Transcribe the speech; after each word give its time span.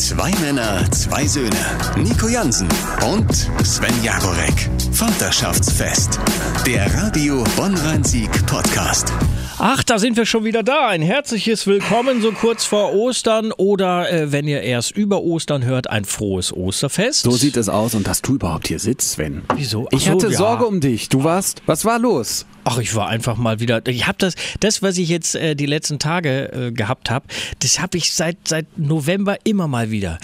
Zwei 0.00 0.30
Männer, 0.40 0.90
zwei 0.92 1.26
Söhne. 1.26 1.50
Nico 1.98 2.26
Jansen 2.26 2.66
und 3.12 3.30
Sven 3.62 3.92
Jagorek. 4.02 4.70
Vaterschaftsfest. 4.92 6.18
Der 6.66 6.86
Radio 6.94 7.44
Bonn-Rhein-Sieg 7.54 8.30
Podcast. 8.46 9.12
Ach, 9.58 9.84
da 9.84 9.98
sind 9.98 10.16
wir 10.16 10.24
schon 10.24 10.44
wieder 10.44 10.62
da. 10.62 10.88
Ein 10.88 11.02
herzliches 11.02 11.66
Willkommen 11.66 12.22
so 12.22 12.32
kurz 12.32 12.64
vor 12.64 12.94
Ostern 12.94 13.52
oder 13.52 14.10
äh, 14.10 14.32
wenn 14.32 14.48
ihr 14.48 14.62
erst 14.62 14.92
über 14.92 15.20
Ostern 15.22 15.66
hört, 15.66 15.90
ein 15.90 16.06
frohes 16.06 16.50
Osterfest. 16.50 17.20
So 17.24 17.32
sieht 17.32 17.58
es 17.58 17.68
aus 17.68 17.94
und 17.94 18.06
dass 18.06 18.22
du 18.22 18.36
überhaupt 18.36 18.68
hier 18.68 18.78
sitzt, 18.78 19.10
Sven. 19.12 19.42
Wieso? 19.54 19.86
Ach 19.88 19.92
Ich 19.98 20.04
so, 20.06 20.12
hatte 20.12 20.28
ja. 20.28 20.38
Sorge 20.38 20.64
um 20.64 20.80
dich. 20.80 21.10
Du 21.10 21.24
warst, 21.24 21.60
was 21.66 21.84
war 21.84 21.98
los? 21.98 22.46
Ach, 22.64 22.78
ich 22.78 22.94
war 22.94 23.08
einfach 23.08 23.36
mal 23.36 23.60
wieder. 23.60 23.86
Ich 23.86 24.06
habe 24.06 24.18
das, 24.18 24.34
das, 24.60 24.82
was 24.82 24.98
ich 24.98 25.08
jetzt 25.08 25.34
äh, 25.34 25.54
die 25.54 25.66
letzten 25.66 25.98
Tage 25.98 26.52
äh, 26.52 26.72
gehabt 26.72 27.10
habe, 27.10 27.26
das 27.60 27.80
habe 27.80 27.96
ich 27.96 28.12
seit 28.12 28.36
seit 28.46 28.66
November 28.78 29.36
immer 29.44 29.66
mal 29.66 29.90
wieder. 29.90 30.18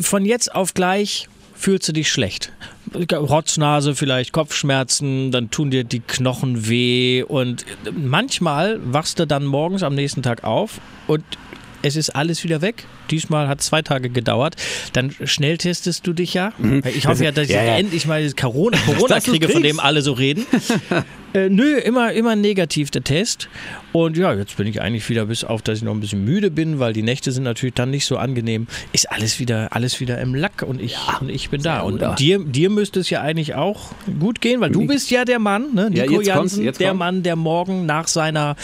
Von 0.00 0.24
jetzt 0.24 0.54
auf 0.54 0.74
gleich 0.74 1.28
fühlst 1.54 1.88
du 1.88 1.92
dich 1.92 2.10
schlecht. 2.10 2.52
Rotznase, 3.12 3.94
vielleicht 3.94 4.32
Kopfschmerzen, 4.32 5.30
dann 5.30 5.50
tun 5.50 5.70
dir 5.70 5.84
die 5.84 6.00
Knochen 6.00 6.68
weh 6.68 7.22
und 7.22 7.66
manchmal 7.92 8.80
wachst 8.82 9.18
du 9.18 9.26
dann 9.26 9.44
morgens 9.44 9.82
am 9.82 9.94
nächsten 9.94 10.22
Tag 10.22 10.44
auf 10.44 10.80
und 11.06 11.24
es 11.82 11.96
ist 11.96 12.10
alles 12.10 12.44
wieder 12.44 12.62
weg. 12.62 12.86
Diesmal 13.10 13.48
hat 13.48 13.62
zwei 13.62 13.82
Tage 13.82 14.10
gedauert. 14.10 14.56
Dann 14.92 15.14
schnelltestest 15.24 16.06
du 16.06 16.12
dich 16.12 16.34
ja. 16.34 16.52
Ich 16.84 17.06
hoffe 17.06 17.24
ja, 17.24 17.32
dass 17.32 17.48
ich 17.48 17.54
Ja, 17.54 17.62
ja. 17.62 17.76
endlich 17.76 18.06
mal 18.06 18.28
Corona, 18.32 18.78
Corona 18.86 19.20
kriege, 19.20 19.48
von 19.48 19.62
dem 19.62 19.80
alle 19.80 20.02
so 20.02 20.12
reden. 20.12 20.46
Äh, 21.34 21.50
nö, 21.50 21.76
immer, 21.76 22.12
immer 22.12 22.36
negativ 22.36 22.90
der 22.90 23.04
Test. 23.04 23.50
Und 23.92 24.16
ja, 24.16 24.32
jetzt 24.32 24.56
bin 24.56 24.66
ich 24.66 24.80
eigentlich 24.80 25.06
wieder, 25.10 25.26
bis 25.26 25.44
auf, 25.44 25.60
dass 25.60 25.78
ich 25.78 25.84
noch 25.84 25.92
ein 25.92 26.00
bisschen 26.00 26.24
müde 26.24 26.50
bin, 26.50 26.78
weil 26.78 26.94
die 26.94 27.02
Nächte 27.02 27.32
sind 27.32 27.42
natürlich 27.42 27.74
dann 27.74 27.90
nicht 27.90 28.06
so 28.06 28.16
angenehm, 28.16 28.66
ist 28.92 29.10
alles 29.10 29.38
wieder, 29.38 29.68
alles 29.72 30.00
wieder 30.00 30.18
im 30.20 30.34
Lack 30.34 30.62
und 30.62 30.80
ich, 30.80 30.96
und 31.20 31.28
ich 31.28 31.50
bin 31.50 31.62
da. 31.62 31.80
Und, 31.80 32.02
dir, 32.18 32.38
dir 32.38 32.70
müsste 32.70 33.00
es 33.00 33.10
ja 33.10 33.20
eigentlich 33.20 33.54
auch 33.54 33.92
gut 34.18 34.40
gehen, 34.40 34.60
weil 34.62 34.70
du 34.70 34.86
bist 34.86 35.10
ja 35.10 35.26
der 35.26 35.38
Mann, 35.38 35.74
ne? 35.74 35.90
Ja, 35.92 36.04
Nico 36.04 36.14
kommt's, 36.14 36.28
Jansen, 36.28 36.64
der 36.64 36.88
komm. 36.90 36.98
Mann, 36.98 37.22
der 37.22 37.36
morgen 37.36 37.84
nach 37.84 38.08
seiner 38.08 38.56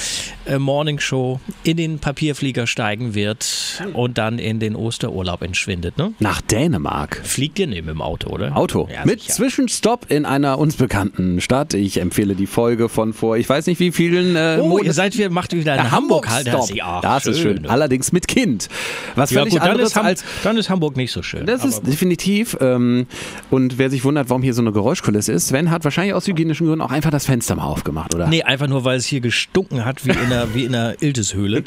äh, 0.47 0.58
Morningshow 0.58 1.41
in 1.64 1.76
den 1.76 1.98
Papierflieger 1.98 2.66
steigen 2.66 3.14
wird 3.14 3.82
und 3.92 4.16
dann 4.16 4.33
in 4.38 4.60
den 4.60 4.77
Osterurlaub 4.77 5.42
entschwindet. 5.42 5.98
Ne? 5.98 6.12
Nach 6.18 6.40
Dänemark. 6.40 7.20
Fliegt 7.24 7.58
ihr 7.58 7.66
neben 7.66 7.88
im 7.88 8.00
Auto, 8.02 8.30
oder? 8.30 8.56
Auto. 8.56 8.88
Ja, 8.92 9.04
Mit 9.04 9.20
sicher. 9.20 9.34
Zwischenstopp 9.34 10.06
in 10.10 10.24
einer 10.24 10.58
uns 10.58 10.76
bekannten 10.76 11.41
Stadt. 11.41 11.74
Ich 11.74 12.00
empfehle 12.00 12.34
die 12.34 12.46
Folge 12.46 12.88
von 12.88 13.12
vor, 13.12 13.36
ich 13.36 13.48
weiß 13.48 13.66
nicht 13.66 13.80
wie 13.80 13.92
vielen 13.92 14.36
äh, 14.36 14.58
Oh, 14.60 14.68
Monaten. 14.68 14.86
ihr 14.86 14.92
seid 14.92 15.16
wieder, 15.16 15.30
macht 15.30 15.52
wieder 15.52 15.72
einen 15.74 15.82
Der 15.82 15.91
Hamburg 15.92 16.28
halt. 16.28 16.48
Stop. 16.48 16.70
Ja, 16.74 17.00
das 17.00 17.26
ist 17.26 17.38
schön. 17.41 17.62
ne? 17.62 17.70
Allerdings 17.70 18.12
mit 18.12 18.28
Kind. 18.28 18.68
Was 19.14 19.30
Ja, 19.30 19.41
völlig 19.41 19.52
gut, 19.54 19.62
dann 19.62 19.70
anderes 19.72 19.91
ist, 19.91 19.96
als 19.98 20.24
dann 20.42 20.56
ist 20.56 20.70
Hamburg 20.70 20.96
nicht 20.96 21.12
so 21.12 21.22
schön. 21.22 21.46
Das 21.46 21.64
ist 21.64 21.86
definitiv. 21.86 22.56
Ähm, 22.60 23.06
und 23.50 23.78
wer 23.78 23.91
sich 23.91 24.04
wundert, 24.04 24.30
warum 24.30 24.42
hier 24.42 24.54
so 24.54 24.62
eine 24.62 24.72
Geräuschkulisse 24.72 25.32
ist, 25.32 25.48
Sven 25.48 25.70
hat 25.70 25.84
wahrscheinlich 25.84 26.14
aus 26.14 26.26
hygienischen 26.26 26.66
Gründen 26.66 26.82
auch 26.82 26.91
einfach 26.91 27.10
das 27.10 27.26
Fenster 27.26 27.54
mal 27.56 27.64
aufgemacht, 27.64 28.14
oder? 28.14 28.26
Nee, 28.28 28.42
einfach 28.42 28.66
nur, 28.69 28.84
weil 28.84 28.96
es 28.98 29.06
hier 29.06 29.20
gestunken 29.20 29.84
hat, 29.84 30.04
wie 30.06 30.10
in 30.10 30.19
einer, 30.19 30.54
wie 30.54 30.64
in 30.64 30.74
einer 30.74 30.94
Ilteshöhle. 31.02 31.62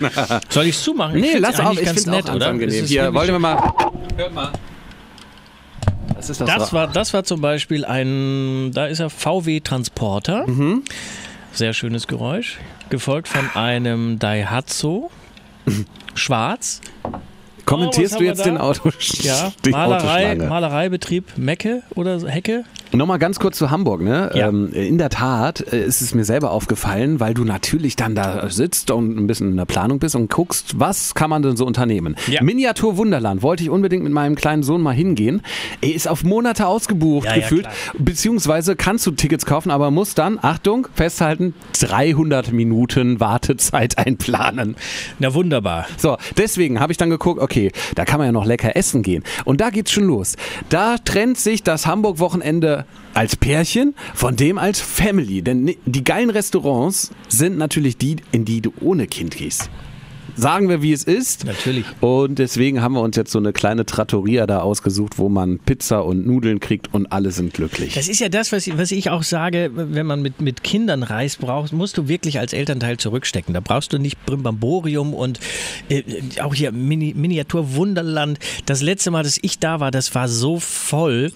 Soll 0.50 0.66
ich 0.66 0.76
es 0.76 0.84
zumachen? 0.84 1.16
Ich 1.18 1.22
Nee, 1.22 1.28
find's 1.34 1.48
lass 1.48 1.60
auf, 1.60 1.74
ich 1.74 1.80
finde 1.80 2.00
es 2.00 2.06
nett, 2.06 2.30
auch 2.30 2.36
oder? 2.36 2.46
Ganz 2.60 2.74
angenehm. 2.74 2.84
Es 2.84 2.84
ist 2.86 2.90
Hier, 2.90 3.14
wollen 3.14 3.28
wir 3.30 3.40
mal. 3.40 3.74
Hört 4.16 4.34
mal. 4.34 4.52
Das 6.16 6.30
ist 6.30 6.42
das, 6.42 6.48
Das 6.50 6.74
war, 6.74 6.88
das 6.88 7.14
war 7.14 7.24
zum 7.24 7.42
Beispiel 7.42 7.86
ein, 7.86 8.72
da 8.74 8.88
ist 8.88 9.00
er 9.00 9.10
VW 9.10 9.60
Transporter. 9.60 10.48
Mhm. 10.48 10.84
Sehr 11.54 11.74
schönes 11.74 12.08
Geräusch. 12.08 12.58
Gefolgt 12.90 13.28
von 13.28 13.50
einem 13.56 14.18
Daihatsu. 14.20 15.10
Schwarz. 16.16 16.82
Kommentierst 17.66 18.16
Oh, 18.16 18.20
du 18.20 18.26
jetzt 18.26 18.46
den? 18.46 18.58
Auto 18.58 18.90
Ja, 19.20 19.52
Malerei? 19.70 20.36
Malereibetrieb 20.36 21.38
Mecke 21.38 21.84
oder 21.96 22.20
Hecke. 22.30 22.64
Nochmal 22.94 23.20
ganz 23.20 23.40
kurz 23.40 23.58
zu 23.58 23.70
Hamburg, 23.70 24.02
ne? 24.02 24.32
Ja. 24.34 24.48
Ähm, 24.50 24.72
in 24.74 24.98
der 24.98 25.10
Tat 25.10 25.62
äh, 25.74 25.84
ist 25.86 26.02
es 26.02 26.14
mir 26.16 26.24
selber 26.26 26.52
aufgefallen, 26.52 27.20
weil 27.20 27.34
du 27.34 27.44
natürlich 27.44 27.96
dann 27.96 28.16
da 28.16 28.50
sitzt 28.50 28.92
und 28.92 29.18
ein 29.18 29.28
bisschen 29.28 29.52
in 29.52 29.58
der 29.58 29.66
Planung 29.66 30.00
bist 30.00 30.16
und 30.16 30.30
guckst, 30.30 30.80
was 30.80 31.14
kann 31.16 31.30
man 31.30 31.42
denn 31.42 31.58
so 31.58 31.66
unternehmen. 31.66 32.16
Ja. 32.28 32.42
Miniatur 32.44 32.98
Wunderland 32.98 33.42
wollte 33.42 33.64
ich 33.64 33.70
unbedingt 33.70 34.04
mit 34.04 34.14
meinem 34.14 34.36
kleinen 34.36 34.64
Sohn 34.64 34.82
mal 34.82 34.94
hingehen. 34.94 35.42
Er 35.82 35.94
ist 35.94 36.08
auf 36.08 36.24
Monate 36.24 36.66
ausgebucht 36.68 37.26
Ja, 37.26 37.36
ja, 37.36 37.42
gefühlt, 37.42 37.64
klar. 37.64 37.74
beziehungsweise 38.00 38.76
kannst 38.76 39.06
du 39.06 39.12
Tickets 39.12 39.46
kaufen, 39.46 39.70
aber 39.72 39.92
musst 39.92 40.18
dann, 40.18 40.40
Achtung, 40.42 40.88
festhalten, 40.94 41.54
300 41.80 42.52
Minuten 42.52 43.20
Wartezeit 43.20 43.98
einplanen. 44.06 44.76
Na 45.20 45.34
wunderbar. 45.34 45.86
So, 45.98 46.18
deswegen 46.38 46.80
habe 46.80 46.92
ich 46.92 46.98
dann 46.98 47.10
geguckt, 47.10 47.42
okay, 47.42 47.72
da 47.96 48.06
kann 48.06 48.18
man 48.20 48.28
ja 48.28 48.32
noch 48.32 48.46
lecker 48.46 48.76
essen 48.76 49.04
gehen. 49.04 49.24
Und 49.46 49.62
da 49.62 49.70
geht's 49.70 49.92
schon 49.92 50.06
los. 50.06 50.36
Da 50.70 50.98
trennt 50.98 51.38
sich 51.38 51.64
das 51.64 51.86
Hamburg-Wochenende 51.88 52.77
als 53.14 53.36
Pärchen 53.36 53.96
von 54.14 54.36
dem 54.36 54.58
als 54.58 54.80
Family. 54.80 55.42
Denn 55.42 55.76
die 55.86 56.04
geilen 56.04 56.30
Restaurants 56.30 57.12
sind 57.28 57.58
natürlich 57.58 57.98
die, 57.98 58.18
in 58.32 58.46
die 58.46 58.62
du 58.62 58.74
ohne 58.82 59.08
Kind 59.08 59.36
gehst. 59.38 59.70
Sagen 60.38 60.70
wir, 60.70 60.84
wie 60.84 60.94
es 60.94 61.04
ist. 61.04 61.46
Natürlich. 61.46 61.84
Und 62.00 62.38
deswegen 62.38 62.84
haben 62.84 62.94
wir 62.94 63.02
uns 63.02 63.16
jetzt 63.16 63.32
so 63.32 63.40
eine 63.40 63.54
kleine 63.54 63.88
Trattoria 63.88 64.46
da 64.46 64.60
ausgesucht, 64.60 65.18
wo 65.18 65.30
man 65.30 65.58
Pizza 65.58 66.06
und 66.06 66.28
Nudeln 66.28 66.60
kriegt 66.60 66.94
und 66.94 67.12
alle 67.12 67.32
sind 67.32 67.56
glücklich. 67.56 67.96
Das 67.96 68.08
ist 68.08 68.20
ja 68.20 68.30
das, 68.30 68.52
was 68.52 68.68
ich, 68.68 68.78
was 68.78 68.92
ich 68.92 69.10
auch 69.10 69.24
sage, 69.24 69.72
wenn 69.74 70.06
man 70.06 70.22
mit, 70.22 70.40
mit 70.40 70.64
Kindern 70.64 71.02
reist, 71.02 71.40
brauchst, 71.40 71.74
musst 71.74 71.98
du 71.98 72.08
wirklich 72.08 72.38
als 72.38 72.54
Elternteil 72.54 72.98
zurückstecken. 72.98 73.56
Da 73.56 73.62
brauchst 73.62 73.94
du 73.94 73.98
nicht 73.98 74.24
Brimbamborium 74.28 75.16
und 75.16 75.40
äh, 75.90 76.04
auch 76.42 76.54
hier 76.54 76.72
Mini, 76.72 77.16
Miniatur 77.18 77.74
Wunderland. 77.74 78.38
Das 78.68 78.84
letzte 78.84 79.10
Mal, 79.10 79.24
dass 79.24 79.40
ich 79.42 79.58
da 79.58 79.80
war, 79.80 79.90
das 79.90 80.14
war 80.14 80.28
so 80.28 80.60
voll. 80.60 81.32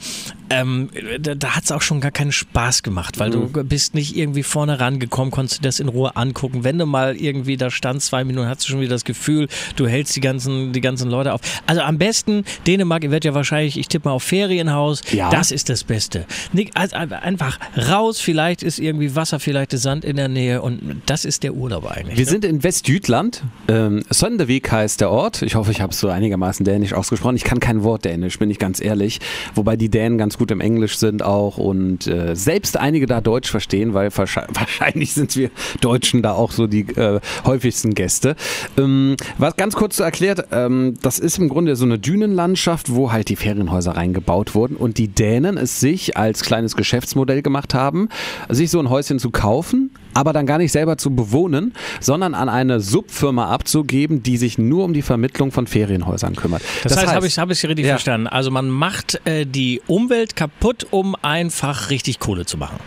Ähm, 0.51 0.89
da 1.19 1.35
da 1.35 1.56
hat 1.56 1.63
es 1.63 1.72
auch 1.72 1.81
schon 1.81 2.01
gar 2.01 2.12
keinen 2.12 2.31
Spaß 2.31 2.84
gemacht, 2.84 3.19
weil 3.19 3.29
du 3.31 3.47
bist 3.63 3.94
nicht 3.94 4.16
irgendwie 4.16 4.44
vorne 4.44 4.79
rangekommen, 4.79 5.31
konntest 5.31 5.59
dir 5.59 5.67
das 5.67 5.79
in 5.79 5.88
Ruhe 5.89 6.16
angucken. 6.16 6.63
Wenn 6.63 6.78
du 6.78 6.85
mal 6.85 7.16
irgendwie 7.16 7.57
da 7.57 7.69
stand, 7.69 8.01
zwei 8.01 8.23
Minuten, 8.23 8.47
hast 8.47 8.63
du 8.63 8.72
schon 8.72 8.79
wieder 8.81 8.91
das 8.91 9.06
Gefühl, 9.06 9.47
du 9.75 9.88
hältst 9.88 10.16
die 10.16 10.22
ganzen, 10.22 10.73
die 10.73 10.81
ganzen 10.81 11.09
Leute 11.09 11.34
auf. 11.34 11.41
Also 11.67 11.81
am 11.81 11.97
besten, 11.97 12.44
Dänemark, 12.67 13.03
ihr 13.03 13.12
werdet 13.12 13.25
ja 13.25 13.34
wahrscheinlich, 13.34 13.78
ich 13.78 13.88
tippe 13.88 14.09
mal 14.09 14.16
auf 14.16 14.23
Ferienhaus, 14.23 15.01
Ja. 15.12 15.29
das 15.29 15.51
ist 15.51 15.69
das 15.69 15.84
Beste. 15.84 16.25
Nicht, 16.53 16.75
also 16.78 16.95
einfach 16.95 17.59
raus, 17.78 18.19
vielleicht 18.19 18.63
ist 18.63 18.79
irgendwie 18.79 19.16
Wasser, 19.16 19.39
vielleicht 19.39 19.73
ist 19.73 19.81
Sand 19.83 20.06
in 20.06 20.16
der 20.16 20.28
Nähe 20.28 20.62
und 20.62 21.01
das 21.06 21.25
ist 21.25 21.44
der 21.44 21.53
Urlaub 21.53 21.85
eigentlich. 21.89 22.18
Wir 22.18 22.25
ne? 22.25 22.31
sind 22.31 22.45
in 22.45 22.63
Westjütland. 22.63 23.44
Ähm, 23.68 24.03
Sonderweg 24.09 24.72
heißt 24.72 25.01
der 25.01 25.09
Ort. 25.12 25.41
Ich 25.41 25.56
hoffe, 25.56 25.72
ich 25.72 25.81
habe 25.81 25.91
es 25.94 26.00
so 26.00 26.09
einigermaßen 26.09 26.63
dänisch 26.63 26.94
ausgesprochen. 26.94 27.35
Ich 27.35 27.44
kann 27.44 27.59
kein 27.59 27.83
Wort 27.83 28.06
dänisch, 28.06 28.39
bin 28.39 28.50
ich 28.50 28.59
ganz 28.59 28.81
ehrlich. 28.81 29.19
Wobei 29.56 29.75
die 29.75 29.89
Dänen 29.89 30.18
ganz 30.18 30.38
gut 30.38 30.41
im 30.50 30.62
Englisch 30.62 30.97
sind 30.97 31.22
auch 31.22 31.57
und 31.57 32.07
äh, 32.07 32.35
selbst 32.35 32.78
einige 32.78 33.06
da 33.06 33.22
Deutsch 33.22 33.52
verstehen, 33.52 33.94
weil 33.94 34.09
wahrscheinlich, 34.18 34.56
wahrscheinlich 34.59 35.13
sind 35.13 35.35
wir 35.35 35.52
Deutschen 35.81 36.24
da 36.24 36.34
auch 36.34 36.52
so 36.52 36.66
die 36.66 36.88
äh, 36.96 37.19
häufigsten 37.46 37.94
Gäste. 37.94 38.35
Ähm, 38.78 39.16
was 39.38 39.56
ganz 39.57 39.75
kurz 39.75 40.00
erklärt, 40.00 40.47
ähm, 40.51 40.96
das 41.01 41.19
ist 41.19 41.38
im 41.38 41.50
Grunde 41.50 41.75
so 41.75 41.85
eine 41.85 42.00
Dünenlandschaft, 42.00 42.94
wo 42.96 43.12
halt 43.12 43.30
die 43.30 43.35
Ferienhäuser 43.35 43.91
reingebaut 43.91 44.56
wurden 44.56 44.75
und 44.75 44.97
die 44.97 45.09
Dänen 45.09 45.57
es 45.57 45.80
sich 45.80 46.18
als 46.18 46.41
kleines 46.41 46.75
Geschäftsmodell 46.75 47.41
gemacht 47.41 47.74
haben, 47.74 48.09
sich 48.50 48.72
so 48.72 48.80
ein 48.80 48.90
Häuschen 48.90 49.19
zu 49.19 49.30
kaufen, 49.30 49.91
aber 50.13 50.33
dann 50.33 50.45
gar 50.45 50.57
nicht 50.57 50.72
selber 50.72 50.97
zu 50.97 51.16
bewohnen, 51.16 51.73
sondern 51.99 52.33
an 52.33 52.49
eine 52.49 52.79
Subfirma 52.79 53.49
abzugeben, 53.49 54.23
die 54.23 54.38
sich 54.38 54.57
nur 54.57 54.85
um 54.85 54.94
die 54.94 55.01
Vermittlung 55.01 55.51
von 55.51 55.67
Ferienhäusern 55.67 56.35
kümmert. 56.35 56.61
Das, 56.83 56.97
heißt, 56.97 57.13
habe 57.13 57.27
ich 57.27 57.38
habe 57.38 57.53
ich 57.53 57.63
richtig 57.66 57.85
Ja. 57.85 57.94
verstanden. 57.94 58.27
Also 58.27 58.51
man 58.51 58.69
macht 58.69 59.21
äh, 59.25 59.45
die 59.45 59.81
Umwelt 59.88 60.35
kaputt, 60.35 60.88
um 60.91 61.16
einfach 61.21 61.89
richtig 61.89 62.19
Kohle 62.19 62.45
zu 62.45 62.57
machen. 62.57 62.77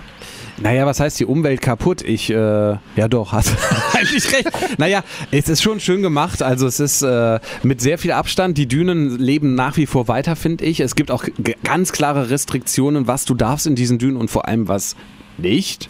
Naja, 0.57 0.87
was 0.87 1.01
heißt 1.01 1.19
die 1.19 1.25
Umwelt 1.25 1.61
kaputt? 1.63 2.03
Ich, 2.03 2.31
äh, 2.31 2.35
ja 2.35 3.09
doch, 3.09 3.33
hast 3.33 3.51
eigentlich 3.93 4.33
recht. 4.33 4.49
Naja, 4.79 5.03
es 5.33 5.49
ist 5.49 5.63
schon 5.63 5.81
schön 5.81 6.01
gemacht. 6.01 6.45
Also 6.45 6.69
es 6.69 6.79
ist 6.79 7.03
äh, 7.03 7.41
mit 7.65 7.81
sehr 7.81 7.99
viel 7.99 8.13
Abstand. 8.13 8.57
Die 8.57 8.69
Dünen 8.69 9.19
leben 9.19 9.57
nach 9.57 9.77
wie 9.77 9.87
vor 9.87 10.07
weiter, 10.07 10.37
finde 10.37 10.65
ich. 10.65 10.79
Es 10.79 10.95
gibt 10.95 11.11
auch 11.11 11.25
ganz 11.65 11.91
klare 11.91 12.31
Restriktionen, 12.31 13.09
was 13.09 13.25
du 13.25 13.35
darfst 13.35 13.67
in 13.67 13.75
diesen 13.75 13.99
Dünen 13.99 14.17
und 14.17 14.31
vor 14.31 14.47
allem 14.47 14.69
was 14.69 14.95
nicht. 15.39 15.89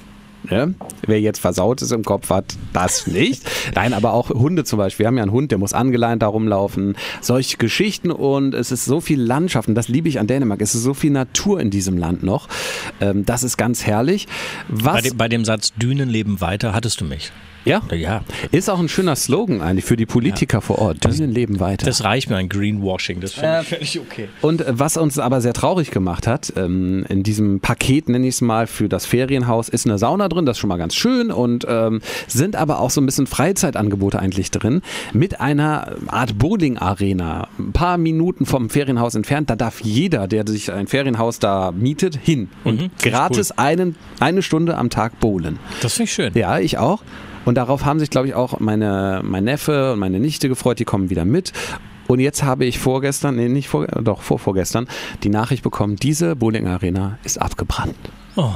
Ne? 0.50 0.74
Wer 1.06 1.20
jetzt 1.20 1.40
Versautes 1.40 1.90
im 1.90 2.04
Kopf 2.04 2.30
hat, 2.30 2.56
das 2.72 3.06
nicht. 3.06 3.42
Nein, 3.74 3.94
aber 3.94 4.12
auch 4.12 4.30
Hunde 4.30 4.64
zum 4.64 4.78
Beispiel. 4.78 5.04
Wir 5.04 5.08
haben 5.08 5.16
ja 5.16 5.22
einen 5.22 5.32
Hund, 5.32 5.50
der 5.50 5.58
muss 5.58 5.72
angeleint 5.72 6.22
da 6.22 6.26
rumlaufen. 6.26 6.96
Solche 7.20 7.56
Geschichten 7.56 8.10
und 8.10 8.54
es 8.54 8.70
ist 8.70 8.84
so 8.84 9.00
viel 9.00 9.20
Landschaft 9.20 9.68
und 9.68 9.74
das 9.74 9.88
liebe 9.88 10.08
ich 10.08 10.20
an 10.20 10.26
Dänemark. 10.26 10.60
Es 10.60 10.74
ist 10.74 10.82
so 10.82 10.94
viel 10.94 11.10
Natur 11.10 11.60
in 11.60 11.70
diesem 11.70 11.96
Land 11.96 12.22
noch. 12.22 12.48
Ähm, 13.00 13.24
das 13.24 13.42
ist 13.42 13.56
ganz 13.56 13.86
herrlich. 13.86 14.28
Bei 14.68 14.94
Was 14.94 15.02
dem, 15.02 15.16
bei 15.16 15.28
dem 15.28 15.44
Satz 15.44 15.72
Dünen 15.74 16.08
leben 16.08 16.40
weiter 16.40 16.74
hattest 16.74 17.00
du 17.00 17.04
mich. 17.04 17.32
Ja? 17.64 17.82
Ja. 17.92 18.22
Ist 18.50 18.68
auch 18.68 18.78
ein 18.78 18.88
schöner 18.88 19.16
Slogan 19.16 19.60
eigentlich 19.60 19.84
für 19.84 19.96
die 19.96 20.06
Politiker 20.06 20.60
vor 20.60 20.78
Ort. 20.78 21.04
Dienen 21.04 21.32
leben 21.32 21.60
weiter. 21.60 21.86
Das 21.86 22.04
reicht 22.04 22.30
mir 22.30 22.36
ein 22.36 22.48
Greenwashing. 22.48 23.20
Das 23.20 23.34
finde 23.34 23.60
ich 23.62 23.68
völlig 23.68 24.00
okay. 24.00 24.28
Und 24.42 24.60
äh, 24.60 24.78
was 24.78 24.96
uns 24.96 25.18
aber 25.18 25.40
sehr 25.40 25.52
traurig 25.52 25.90
gemacht 25.90 26.26
hat, 26.26 26.52
ähm, 26.56 27.04
in 27.08 27.22
diesem 27.22 27.60
Paket, 27.60 28.08
nenne 28.08 28.26
ich 28.26 28.34
es 28.36 28.40
mal, 28.40 28.66
für 28.66 28.88
das 28.88 29.06
Ferienhaus, 29.06 29.68
ist 29.68 29.86
eine 29.86 29.98
Sauna 29.98 30.28
drin, 30.28 30.46
das 30.46 30.56
ist 30.56 30.60
schon 30.60 30.68
mal 30.68 30.76
ganz 30.76 30.94
schön 30.94 31.30
und 31.30 31.66
ähm, 31.68 32.00
sind 32.26 32.56
aber 32.56 32.80
auch 32.80 32.90
so 32.90 33.00
ein 33.00 33.06
bisschen 33.06 33.26
Freizeitangebote 33.26 34.18
eigentlich 34.18 34.50
drin, 34.50 34.82
mit 35.12 35.40
einer 35.40 35.94
Art 36.08 36.38
Bowling-Arena, 36.38 37.48
ein 37.58 37.72
paar 37.72 37.96
Minuten 37.98 38.46
vom 38.46 38.68
Ferienhaus 38.70 39.14
entfernt. 39.14 39.50
Da 39.50 39.56
darf 39.56 39.80
jeder, 39.80 40.26
der 40.28 40.46
sich 40.46 40.72
ein 40.72 40.86
Ferienhaus 40.86 41.38
da 41.38 41.72
mietet, 41.72 42.18
hin 42.22 42.48
und 42.64 42.74
Mhm, 42.80 42.90
gratis 43.00 43.52
einen, 43.52 43.96
eine 44.20 44.42
Stunde 44.42 44.76
am 44.76 44.90
Tag 44.90 45.20
bowlen. 45.20 45.58
Das 45.80 45.94
finde 45.94 46.04
ich 46.04 46.12
schön. 46.12 46.32
Ja, 46.34 46.58
ich 46.58 46.78
auch. 46.78 47.02
Und 47.44 47.56
darauf 47.56 47.84
haben 47.84 47.98
sich, 47.98 48.10
glaube 48.10 48.26
ich, 48.28 48.34
auch 48.34 48.60
meine, 48.60 49.20
mein 49.24 49.44
Neffe 49.44 49.92
und 49.92 49.98
meine 49.98 50.20
Nichte 50.20 50.48
gefreut, 50.48 50.78
die 50.78 50.84
kommen 50.84 51.10
wieder 51.10 51.24
mit. 51.24 51.52
Und 52.06 52.20
jetzt 52.20 52.42
habe 52.42 52.64
ich 52.64 52.78
vorgestern, 52.78 53.36
nee, 53.36 53.48
nicht 53.48 53.68
vor, 53.68 53.86
doch 53.86 54.20
vor 54.22 54.38
vorgestern, 54.38 54.86
die 55.22 55.30
Nachricht 55.30 55.62
bekommen, 55.62 55.96
diese 55.96 56.36
Bowling 56.36 56.66
Arena 56.66 57.18
ist 57.24 57.40
abgebrannt. 57.40 57.94
Oh. 58.36 58.50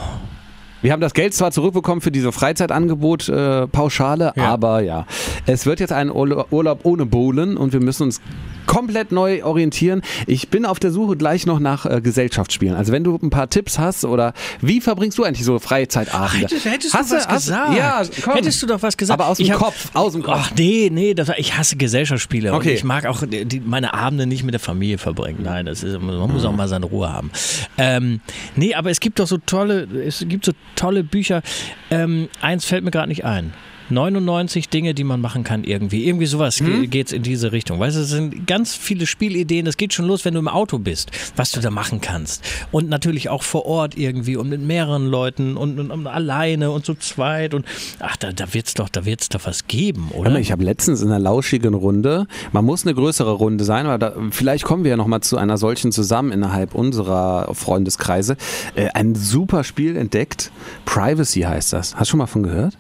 Wir 0.82 0.92
haben 0.92 1.00
das 1.00 1.12
Geld 1.14 1.34
zwar 1.34 1.50
zurückbekommen 1.50 2.00
für 2.00 2.12
diese 2.12 2.30
Freizeitangebot 2.30 3.28
äh, 3.28 3.66
Pauschale, 3.66 4.32
Ja. 4.36 4.44
aber 4.48 4.80
ja, 4.80 5.06
es 5.46 5.66
wird 5.66 5.80
jetzt 5.80 5.92
ein 5.92 6.08
Urla- 6.10 6.46
Urlaub 6.50 6.80
ohne 6.84 7.04
Bowlen 7.04 7.56
und 7.56 7.72
wir 7.72 7.80
müssen 7.80 8.04
uns 8.04 8.20
komplett 8.68 9.10
neu 9.10 9.42
orientieren. 9.42 10.02
Ich 10.28 10.48
bin 10.50 10.64
auf 10.64 10.78
der 10.78 10.92
Suche 10.92 11.16
gleich 11.16 11.46
noch 11.46 11.58
nach 11.58 11.86
äh, 11.86 12.00
Gesellschaftsspielen. 12.00 12.76
Also 12.76 12.92
wenn 12.92 13.02
du 13.02 13.18
ein 13.20 13.30
paar 13.30 13.50
Tipps 13.50 13.78
hast 13.80 14.04
oder 14.04 14.34
wie 14.60 14.80
verbringst 14.80 15.18
du 15.18 15.24
eigentlich 15.24 15.44
so 15.44 15.58
Freizeitabende? 15.58 16.46
Hättest, 16.46 16.64
hättest 16.66 16.94
Hast 16.94 17.10
du 17.10 17.16
was 17.16 17.26
hast- 17.26 17.46
gesagt? 17.46 17.76
Ja, 17.76 18.02
komm. 18.22 18.34
Hättest 18.34 18.62
du 18.62 18.66
doch 18.66 18.80
was 18.82 18.96
gesagt? 18.96 19.20
Aber 19.20 19.28
aus 19.30 19.38
dem 19.38 19.50
hab- 19.50 19.58
Kopf, 19.58 19.90
aus 19.94 20.12
dem 20.12 20.22
Kopf. 20.22 20.36
Ach 20.38 20.50
nee, 20.56 20.90
nee, 20.92 21.14
das, 21.14 21.30
ich 21.38 21.56
hasse 21.56 21.76
Gesellschaftsspiele. 21.76 22.52
Okay. 22.52 22.74
Ich 22.74 22.84
mag 22.84 23.06
auch 23.06 23.24
die, 23.26 23.44
die, 23.46 23.60
meine 23.60 23.94
Abende 23.94 24.26
nicht 24.26 24.44
mit 24.44 24.52
der 24.52 24.60
Familie 24.60 24.98
verbringen. 24.98 25.40
Nein, 25.42 25.66
das 25.66 25.82
ist, 25.82 26.00
man 26.00 26.30
muss 26.30 26.44
auch 26.44 26.52
mal 26.52 26.68
seine 26.68 26.86
Ruhe 26.86 27.12
haben. 27.12 27.30
Ähm, 27.78 28.20
nee, 28.54 28.74
aber 28.74 28.90
es 28.90 29.00
gibt 29.00 29.18
doch 29.18 29.26
so 29.26 29.38
tolle, 29.38 29.88
es 30.06 30.24
gibt 30.28 30.44
so 30.44 30.52
tolle 30.76 31.02
Bücher. 31.04 31.42
Ähm, 31.90 32.28
eins 32.42 32.66
fällt 32.66 32.84
mir 32.84 32.90
gerade 32.90 33.08
nicht 33.08 33.24
ein. 33.24 33.54
99 33.90 34.68
Dinge, 34.68 34.94
die 34.94 35.04
man 35.04 35.20
machen 35.20 35.44
kann 35.44 35.64
irgendwie. 35.64 36.06
Irgendwie 36.06 36.26
sowas 36.26 36.62
geht 36.90 37.08
es 37.08 37.12
in 37.12 37.22
diese 37.22 37.52
Richtung. 37.52 37.80
Weißt 37.80 37.96
du, 37.96 38.00
es 38.00 38.10
sind 38.10 38.46
ganz 38.46 38.74
viele 38.74 39.06
Spielideen. 39.06 39.64
Das 39.64 39.76
geht 39.76 39.92
schon 39.92 40.06
los, 40.06 40.24
wenn 40.24 40.34
du 40.34 40.40
im 40.40 40.48
Auto 40.48 40.78
bist, 40.78 41.10
was 41.36 41.52
du 41.52 41.60
da 41.60 41.70
machen 41.70 42.00
kannst. 42.00 42.44
Und 42.72 42.88
natürlich 42.88 43.28
auch 43.28 43.42
vor 43.42 43.66
Ort 43.66 43.96
irgendwie 43.96 44.36
und 44.36 44.48
mit 44.48 44.60
mehreren 44.60 45.06
Leuten 45.06 45.56
und, 45.56 45.78
und, 45.78 45.90
und 45.90 46.06
alleine 46.06 46.70
und 46.70 46.84
zu 46.84 46.94
zweit. 46.94 47.54
Und 47.54 47.66
ach, 48.00 48.16
da, 48.16 48.32
da 48.32 48.52
wird 48.54 48.66
es 48.66 48.74
doch, 48.74 48.88
da 48.88 49.04
wird's 49.04 49.28
doch 49.28 49.44
was 49.44 49.66
geben, 49.66 50.10
oder? 50.12 50.38
Ich 50.38 50.52
habe 50.52 50.64
letztens 50.64 51.02
in 51.02 51.08
einer 51.08 51.18
lauschigen 51.18 51.74
Runde, 51.74 52.26
man 52.52 52.64
muss 52.64 52.84
eine 52.86 52.94
größere 52.94 53.32
Runde 53.32 53.64
sein, 53.64 53.86
weil 53.86 53.98
da, 53.98 54.14
vielleicht 54.30 54.64
kommen 54.64 54.84
wir 54.84 54.90
ja 54.90 54.96
nochmal 54.96 55.20
zu 55.20 55.36
einer 55.36 55.58
solchen 55.58 55.92
zusammen 55.92 56.32
innerhalb 56.32 56.74
unserer 56.74 57.54
Freundeskreise, 57.54 58.36
äh, 58.74 58.88
ein 58.94 59.14
super 59.14 59.64
Spiel 59.64 59.96
entdeckt. 59.96 60.50
Privacy 60.84 61.42
heißt 61.42 61.72
das. 61.72 61.94
Hast 61.96 62.08
du 62.08 62.10
schon 62.12 62.18
mal 62.18 62.26
von 62.26 62.42
gehört? 62.42 62.76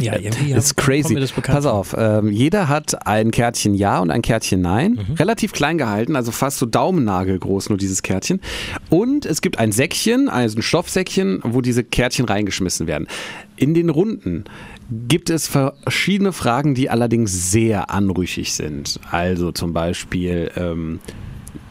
ja, 0.00 0.18
irgendwie 0.18 0.47
Das 0.54 0.66
ist 0.66 0.76
crazy. 0.76 1.14
mir 1.14 1.20
das 1.20 1.32
Pass 1.32 1.66
auf, 1.66 1.94
ähm, 1.98 2.30
jeder 2.30 2.68
hat 2.68 3.06
ein 3.06 3.30
Kärtchen 3.30 3.74
Ja 3.74 4.00
und 4.00 4.10
ein 4.10 4.22
Kärtchen 4.22 4.60
Nein. 4.60 4.98
Mhm. 5.08 5.14
Relativ 5.14 5.52
klein 5.52 5.78
gehalten, 5.78 6.16
also 6.16 6.32
fast 6.32 6.58
so 6.58 6.66
Daumennagel 6.66 7.38
groß 7.38 7.68
nur 7.68 7.78
dieses 7.78 8.02
Kärtchen. 8.02 8.40
Und 8.90 9.26
es 9.26 9.40
gibt 9.40 9.58
ein 9.58 9.72
Säckchen, 9.72 10.28
also 10.28 10.58
ein 10.58 10.62
Stoffsäckchen, 10.62 11.40
wo 11.44 11.60
diese 11.60 11.84
Kärtchen 11.84 12.24
reingeschmissen 12.24 12.86
werden. 12.86 13.06
In 13.56 13.74
den 13.74 13.90
Runden 13.90 14.44
gibt 14.90 15.30
es 15.30 15.48
verschiedene 15.48 16.32
Fragen, 16.32 16.74
die 16.74 16.90
allerdings 16.90 17.50
sehr 17.50 17.90
anrüchig 17.90 18.54
sind. 18.54 19.00
Also 19.10 19.52
zum 19.52 19.72
Beispiel, 19.72 20.50
ähm, 20.56 21.00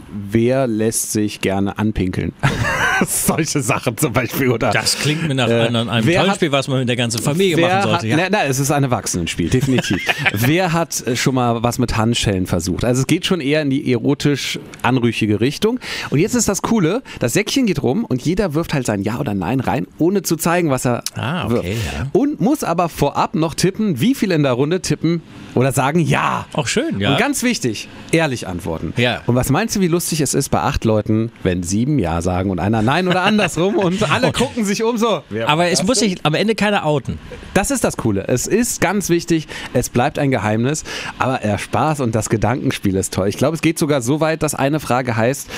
wer 0.10 0.68
lässt 0.68 1.12
sich 1.12 1.42
gerne 1.42 1.78
anpinkeln? 1.78 2.34
Solche 3.08 3.62
Sachen 3.62 3.96
zum 3.98 4.14
Beispiel. 4.14 4.50
Oder 4.50 4.72
Das 4.72 4.98
klingt 4.98 5.28
mir 5.28 5.36
nach 5.36 5.50
Äh, 5.50 5.68
einem, 5.68 5.90
einem 5.90 6.06
tollen 6.14 6.34
Spiel, 6.34 6.52
was 6.52 6.68
man 6.68 6.80
mit 6.80 6.90
der 6.90 6.96
ganzen 6.96 7.22
Familie 7.22 7.58
Wer 7.58 7.68
machen 7.68 7.82
sollte. 7.84 7.98
Hat, 7.98 8.04
ja. 8.06 8.18
nein, 8.18 8.32
nein, 8.32 8.50
es 8.50 8.60
ist 8.60 8.72
ein 8.72 8.84
Erwachsenenspiel, 8.84 9.50
definitiv. 9.50 10.02
Wer 10.34 10.74
hat 10.74 11.06
äh, 11.06 11.16
schon 11.16 11.36
mal 11.36 11.62
was 11.64 11.78
mit 11.80 11.96
Handschellen 11.98 12.48
versucht? 12.48 12.84
Also 12.86 13.02
es 13.02 13.08
geht 13.08 13.26
schon 13.26 13.40
eher 13.42 13.62
in 13.62 13.70
die 13.70 13.92
erotisch 13.92 14.60
anrüchige 14.82 15.40
Richtung. 15.42 15.80
Und 16.10 16.20
jetzt 16.20 16.34
ist 16.36 16.50
das 16.50 16.62
Coole, 16.62 17.04
das 17.20 17.34
Säckchen 17.34 17.66
geht 17.68 17.84
rum 17.84 18.04
und 18.06 18.22
jeder 18.24 18.54
wirft 18.54 18.74
halt 18.74 18.86
sein 18.86 19.02
Ja 19.04 19.20
oder 19.20 19.34
Nein 19.36 19.60
rein, 19.60 19.86
ohne 20.00 20.24
zu 20.24 20.36
zeigen, 20.36 20.70
was 20.72 20.86
er 20.86 21.04
Ah, 21.16 21.46
okay, 21.46 21.54
wirft. 21.54 21.68
ja. 21.68 22.08
Und 22.14 22.42
muss 22.42 22.64
aber 22.64 22.90
vorab 22.90 23.36
noch 23.36 23.54
tippen, 23.54 24.00
wie 24.02 24.16
viele 24.16 24.34
in 24.36 24.44
der 24.44 24.54
Runde 24.54 24.82
tippen 24.82 25.22
oder 25.54 25.72
sagen 25.72 26.00
Ja. 26.00 26.46
Auch 26.54 26.68
schön, 26.68 27.00
ja. 27.00 27.12
Und 27.12 27.20
ganz 27.20 27.44
wichtig, 27.44 27.88
ehrlich 28.12 28.48
antworten. 28.48 28.94
Ja. 28.98 29.22
Und 29.28 29.36
was 29.36 29.50
meinst 29.50 29.76
du, 29.76 29.82
wie 29.82 29.88
lustig 29.98 30.22
es 30.22 30.36
ist 30.36 30.50
bei 30.50 30.60
acht 30.60 30.86
Leuten, 30.86 31.32
wenn 31.42 31.64
sieben 31.64 31.98
Ja 31.98 32.22
sagen 32.22 32.52
und 32.52 32.60
einer 32.60 32.84
Nein 32.84 33.08
oder 33.08 33.24
andersrum 33.24 33.78
und 33.78 34.12
alle 34.12 34.32
gucken 34.44 34.64
sich 34.64 34.84
um 34.84 34.96
so. 34.96 35.24
Aber 35.48 35.70
es 35.70 35.82
muss 35.82 35.98
sich 35.98 36.24
am 36.24 36.36
Ende 36.36 36.54
keiner 36.54 36.86
outen. 36.86 37.18
Das 37.56 37.72
ist 37.72 37.84
das 37.84 37.98
Coole. 37.98 38.28
Es 38.28 38.46
ist 38.46 38.80
ganz 38.80 39.10
wichtig, 39.10 39.48
es 39.74 39.90
bleibt 39.90 40.20
ein 40.20 40.30
Geheimnis, 40.30 40.84
aber 41.18 41.40
der 41.40 41.58
Spaß 41.58 42.02
und 42.02 42.14
das 42.14 42.30
Gedankenspiel 42.30 42.96
ist 42.96 43.12
toll. 43.12 43.28
Ich 43.28 43.38
glaube, 43.38 43.56
es 43.56 43.62
geht 43.62 43.80
sogar 43.80 44.04
so 44.04 44.20
weit, 44.20 44.44
dass 44.44 44.54
eine 44.54 44.80
Frage 44.80 45.18
heißt, 45.18 45.50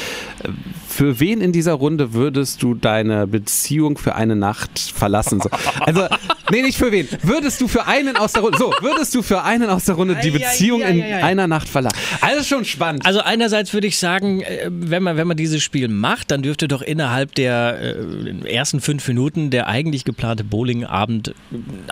äh, 0.46 0.48
für 0.90 1.20
wen 1.20 1.40
in 1.40 1.52
dieser 1.52 1.74
Runde 1.74 2.14
würdest 2.14 2.64
du 2.64 2.74
deine 2.74 3.28
Beziehung 3.28 3.98
für 3.98 4.16
eine 4.16 4.36
Nacht 4.36 4.80
verlassen? 4.80 5.40
So. 5.40 5.50
Also, 5.82 6.08
nee, 6.52 6.62
nicht 6.62 6.78
für 6.78 6.92
wen. 6.92 7.08
Würdest 7.22 7.62
du 7.62 7.68
für 7.68 7.86
einen 7.86 8.18
aus 8.18 8.34
der 8.34 8.42
Runde, 8.42 8.58
so, 8.58 8.74
würdest 8.82 9.14
du 9.14 9.22
für 9.22 9.44
einen 9.44 9.70
aus 9.70 9.86
der 9.86 9.96
Runde 9.96 10.18
die 10.22 10.32
Beziehung 10.32 10.82
in 10.82 11.02
ei, 11.02 11.16
ei. 11.16 11.24
einer 11.24 11.48
Nacht 11.48 11.70
verlassen? 11.70 11.98
Also 12.22 12.44
schon 12.44 12.66
spannend. 12.66 13.06
Also 13.06 13.22
einerseits 13.22 13.74
würde 13.74 13.88
ich 13.88 13.98
sagen, 13.98 14.42
äh, 14.42 14.68
wenn 14.70 15.04
man, 15.04 15.16
wenn 15.16 15.28
man 15.28 15.38
dieses 15.38 15.62
Spiel 15.62 15.88
macht, 15.88 16.32
dann 16.32 16.42
dürfte 16.42 16.68
doch 16.68 16.82
innerhalb 16.82 17.36
der 17.36 17.80
äh, 17.80 18.54
ersten 18.54 18.82
fünf 18.82 19.08
Minuten 19.08 19.52
der 19.52 19.68
eigentlich 19.68 20.06
geplante 20.06 20.44
Bowlingabend 20.44 21.30
äh, 21.30 21.34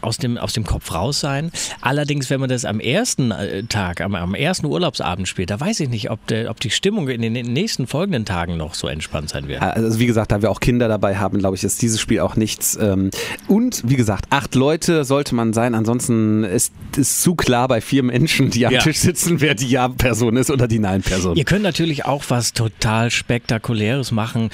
aus 0.01 0.17
dem, 0.17 0.37
aus 0.37 0.53
dem 0.53 0.63
Kopf 0.63 0.93
raus 0.93 1.19
sein. 1.19 1.51
Allerdings, 1.81 2.29
wenn 2.29 2.39
man 2.39 2.49
das 2.49 2.65
am 2.65 2.79
ersten 2.79 3.31
äh, 3.31 3.63
Tag, 3.63 4.01
am, 4.01 4.15
am 4.15 4.33
ersten 4.33 4.65
Urlaubsabend 4.65 5.27
spielt, 5.27 5.51
da 5.51 5.59
weiß 5.59 5.79
ich 5.81 5.89
nicht, 5.89 6.09
ob, 6.09 6.25
der, 6.27 6.49
ob 6.49 6.59
die 6.59 6.71
Stimmung 6.71 7.07
in 7.07 7.21
den 7.21 7.33
nächsten 7.33 7.87
folgenden 7.87 8.25
Tagen 8.25 8.57
noch 8.57 8.73
so 8.73 8.86
entspannt 8.87 9.29
sein 9.29 9.47
wird. 9.47 9.61
Also 9.61 9.99
wie 9.99 10.05
gesagt, 10.05 10.31
da 10.31 10.41
wir 10.41 10.51
auch 10.51 10.59
Kinder 10.59 10.87
dabei 10.87 11.17
haben, 11.17 11.39
glaube 11.39 11.55
ich, 11.55 11.63
ist 11.63 11.81
dieses 11.81 11.99
Spiel 11.99 12.19
auch 12.19 12.35
nichts. 12.35 12.77
Ähm, 12.79 13.09
und 13.47 13.81
wie 13.85 13.95
gesagt, 13.95 14.25
acht 14.29 14.55
Leute 14.55 15.05
sollte 15.05 15.35
man 15.35 15.53
sein. 15.53 15.75
Ansonsten 15.75 16.43
ist 16.43 16.73
es 16.97 17.21
zu 17.21 17.35
klar 17.35 17.67
bei 17.67 17.81
vier 17.81 18.03
Menschen, 18.03 18.49
die 18.49 18.65
am 18.65 18.73
Ja. 18.73 18.79
Tisch 18.79 18.99
sitzen, 18.99 19.41
wer 19.41 19.55
die 19.55 19.67
Ja-Person 19.67 20.37
ist 20.37 20.51
oder 20.51 20.67
die 20.67 20.79
Nein-Person. 20.79 21.35
Ihr 21.35 21.45
könnt 21.45 21.63
natürlich 21.63 22.05
auch 22.05 22.23
was 22.29 22.53
total 22.53 23.11
Spektakuläres 23.11 24.11
machen. 24.11 24.49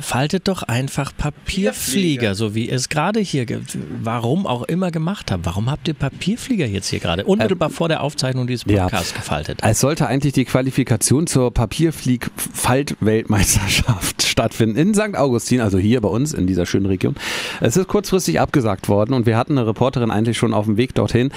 Faltet 0.00 0.48
doch 0.48 0.62
einfach 0.62 1.12
Papierflieger, 1.16 2.34
so 2.34 2.54
wie 2.54 2.68
ihr 2.68 2.76
es 2.76 2.88
gerade 2.88 3.20
hier, 3.20 3.46
warum 4.02 4.46
auch 4.46 4.62
immer 4.62 4.90
gemacht 4.90 5.30
habt. 5.30 5.44
Warum 5.46 5.70
habt 5.70 5.88
ihr 5.88 5.94
Papierflieger 5.94 6.66
jetzt 6.66 6.88
hier 6.88 7.00
gerade 7.00 7.24
unmittelbar 7.24 7.70
vor 7.70 7.88
der 7.88 8.02
Aufzeichnung 8.02 8.46
dieses 8.46 8.64
ja. 8.66 8.84
Podcasts 8.84 9.14
gefaltet? 9.14 9.60
Es 9.62 9.80
sollte 9.80 10.06
eigentlich 10.06 10.32
die 10.32 10.44
Qualifikation 10.44 11.26
zur 11.26 11.52
Papierflieg-Falt-Weltmeisterschaft 11.52 13.55
stattfinden 14.36 14.76
in 14.76 14.94
St. 14.94 15.16
Augustin, 15.16 15.60
also 15.60 15.78
hier 15.78 16.00
bei 16.00 16.08
uns 16.08 16.34
in 16.34 16.46
dieser 16.46 16.66
schönen 16.66 16.86
Region. 16.86 17.14
Es 17.60 17.76
ist 17.76 17.88
kurzfristig 17.88 18.40
abgesagt 18.40 18.88
worden 18.88 19.14
und 19.14 19.26
wir 19.26 19.36
hatten 19.36 19.56
eine 19.56 19.66
Reporterin 19.66 20.10
eigentlich 20.10 20.36
schon 20.36 20.52
auf 20.52 20.66
dem 20.66 20.76
Weg 20.76 20.94
dorthin. 20.94 21.30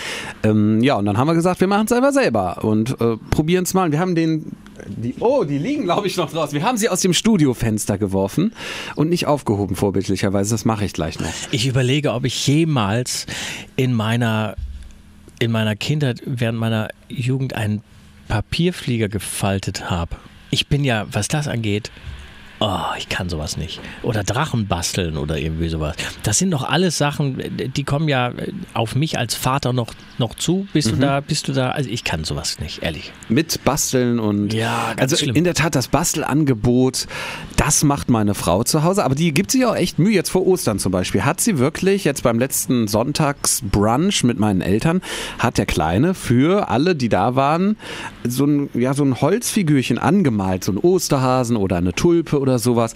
Ähm, 0.44 0.82
ja, 0.84 0.96
und 0.96 1.06
dann 1.06 1.18
haben 1.18 1.28
wir 1.28 1.34
gesagt, 1.34 1.62
wir 1.62 1.68
machen 1.68 1.86
es 1.86 1.92
einfach 1.92 2.12
selber 2.12 2.64
und 2.64 3.00
äh, 3.00 3.18
probieren 3.30 3.64
es 3.64 3.74
mal. 3.74 3.92
Wir 3.92 4.00
haben 4.00 4.16
den, 4.16 4.52
die, 4.86 5.16
oh, 5.20 5.44
die 5.44 5.58
liegen 5.58 5.84
glaube 5.84 6.08
ich 6.08 6.18
noch 6.18 6.32
draußen. 6.32 6.54
Wir 6.54 6.64
haben 6.64 6.78
sie 6.78 6.90
aus 6.90 7.02
dem 7.02 7.14
Studiofenster 7.14 7.98
geworfen 7.98 8.54
und 8.96 9.10
nicht 9.10 9.28
aufgehoben 9.28 9.76
vorbildlicherweise. 9.76 10.52
Das 10.52 10.66
mache 10.66 10.86
ich 10.86 10.94
gleich 10.94 11.20
noch. 11.20 11.30
Ich 11.52 11.68
überlege, 11.68 12.14
ob 12.14 12.26
ich 12.26 12.48
jemals 12.48 13.26
in 13.76 13.94
meiner, 13.94 14.56
in 15.40 15.52
meiner 15.52 15.76
Kindheit, 15.76 16.22
während 16.26 16.60
meiner 16.60 16.90
Jugend 17.08 17.54
einen 17.54 17.82
Papierflieger 18.28 19.10
gefaltet 19.10 19.90
habe. 19.90 20.18
Ich 20.52 20.68
bin 20.68 20.84
ja, 20.84 21.06
was 21.12 21.28
das 21.28 21.48
angeht, 21.48 21.92
oh, 22.60 22.80
ich 22.98 23.10
kann 23.10 23.30
sowas 23.30 23.58
nicht. 23.58 23.80
Oder 24.04 24.24
Drachen 24.24 24.68
basteln 24.68 25.18
oder 25.18 25.38
irgendwie 25.38 25.70
sowas. 25.70 25.96
Das 26.24 26.38
sind 26.38 26.52
doch 26.52 26.64
alles 26.64 26.98
Sachen, 26.98 27.42
die 27.76 27.84
kommen 27.84 28.08
ja 28.10 28.32
auf 28.74 28.96
mich 28.96 29.18
als 29.18 29.36
Vater 29.36 29.74
noch, 29.74 29.94
noch 30.18 30.36
zu. 30.36 30.68
Bist 30.74 30.92
du 30.92 30.96
da, 30.96 31.22
bist 31.22 31.48
du 31.48 31.54
da? 31.54 31.72
Also 31.72 31.90
ich 31.90 32.04
kann 32.04 32.24
sowas 32.24 32.60
nicht, 32.60 32.84
ehrlich. 32.84 33.12
mit 33.30 33.64
Basteln 33.64 34.20
und 34.20 34.54
Ja, 34.54 34.90
ganz 34.96 35.14
also 35.14 35.18
schlimm. 35.18 35.36
in 35.36 35.44
der 35.44 35.54
Tat 35.54 35.76
das 35.76 35.88
Bastelangebot, 35.88 37.08
das 37.56 37.84
macht 37.84 38.10
meine 38.10 38.34
Frau 38.34 38.64
zu 38.64 38.84
Hause, 38.84 39.04
aber 39.06 39.16
die 39.16 39.34
gibt 39.34 39.52
sich 39.52 39.66
auch 39.66 39.76
echt 39.76 40.00
Mühe. 40.00 40.14
Jetzt 40.14 40.30
vor 40.30 40.46
Ostern 40.46 40.80
zum 40.80 40.92
Beispiel 40.92 41.24
hat 41.24 41.40
sie 41.42 41.58
wirklich 41.60 42.04
jetzt 42.04 42.24
beim 42.24 42.40
letzten 42.40 42.88
Sonntagsbrunch 42.88 44.24
mit 44.24 44.40
meinen 44.40 44.62
Eltern 44.62 45.02
hat 45.38 45.58
der 45.58 45.66
Kleine 45.66 46.14
für 46.14 46.70
alle, 46.70 46.96
die 46.96 47.10
da 47.10 47.36
waren, 47.36 47.78
so 48.24 48.46
ein 48.46 48.70
ja 48.74 48.94
so 48.94 49.04
ein 49.04 49.22
Holzfigürchen 49.22 49.98
angemalt, 49.98 50.64
so 50.64 50.72
ein 50.72 50.78
Osterhasen 50.78 51.56
oder 51.56 51.78
eine 51.78 51.94
Tulpe 51.94 52.40
oder 52.40 52.49
sowas, 52.58 52.94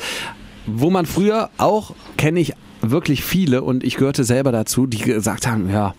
wo 0.65 0.89
man 0.89 1.05
früher 1.05 1.50
auch 1.57 1.93
kenne 2.17 2.39
ich 2.39 2.53
wirklich 2.81 3.24
viele 3.24 3.62
und 3.62 3.83
ich 3.83 3.95
gehörte 3.98 4.24
selber 4.24 4.51
dazu, 4.51 4.88
die 4.88 4.98
gesagt 4.98 5.48
haben, 5.48 5.69
ja 5.69 5.93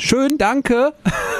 schön, 0.00 0.38
danke. 0.38 0.92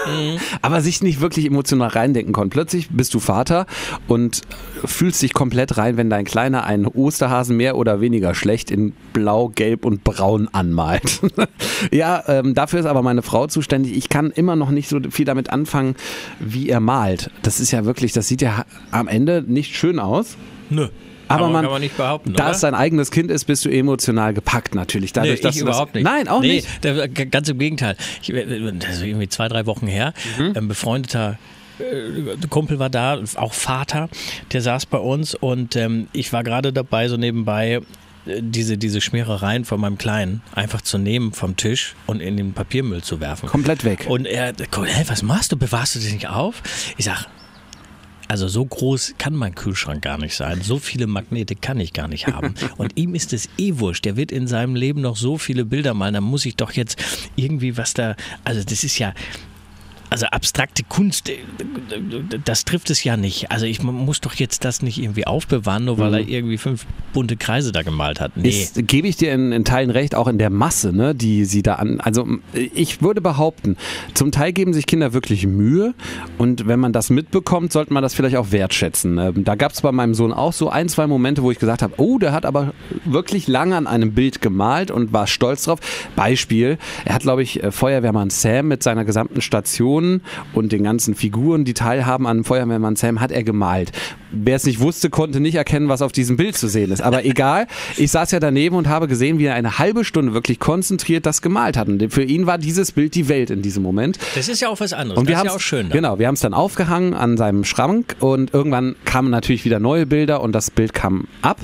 Mhm. 0.07 0.39
Aber 0.63 0.81
sich 0.81 1.03
nicht 1.03 1.21
wirklich 1.21 1.47
emotional 1.47 1.89
reindenken 1.89 2.33
konnte. 2.33 2.55
Plötzlich 2.55 2.89
bist 2.91 3.15
du 3.15 3.21
Vater 3.21 3.67
und 4.07 4.43
fühlst 4.85 5.23
dich 5.23 5.33
komplett 5.33 5.79
rein, 5.79 5.97
wenn 5.97 6.11
dein 6.11 6.25
Kleiner 6.25 6.65
einen 6.65 6.87
Osterhasen 6.87 7.57
mehr 7.57 7.77
oder 7.77 8.01
weniger 8.01 8.35
schlecht 8.35 8.71
in 8.71 8.93
Blau, 9.13 9.49
Gelb 9.49 9.85
und 9.85 10.05
Braun 10.05 10.49
anmalt. 10.53 11.21
ja, 11.93 12.23
ähm, 12.27 12.55
dafür 12.55 12.81
ist 12.81 12.87
aber 12.87 13.03
meine 13.03 13.23
Frau 13.23 13.47
zuständig. 13.47 13.97
Ich 13.97 14.09
kann 14.09 14.31
immer 14.31 14.57
noch 14.57 14.71
nicht 14.71 14.89
so 14.89 15.01
viel 15.11 15.25
damit 15.25 15.51
anfangen, 15.51 15.97
wie 16.41 16.69
er 16.69 16.81
malt. 16.81 17.31
Das 17.43 17.61
ist 17.61 17.71
ja 17.71 17.85
wirklich, 17.85 18.13
das 18.13 18.29
sieht 18.29 18.43
ja 18.43 18.65
am 18.91 19.09
Ende 19.09 19.45
nicht 19.47 19.77
schön 19.77 19.99
aus. 19.99 20.37
Nö. 20.71 20.89
Aber, 21.29 21.45
aber 21.45 21.53
man, 21.53 21.63
kann 21.63 21.73
man 21.73 21.83
nicht 21.83 21.97
behaupten, 21.97 22.33
da 22.33 22.53
es 22.53 22.61
dein 22.61 22.75
eigenes 22.75 23.11
Kind 23.11 23.31
ist, 23.31 23.45
bist 23.45 23.65
du 23.65 23.69
emotional 23.69 24.33
gepackt 24.33 24.75
natürlich. 24.75 25.13
Dadurch, 25.13 25.37
nee, 25.37 25.43
dass 25.43 25.57
ich 25.57 25.61
überhaupt 25.61 25.95
nicht. 25.95 26.05
Nein, 26.05 26.27
auch 26.27 26.41
nee, 26.41 26.57
nicht. 26.57 26.85
Der, 26.85 27.07
ganz 27.09 27.49
im 27.51 27.59
Gegenteil. 27.59 27.97
Ich, 28.23 28.33
das 28.33 28.95
ist 28.95 29.03
irgendwie 29.03 29.29
zwei, 29.29 29.49
drei 29.49 29.67
Wochen 29.67 29.87
her. 29.87 30.15
Mhm. 30.39 30.53
Ein 30.57 30.69
befreundeter 30.69 31.39
äh, 31.79 32.47
Kumpel 32.49 32.79
war 32.79 32.91
da, 32.91 33.21
auch 33.37 33.53
Vater, 33.53 34.09
der 34.53 34.63
saß 34.63 34.87
bei 34.87 34.99
uns 34.99 35.35
und 35.35 35.77
ähm, 35.77 36.09
ich 36.13 36.33
war 36.33 36.43
gerade 36.43 36.73
dabei, 36.73 37.09
so 37.09 37.17
nebenbei 37.17 37.81
äh, 38.27 38.41
diese, 38.41 38.79
diese 38.79 39.01
Schmierereien 39.01 39.65
von 39.65 39.81
meinem 39.81 39.99
Kleinen 39.99 40.43
einfach 40.55 40.81
zu 40.81 40.99
nehmen 40.99 41.33
vom 41.33 41.57
Tisch 41.57 41.95
und 42.07 42.21
in 42.21 42.37
den 42.37 42.53
Papiermüll 42.53 43.03
zu 43.03 43.21
werfen. 43.21 43.49
Komplett 43.49 43.85
weg. 43.85 44.07
Und 44.09 44.27
er, 44.27 44.55
hey, 44.57 45.05
was 45.09 45.23
machst 45.23 45.53
du? 45.53 45.57
Bewahrst 45.57 45.95
du 45.95 45.99
dich 45.99 46.13
nicht 46.13 46.29
auf? 46.29 46.63
Ich 46.97 47.05
sag, 47.05 47.27
also 48.29 48.47
so 48.47 48.65
groß 48.65 49.15
kann 49.19 49.35
mein 49.35 49.55
Kühlschrank 49.55 50.03
gar 50.03 50.19
nicht 50.19 50.37
sein. 50.37 50.61
So 50.63 50.79
viele 50.79 51.07
Magnete 51.07 51.57
kann 51.57 51.81
ich 51.81 51.95
gar 51.95 52.09
nicht 52.09 52.27
haben. 52.27 52.55
Und 52.77 52.97
ihm 52.97 53.15
ist 53.15 53.33
es 53.33 53.49
eh 53.57 53.79
wurscht. 53.79 54.05
Der 54.05 54.17
wird 54.17 54.31
in 54.31 54.47
seinem 54.47 54.77
Leben 54.77 55.01
noch 55.01 55.17
so 55.17 55.39
viele 55.39 55.65
Bilder 55.65 55.95
malen. 55.95 56.15
Da 56.15 56.21
muss 56.21 56.45
ich 56.45 56.57
doch 56.57 56.73
jetzt 56.73 57.03
irgendwie 57.37 57.77
was 57.79 57.95
da. 57.95 58.17
Also 58.45 58.63
das 58.63 58.85
ist 58.85 58.99
ja, 58.99 59.15
also 60.11 60.27
abstrakte 60.27 60.83
Kunst, 60.89 61.29
äh, 61.29 61.37
das 62.45 62.65
trifft 62.65 62.91
es 62.91 63.05
ja 63.05 63.17
nicht. 63.17 63.51
Also 63.51 63.67
ich 63.67 63.83
muss 63.83 64.21
doch 64.21 64.35
jetzt 64.35 64.65
das 64.65 64.83
nicht 64.83 64.99
irgendwie 64.99 65.27
aufbewahren, 65.27 65.85
nur 65.85 65.99
weil 65.99 66.11
mhm. 66.11 66.15
er 66.15 66.29
irgendwie 66.29 66.59
fünf 66.59 66.87
bunte 67.13 67.37
Kreise 67.37 67.73
da 67.73 67.83
gemalt 67.83 68.21
hat. 68.21 68.37
Nee. 68.37 68.49
Ist, 68.49 68.87
gebe 68.87 69.09
ich 69.09 69.17
dir 69.17 69.33
in, 69.33 69.53
in, 69.53 69.65
Teilen 69.65 69.91
recht, 69.91 70.15
auch 70.15 70.29
in 70.29 70.39
der 70.39 70.51
Masse, 70.51 70.93
ne, 70.93 71.15
die 71.15 71.45
sie 71.45 71.63
da 71.63 71.75
an. 71.75 72.01
Also 72.01 72.27
ich 72.53 73.03
würde 73.03 73.21
behaupten, 73.21 73.77
zum 74.15 74.33
Teil 74.33 74.53
geben 74.53 74.73
sich 74.73 74.87
Kinder 74.87 75.13
wirklich 75.13 75.47
Mühe 75.47 75.95
und 76.39 76.67
wenn 76.67 76.81
man 76.81 76.93
das 76.93 77.11
mitbekommt, 77.11 77.73
sollte 77.73 77.93
man 77.93 78.03
das 78.03 78.15
vielleicht 78.15 78.37
auch 78.37 78.53
wertschätzen. 78.53 79.19
Ähm, 79.19 79.45
da 79.45 79.55
gab 79.55 79.73
es 79.73 79.81
bei 79.83 79.93
meinem 79.93 80.15
Sohn 80.15 80.33
auch 80.33 80.53
so 80.53 80.71
ein, 80.71 80.89
zwei 80.89 81.07
Momente, 81.07 81.43
wo 81.43 81.51
ich 81.51 81.59
gesagt 81.59 81.83
habe, 81.83 81.95
oh, 81.99 82.19
der 82.19 82.33
hat 82.33 82.47
aber 82.47 82.73
wirklich 83.05 83.49
lange 83.49 83.77
an 83.77 83.87
einem 83.87 84.13
Bild 84.13 84.41
gemalt 84.41 84.91
und 84.91 85.13
war 85.13 85.27
stolz 85.27 85.65
drauf. 85.65 85.81
Beispiel, 86.17 86.79
er 87.05 87.15
hat, 87.15 87.23
glaube 87.23 87.43
ich, 87.43 87.63
äh, 87.63 87.71
Feuerwehrmann 87.71 88.31
Sam 88.31 88.69
mit 88.69 88.83
seiner 88.83 89.05
gesamten 89.05 89.41
Station 89.41 89.98
Personen 89.99 90.23
und 90.53 90.73
den 90.73 90.85
ganzen 90.85 91.15
Figuren, 91.15 91.65
die 91.65 91.75
teilhaben 91.75 92.27
an 92.27 92.45
Feuerwehrmann 92.45 92.97
Sam, 92.97 93.21
hat 93.21 93.33
er 93.33 93.43
gemalt. 93.43 93.93
Wer 94.31 94.57
es 94.57 94.65
nicht 94.65 94.81
wusste, 94.81 95.11
konnte 95.11 95.41
nicht 95.41 95.55
erkennen, 95.55 95.89
was 95.89 96.03
auf 96.03 96.13
diesem 96.13 96.37
Bild 96.37 96.57
zu 96.57 96.69
sehen 96.69 96.91
ist. 96.91 97.03
Aber 97.03 97.25
egal, 97.25 97.67
ich 97.97 98.11
saß 98.11 98.31
ja 98.31 98.41
daneben 98.41 98.77
und 98.77 98.89
habe 98.89 99.09
gesehen, 99.09 99.39
wie 99.39 99.47
er 99.47 99.55
eine 99.55 99.79
halbe 99.79 100.05
Stunde 100.05 100.35
wirklich 100.35 100.61
konzentriert 100.61 101.27
das 101.27 101.43
gemalt 101.43 101.77
hat. 101.77 101.89
Und 101.89 102.13
für 102.13 102.23
ihn 102.23 102.47
war 102.47 102.59
dieses 102.59 102.93
Bild 102.93 103.15
die 103.15 103.29
Welt 103.29 103.51
in 103.51 103.63
diesem 103.63 103.83
Moment. 103.83 104.19
Das 104.35 104.49
ist 104.49 104.61
ja 104.61 104.69
auch 104.69 104.81
was 104.81 104.93
anderes. 104.93 105.19
Und 105.19 105.29
wir 105.29 105.35
das 105.35 105.45
ist 105.45 105.51
ja 105.51 105.57
auch 105.57 105.61
schön. 105.61 105.89
Dann. 105.89 105.97
Genau, 105.97 106.19
wir 106.19 106.27
haben 106.27 106.35
es 106.35 106.41
dann 106.41 106.55
aufgehangen 106.55 107.15
an 107.15 107.37
seinem 107.37 107.65
Schrank 107.65 108.17
und 108.21 108.55
irgendwann 108.55 108.97
kamen 109.05 109.31
natürlich 109.31 109.65
wieder 109.65 109.81
neue 109.81 110.07
Bilder 110.07 110.41
und 110.43 110.53
das 110.53 110.71
Bild 110.71 110.93
kam 110.93 111.27
ab. 111.43 111.59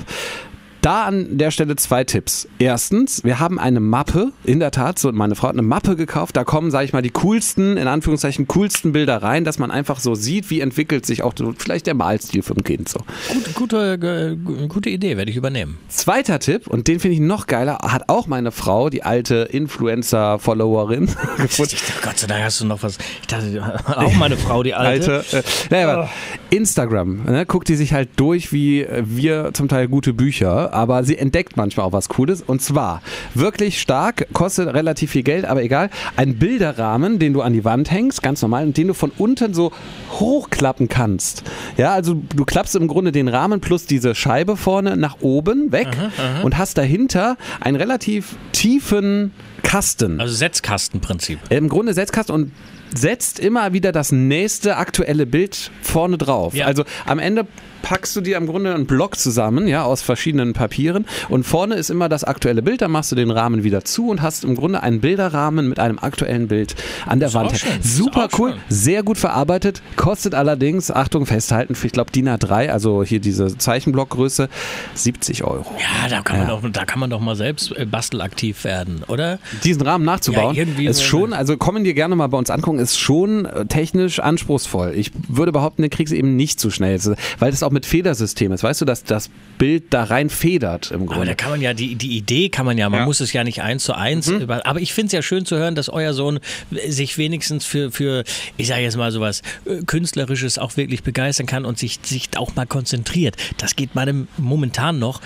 Da 0.85 1.05
an 1.05 1.39
der 1.39 1.49
Stelle 1.49 1.75
zwei 1.77 2.03
Tipps. 2.03 2.47
Erstens, 2.59 3.23
wir 3.23 3.39
haben 3.39 3.57
eine 3.57 3.79
Mappe, 3.79 4.33
in 4.43 4.59
der 4.59 4.69
Tat, 4.69 4.99
so 4.99 5.11
meine 5.11 5.33
Frau 5.33 5.47
hat 5.47 5.55
eine 5.55 5.63
Mappe 5.63 5.95
gekauft, 5.95 6.37
da 6.37 6.43
kommen, 6.43 6.69
sage 6.69 6.85
ich 6.85 6.93
mal, 6.93 7.01
die 7.01 7.09
coolsten, 7.09 7.75
in 7.75 7.87
Anführungszeichen, 7.87 8.45
coolsten 8.45 8.91
Bilder 8.91 9.23
rein, 9.23 9.45
dass 9.45 9.57
man 9.57 9.71
einfach 9.71 9.99
so 9.99 10.13
sieht, 10.13 10.51
wie 10.51 10.59
entwickelt 10.59 11.03
sich 11.07 11.23
auch 11.23 11.33
vielleicht 11.57 11.87
der 11.87 11.95
Malstil 11.95 12.43
vom 12.43 12.63
Kind 12.63 12.87
so. 12.87 12.99
Gut, 13.29 13.55
gute, 13.55 14.37
gute 14.67 14.91
Idee, 14.91 15.17
werde 15.17 15.31
ich 15.31 15.37
übernehmen. 15.37 15.79
Zweiter 15.87 16.37
Tipp, 16.37 16.67
und 16.67 16.87
den 16.87 16.99
finde 16.99 17.15
ich 17.15 17.19
noch 17.19 17.47
geiler, 17.47 17.79
hat 17.81 18.07
auch 18.07 18.27
meine 18.27 18.51
Frau, 18.51 18.91
die 18.91 19.01
alte 19.01 19.37
Influencer-Followerin, 19.51 21.07
gefunden. 21.37 21.77
Gott 22.03 22.19
sei 22.19 22.27
Dank 22.27 22.43
hast 22.43 22.61
du 22.61 22.65
noch 22.67 22.83
was. 22.83 22.99
Ich 23.21 23.27
dachte, 23.27 23.81
auch 23.87 24.13
meine 24.17 24.37
Frau, 24.37 24.61
die 24.61 24.75
alte. 24.75 25.15
alte 25.15 25.37
äh, 25.37 25.43
naja, 25.71 26.03
oh. 26.03 26.55
Instagram, 26.55 27.23
ne, 27.23 27.47
guckt 27.47 27.69
die 27.69 27.75
sich 27.75 27.91
halt 27.91 28.09
durch, 28.17 28.53
wie 28.53 28.85
wir 29.03 29.49
zum 29.53 29.67
Teil 29.67 29.87
gute 29.87 30.13
Bücher 30.13 30.74
aber 30.75 31.03
sie 31.03 31.17
entdeckt 31.17 31.57
manchmal 31.57 31.85
auch 31.85 31.93
was 31.93 32.09
Cooles. 32.09 32.41
Und 32.41 32.61
zwar 32.61 33.01
wirklich 33.33 33.81
stark, 33.81 34.27
kostet 34.33 34.73
relativ 34.73 35.11
viel 35.11 35.23
Geld, 35.23 35.45
aber 35.45 35.63
egal. 35.63 35.89
Ein 36.17 36.37
Bilderrahmen, 36.37 37.17
den 37.19 37.33
du 37.33 37.41
an 37.41 37.53
die 37.53 37.65
Wand 37.65 37.89
hängst, 37.91 38.21
ganz 38.21 38.41
normal, 38.41 38.65
und 38.65 38.77
den 38.77 38.87
du 38.87 38.93
von 38.93 39.11
unten 39.17 39.53
so 39.53 39.71
hochklappen 40.11 40.89
kannst. 40.89 41.43
Ja, 41.77 41.93
also 41.93 42.21
du 42.35 42.45
klappst 42.45 42.75
im 42.75 42.87
Grunde 42.87 43.11
den 43.11 43.27
Rahmen 43.27 43.61
plus 43.61 43.85
diese 43.85 44.15
Scheibe 44.15 44.57
vorne 44.57 44.97
nach 44.97 45.17
oben 45.21 45.71
weg 45.71 45.87
aha, 45.91 46.11
aha. 46.17 46.41
und 46.43 46.57
hast 46.57 46.77
dahinter 46.77 47.37
einen 47.61 47.77
relativ 47.77 48.35
tiefen 48.51 49.31
Kasten. 49.63 50.19
Also 50.19 50.33
Setzkastenprinzip. 50.33 51.39
Im 51.49 51.69
Grunde 51.69 51.93
Setzkasten 51.93 52.35
und 52.35 52.51
setzt 52.93 53.39
immer 53.39 53.73
wieder 53.73 53.91
das 53.91 54.11
nächste 54.11 54.77
aktuelle 54.77 55.25
Bild 55.25 55.71
vorne 55.81 56.17
drauf. 56.17 56.53
Ja. 56.53 56.65
Also 56.65 56.83
am 57.05 57.19
Ende 57.19 57.47
packst 57.85 58.15
du 58.15 58.21
dir 58.21 58.37
im 58.37 58.47
Grunde 58.47 58.73
einen 58.73 58.87
Block 58.87 59.15
zusammen, 59.15 59.67
ja, 59.67 59.83
aus 59.83 60.01
verschiedenen 60.01 60.53
Papieren 60.53 61.05
und 61.29 61.43
vorne 61.43 61.75
ist 61.75 61.91
immer 61.91 62.09
das 62.09 62.23
aktuelle 62.23 62.63
Bild, 62.63 62.81
dann 62.81 62.89
machst 62.89 63.11
du 63.11 63.15
den 63.15 63.29
Rahmen 63.29 63.63
wieder 63.63 63.85
zu 63.85 64.09
und 64.09 64.23
hast 64.23 64.43
im 64.43 64.55
Grunde 64.55 64.81
einen 64.81 65.01
Bilderrahmen 65.01 65.69
mit 65.69 65.79
einem 65.79 65.99
aktuellen 65.99 66.47
Bild 66.47 66.75
an 67.05 67.19
der 67.19 67.31
Wand. 67.35 67.63
Super 67.81 68.27
cool, 68.39 68.53
schön. 68.53 68.59
sehr 68.69 69.03
gut 69.03 69.19
verarbeitet, 69.19 69.83
kostet 69.97 70.33
allerdings, 70.33 70.89
Achtung, 70.89 71.27
festhalten, 71.27 71.75
für, 71.75 71.85
ich 71.85 71.93
glaube 71.93 72.09
DIN 72.11 72.27
A3, 72.27 72.69
also 72.69 73.03
hier 73.03 73.19
diese 73.19 73.55
Zeichenblockgröße, 73.55 74.49
70 74.95 75.43
Euro. 75.43 75.67
Ja, 75.77 76.09
da 76.09 76.23
kann, 76.23 76.37
ja. 76.37 76.47
Man, 76.47 76.63
doch, 76.63 76.71
da 76.71 76.85
kann 76.85 76.99
man 76.99 77.11
doch 77.11 77.19
mal 77.19 77.35
selbst 77.35 77.71
äh, 77.77 77.85
bastelaktiv 77.85 78.63
werden, 78.63 79.03
oder? 79.07 79.37
Diesen 79.63 79.83
Rahmen 79.83 80.05
nachzubauen, 80.05 80.55
ja, 80.55 80.89
ist 80.89 81.03
schon, 81.03 81.33
also 81.33 81.55
kommen 81.55 81.83
dir 81.83 81.93
gerne 81.93 82.15
mal 82.15 82.27
bei 82.27 82.37
uns 82.39 82.49
angucken, 82.49 82.79
ist 82.79 82.97
schon 82.97 83.45
äh, 83.45 83.67
technisch 83.67 84.19
anspruchsvoll. 84.19 84.93
Ich 84.95 85.11
würde 85.27 85.51
behaupten, 85.51 85.83
den 85.83 85.91
kriegst 85.91 86.11
du 86.11 86.17
eben 86.17 86.35
nicht 86.35 86.59
so 86.59 86.71
schnell, 86.71 86.99
weil 87.37 87.51
das 87.51 87.61
auch 87.61 87.74
mit 87.75 87.85
Federsystem 87.85 88.51
ist. 88.51 88.63
Weißt 88.63 88.81
du, 88.81 88.85
dass 88.85 89.03
das 89.03 89.29
Bild 89.59 89.85
da 89.91 90.05
rein 90.05 90.31
federt 90.31 90.89
im 90.89 91.05
Grunde. 91.05 91.15
Aber 91.15 91.25
da 91.25 91.35
kann 91.35 91.51
man 91.51 91.61
ja, 91.61 91.75
die, 91.75 91.95
die 91.95 92.17
Idee 92.17 92.49
kann 92.49 92.65
man 92.65 92.77
ja, 92.77 92.89
man 92.89 93.01
ja. 93.01 93.05
muss 93.05 93.19
es 93.19 93.31
ja 93.33 93.43
nicht 93.43 93.61
eins 93.61 93.83
zu 93.83 93.93
eins. 93.93 94.27
Mhm. 94.27 94.41
Über, 94.41 94.65
aber 94.65 94.81
ich 94.81 94.93
finde 94.93 95.07
es 95.07 95.11
ja 95.11 95.21
schön 95.21 95.45
zu 95.45 95.57
hören, 95.57 95.75
dass 95.75 95.89
euer 95.89 96.13
Sohn 96.13 96.39
sich 96.87 97.19
wenigstens 97.19 97.65
für, 97.65 97.91
für 97.91 98.23
ich 98.57 98.67
sage 98.67 98.81
jetzt 98.81 98.97
mal 98.97 99.11
sowas, 99.11 99.43
äh, 99.65 99.83
Künstlerisches 99.85 100.57
auch 100.57 100.75
wirklich 100.77 101.03
begeistern 101.03 101.45
kann 101.45 101.65
und 101.65 101.77
sich, 101.77 101.99
sich 102.01 102.29
auch 102.37 102.55
mal 102.55 102.65
konzentriert. 102.65 103.35
Das 103.57 103.75
geht 103.75 103.93
meinem 103.93 104.27
momentan 104.37 104.97
noch 104.97 105.21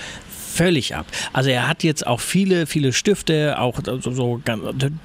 völlig 0.59 0.93
ab. 0.93 1.05
Also 1.31 1.51
er 1.51 1.69
hat 1.69 1.83
jetzt 1.85 2.05
auch 2.05 2.19
viele, 2.19 2.67
viele 2.67 2.91
Stifte, 2.91 3.57
auch 3.59 3.79
so, 4.01 4.11
so 4.11 4.41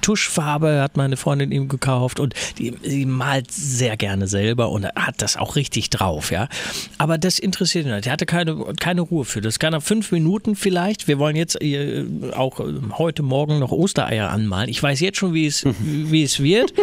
Tuschfarbe 0.01 0.81
hat 0.81 0.97
meine 0.97 1.15
Freundin 1.15 1.53
ihm 1.53 1.69
gekauft 1.69 2.19
und 2.19 2.33
die, 2.57 2.73
sie 2.83 3.05
malt 3.05 3.51
sehr 3.51 3.95
gerne 3.95 4.27
selber 4.27 4.69
und 4.69 4.85
hat 4.85 5.21
das 5.21 5.37
auch 5.37 5.55
richtig 5.55 5.89
drauf, 5.91 6.29
ja. 6.29 6.49
Aber 6.97 7.17
das 7.17 7.39
interessiert 7.39 7.85
ihn 7.85 7.95
nicht. 7.95 8.07
Er 8.07 8.11
hatte 8.11 8.25
keine, 8.25 8.65
keine 8.81 8.99
Ruhe 8.99 9.23
für. 9.23 9.39
Das 9.39 9.57
kann 9.57 9.71
er 9.71 9.79
fünf 9.79 10.11
Minuten 10.11 10.57
vielleicht. 10.57 11.07
Wir 11.07 11.19
wollen 11.19 11.37
jetzt 11.37 11.61
äh, 11.61 12.03
auch 12.35 12.59
äh, 12.59 12.73
heute 12.97 13.23
Morgen 13.23 13.59
noch 13.59 13.71
Ostereier 13.71 14.31
anmalen. 14.31 14.67
Ich 14.67 14.83
weiß 14.83 14.99
jetzt 14.99 15.19
schon, 15.19 15.33
wie 15.33 15.45
es, 15.45 15.63
wie 15.79 16.23
es 16.23 16.43
wird. 16.43 16.73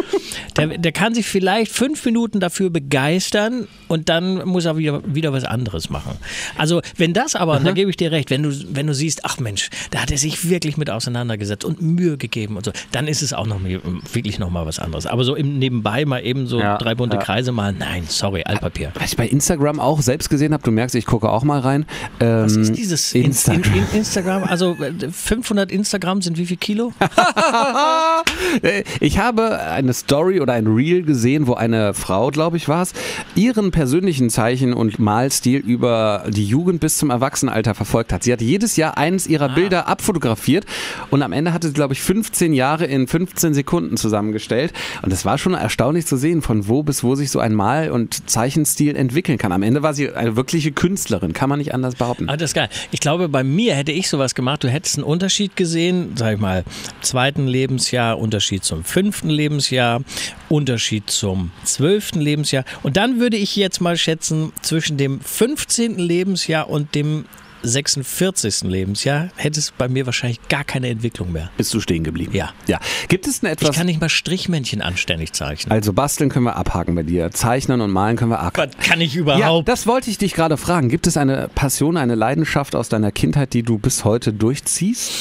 Der, 0.57 0.79
der 0.79 0.91
kann 0.91 1.13
sich 1.13 1.27
vielleicht 1.27 1.71
fünf 1.71 2.03
Minuten 2.05 2.39
dafür 2.39 2.71
begeistern 2.71 3.67
und 3.87 4.09
dann 4.09 4.43
muss 4.47 4.65
er 4.65 4.77
wieder, 4.77 5.03
wieder 5.05 5.31
was 5.31 5.43
anderes 5.43 5.91
machen. 5.91 6.17
Also 6.57 6.81
wenn 6.97 7.13
das 7.13 7.35
aber, 7.35 7.59
da 7.59 7.71
gebe 7.71 7.91
ich 7.91 7.97
dir 7.97 8.11
recht, 8.11 8.31
wenn 8.31 8.41
du 8.41 8.62
wenn 8.69 8.87
du 8.87 8.93
siehst, 8.93 9.25
ach 9.25 9.39
Mensch, 9.39 9.69
da 9.91 10.01
hat 10.01 10.11
er 10.11 10.17
sich 10.17 10.49
wirklich 10.49 10.77
mit 10.77 10.89
auseinandergesetzt 10.89 11.65
und 11.65 11.81
Mühe 11.81 12.17
gegeben 12.17 12.57
und 12.57 12.65
so, 12.65 12.71
dann 12.91 13.07
ist 13.07 13.21
es 13.21 13.33
auch 13.33 13.47
noch 13.47 13.61
wirklich 13.63 14.39
noch 14.39 14.49
mal 14.49 14.65
was 14.65 14.79
anderes. 14.79 15.05
Aber 15.05 15.23
so 15.23 15.35
im 15.35 15.59
Nebenbei 15.59 16.05
mal 16.05 16.23
eben 16.23 16.47
so 16.47 16.59
ja, 16.59 16.77
drei 16.77 16.95
bunte 16.95 17.17
ja. 17.17 17.21
Kreise 17.21 17.51
mal, 17.51 17.73
nein, 17.73 18.05
sorry, 18.07 18.43
Altpapier. 18.43 18.91
Was 18.95 19.11
ich 19.11 19.17
bei 19.17 19.27
Instagram 19.27 19.79
auch 19.79 20.01
selbst 20.01 20.29
gesehen 20.29 20.53
habe, 20.53 20.63
du 20.63 20.71
merkst, 20.71 20.95
ich 20.95 21.05
gucke 21.05 21.29
auch 21.29 21.43
mal 21.43 21.59
rein. 21.59 21.85
Ähm, 22.19 22.43
was 22.45 22.55
ist 22.55 22.75
dieses 22.75 23.13
Instagram? 23.13 23.63
In, 23.63 23.73
in, 23.73 23.85
in 23.91 23.97
Instagram? 23.99 24.43
Also 24.43 24.75
500 25.11 25.71
Instagram 25.71 26.21
sind 26.21 26.37
wie 26.37 26.45
viel 26.45 26.57
Kilo? 26.57 26.93
ich 28.99 29.17
habe 29.17 29.59
eine 29.59 29.93
Story 29.93 30.39
oder 30.39 30.53
ein 30.53 30.67
Reel 30.67 31.03
gesehen, 31.03 31.47
wo 31.47 31.53
eine 31.53 31.93
Frau, 31.93 32.29
glaube 32.29 32.57
ich, 32.57 32.67
war 32.67 32.83
es, 32.83 32.93
ihren 33.35 33.71
persönlichen 33.71 34.29
Zeichen 34.29 34.73
und 34.73 34.99
Malstil 34.99 35.59
über 35.59 36.25
die 36.29 36.45
Jugend 36.45 36.79
bis 36.79 36.97
zum 36.97 37.09
Erwachsenenalter 37.09 37.73
verfolgt 37.75 38.13
hat. 38.13 38.23
Sie 38.23 38.31
hat 38.31 38.41
jedes 38.53 38.75
Jahr 38.77 38.97
eines 38.97 39.25
ihrer 39.25 39.49
Ah. 39.49 39.55
Bilder 39.55 39.87
abfotografiert 39.87 40.65
und 41.09 41.21
am 41.23 41.33
Ende 41.33 41.53
hatte 41.53 41.67
sie, 41.67 41.73
glaube 41.73 41.93
ich, 41.93 42.01
15 42.01 42.53
Jahre 42.53 42.85
in 42.85 43.07
15 43.07 43.53
Sekunden 43.55 43.97
zusammengestellt. 43.97 44.73
Und 45.01 45.11
das 45.11 45.25
war 45.25 45.37
schon 45.39 45.53
erstaunlich 45.55 46.05
zu 46.05 46.17
sehen, 46.17 46.41
von 46.43 46.67
wo 46.67 46.83
bis 46.83 47.03
wo 47.03 47.15
sich 47.15 47.31
so 47.31 47.39
ein 47.39 47.53
Mal- 47.55 47.89
und 47.91 48.29
Zeichenstil 48.29 48.95
entwickeln 48.95 49.37
kann. 49.39 49.51
Am 49.51 49.63
Ende 49.63 49.81
war 49.81 49.93
sie 49.95 50.11
eine 50.13 50.35
wirkliche 50.35 50.71
Künstlerin, 50.71 51.33
kann 51.33 51.49
man 51.49 51.57
nicht 51.59 51.73
anders 51.73 51.95
behaupten. 51.95 52.29
Ah, 52.29 52.37
das 52.37 52.51
ist 52.51 52.53
geil. 52.53 52.69
Ich 52.91 52.99
glaube, 52.99 53.27
bei 53.27 53.43
mir 53.43 53.73
hätte 53.75 53.91
ich 53.91 54.07
sowas 54.07 54.35
gemacht. 54.35 54.63
Du 54.63 54.69
hättest 54.69 54.97
einen 54.97 55.03
Unterschied 55.05 55.55
gesehen, 55.55 56.11
sag 56.15 56.35
ich 56.35 56.39
mal, 56.39 56.63
zweiten 57.01 57.47
Lebensjahr, 57.47 58.19
Unterschied 58.19 58.63
zum 58.63 58.83
fünften 58.83 59.29
Lebensjahr, 59.29 60.01
Unterschied 60.49 61.09
zum 61.09 61.51
zwölften 61.63 62.21
Lebensjahr. 62.21 62.65
Und 62.83 62.97
dann 62.97 63.19
würde 63.19 63.37
ich 63.37 63.55
jetzt 63.55 63.81
mal 63.81 63.97
schätzen, 63.97 64.51
zwischen 64.61 64.97
dem 64.97 65.19
15. 65.21 65.97
Lebensjahr 65.97 66.69
und 66.69 66.93
dem 66.95 67.25
46. 67.63 68.63
Lebensjahr 68.63 69.29
hätte 69.35 69.59
es 69.59 69.71
bei 69.71 69.87
mir 69.87 70.05
wahrscheinlich 70.05 70.45
gar 70.49 70.63
keine 70.63 70.89
Entwicklung 70.89 71.31
mehr. 71.31 71.49
Bist 71.57 71.73
du 71.73 71.79
stehen 71.79 72.03
geblieben? 72.03 72.35
Ja. 72.35 72.51
ja. 72.67 72.79
Gibt 73.07 73.25
es 73.25 73.39
denn 73.39 73.47
Ich 73.49 73.61
etwas? 73.61 73.75
kann 73.75 73.85
nicht 73.85 74.01
mal 74.01 74.09
Strichmännchen 74.09 74.81
anständig 74.81 75.33
zeichnen. 75.33 75.71
Also 75.71 75.93
basteln 75.93 76.29
können 76.29 76.45
wir 76.45 76.55
abhaken 76.57 76.93
bei 76.95 77.03
dir. 77.03 77.31
Zeichnen 77.31 77.81
und 77.81 77.91
malen 77.91 78.17
können 78.17 78.31
wir 78.31 78.39
abhaken. 78.41 78.73
Was 78.77 78.85
kann 78.87 79.01
ich 79.01 79.13
Ja, 79.15 79.21
überhaupt? 79.21 79.67
das 79.67 79.87
wollte 79.87 80.09
ich 80.09 80.17
dich 80.17 80.33
gerade 80.33 80.57
fragen. 80.57 80.89
Gibt 80.89 81.07
es 81.07 81.15
eine 81.17 81.49
Passion, 81.55 81.95
eine 81.97 82.15
Leidenschaft 82.15 82.75
aus 82.75 82.89
deiner 82.89 83.11
Kindheit, 83.11 83.53
die 83.53 83.63
du 83.63 83.77
bis 83.77 84.03
heute 84.03 84.33
durchziehst? 84.33 85.11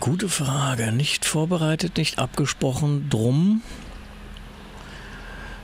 Gute 0.00 0.28
Frage. 0.28 0.92
Nicht 0.92 1.24
vorbereitet, 1.24 1.96
nicht 1.96 2.18
abgesprochen. 2.18 3.08
Drum 3.08 3.62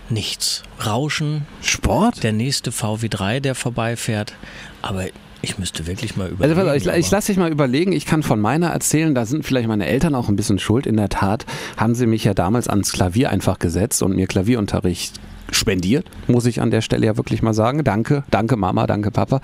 nichts. 0.08 0.62
Rauschen, 0.84 1.46
Sport? 1.62 2.22
der 2.22 2.32
nächste 2.32 2.70
VW3, 2.70 3.40
der 3.40 3.54
vorbeifährt. 3.54 4.34
Aber 4.82 5.06
ich 5.42 5.58
müsste 5.58 5.86
wirklich 5.86 6.16
mal 6.16 6.24
Also, 6.38 6.52
überlegen. 6.52 6.88
auf, 6.88 6.94
ich, 6.96 7.06
ich 7.06 7.10
lasse 7.10 7.28
dich 7.32 7.38
mal 7.38 7.50
überlegen. 7.50 7.92
Ich 7.92 8.06
kann 8.06 8.22
von 8.22 8.40
meiner 8.40 8.68
erzählen. 8.68 9.14
Da 9.14 9.24
sind 9.26 9.44
vielleicht 9.44 9.68
meine 9.68 9.86
Eltern 9.86 10.14
auch 10.14 10.28
ein 10.28 10.36
bisschen 10.36 10.58
schuld. 10.58 10.86
In 10.86 10.96
der 10.96 11.08
Tat 11.08 11.46
haben 11.76 11.94
sie 11.94 12.06
mich 12.06 12.24
ja 12.24 12.34
damals 12.34 12.68
ans 12.68 12.92
Klavier 12.92 13.30
einfach 13.30 13.58
gesetzt 13.58 14.02
und 14.02 14.14
mir 14.14 14.26
Klavierunterricht 14.26 15.14
spendiert, 15.52 16.06
muss 16.28 16.46
ich 16.46 16.60
an 16.60 16.70
der 16.70 16.80
Stelle 16.80 17.06
ja 17.06 17.16
wirklich 17.16 17.42
mal 17.42 17.54
sagen. 17.54 17.82
Danke, 17.82 18.22
danke 18.30 18.56
Mama, 18.56 18.86
danke 18.86 19.10
Papa. 19.10 19.40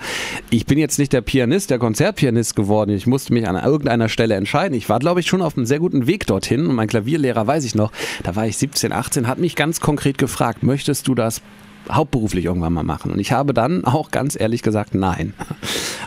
Ich 0.49 0.65
bin 0.65 0.77
jetzt 0.77 0.99
nicht 0.99 1.11
der 1.11 1.19
Pianist, 1.19 1.69
der 1.69 1.79
Konzertpianist 1.79 2.55
geworden. 2.55 2.91
Ich 2.91 3.07
musste 3.07 3.33
mich 3.33 3.45
an 3.45 3.61
irgendeiner 3.61 4.07
Stelle 4.07 4.35
entscheiden. 4.35 4.73
Ich 4.77 4.87
war, 4.87 4.99
glaube 4.99 5.19
ich, 5.19 5.27
schon 5.27 5.41
auf 5.41 5.57
einem 5.57 5.65
sehr 5.65 5.79
guten 5.79 6.07
Weg 6.07 6.25
dorthin. 6.25 6.65
Und 6.67 6.75
mein 6.75 6.87
Klavierlehrer, 6.87 7.45
weiß 7.45 7.65
ich 7.65 7.75
noch, 7.75 7.91
da 8.23 8.37
war 8.37 8.47
ich 8.47 8.55
17, 8.57 8.93
18, 8.93 9.27
hat 9.27 9.37
mich 9.39 9.55
ganz 9.57 9.81
konkret 9.81 10.17
gefragt, 10.17 10.63
möchtest 10.63 11.09
du 11.09 11.15
das 11.15 11.41
hauptberuflich 11.91 12.45
irgendwann 12.45 12.73
mal 12.73 12.83
machen. 12.83 13.11
Und 13.11 13.19
ich 13.19 13.31
habe 13.31 13.53
dann 13.53 13.85
auch 13.85 14.11
ganz 14.11 14.39
ehrlich 14.39 14.61
gesagt, 14.61 14.95
nein. 14.95 15.33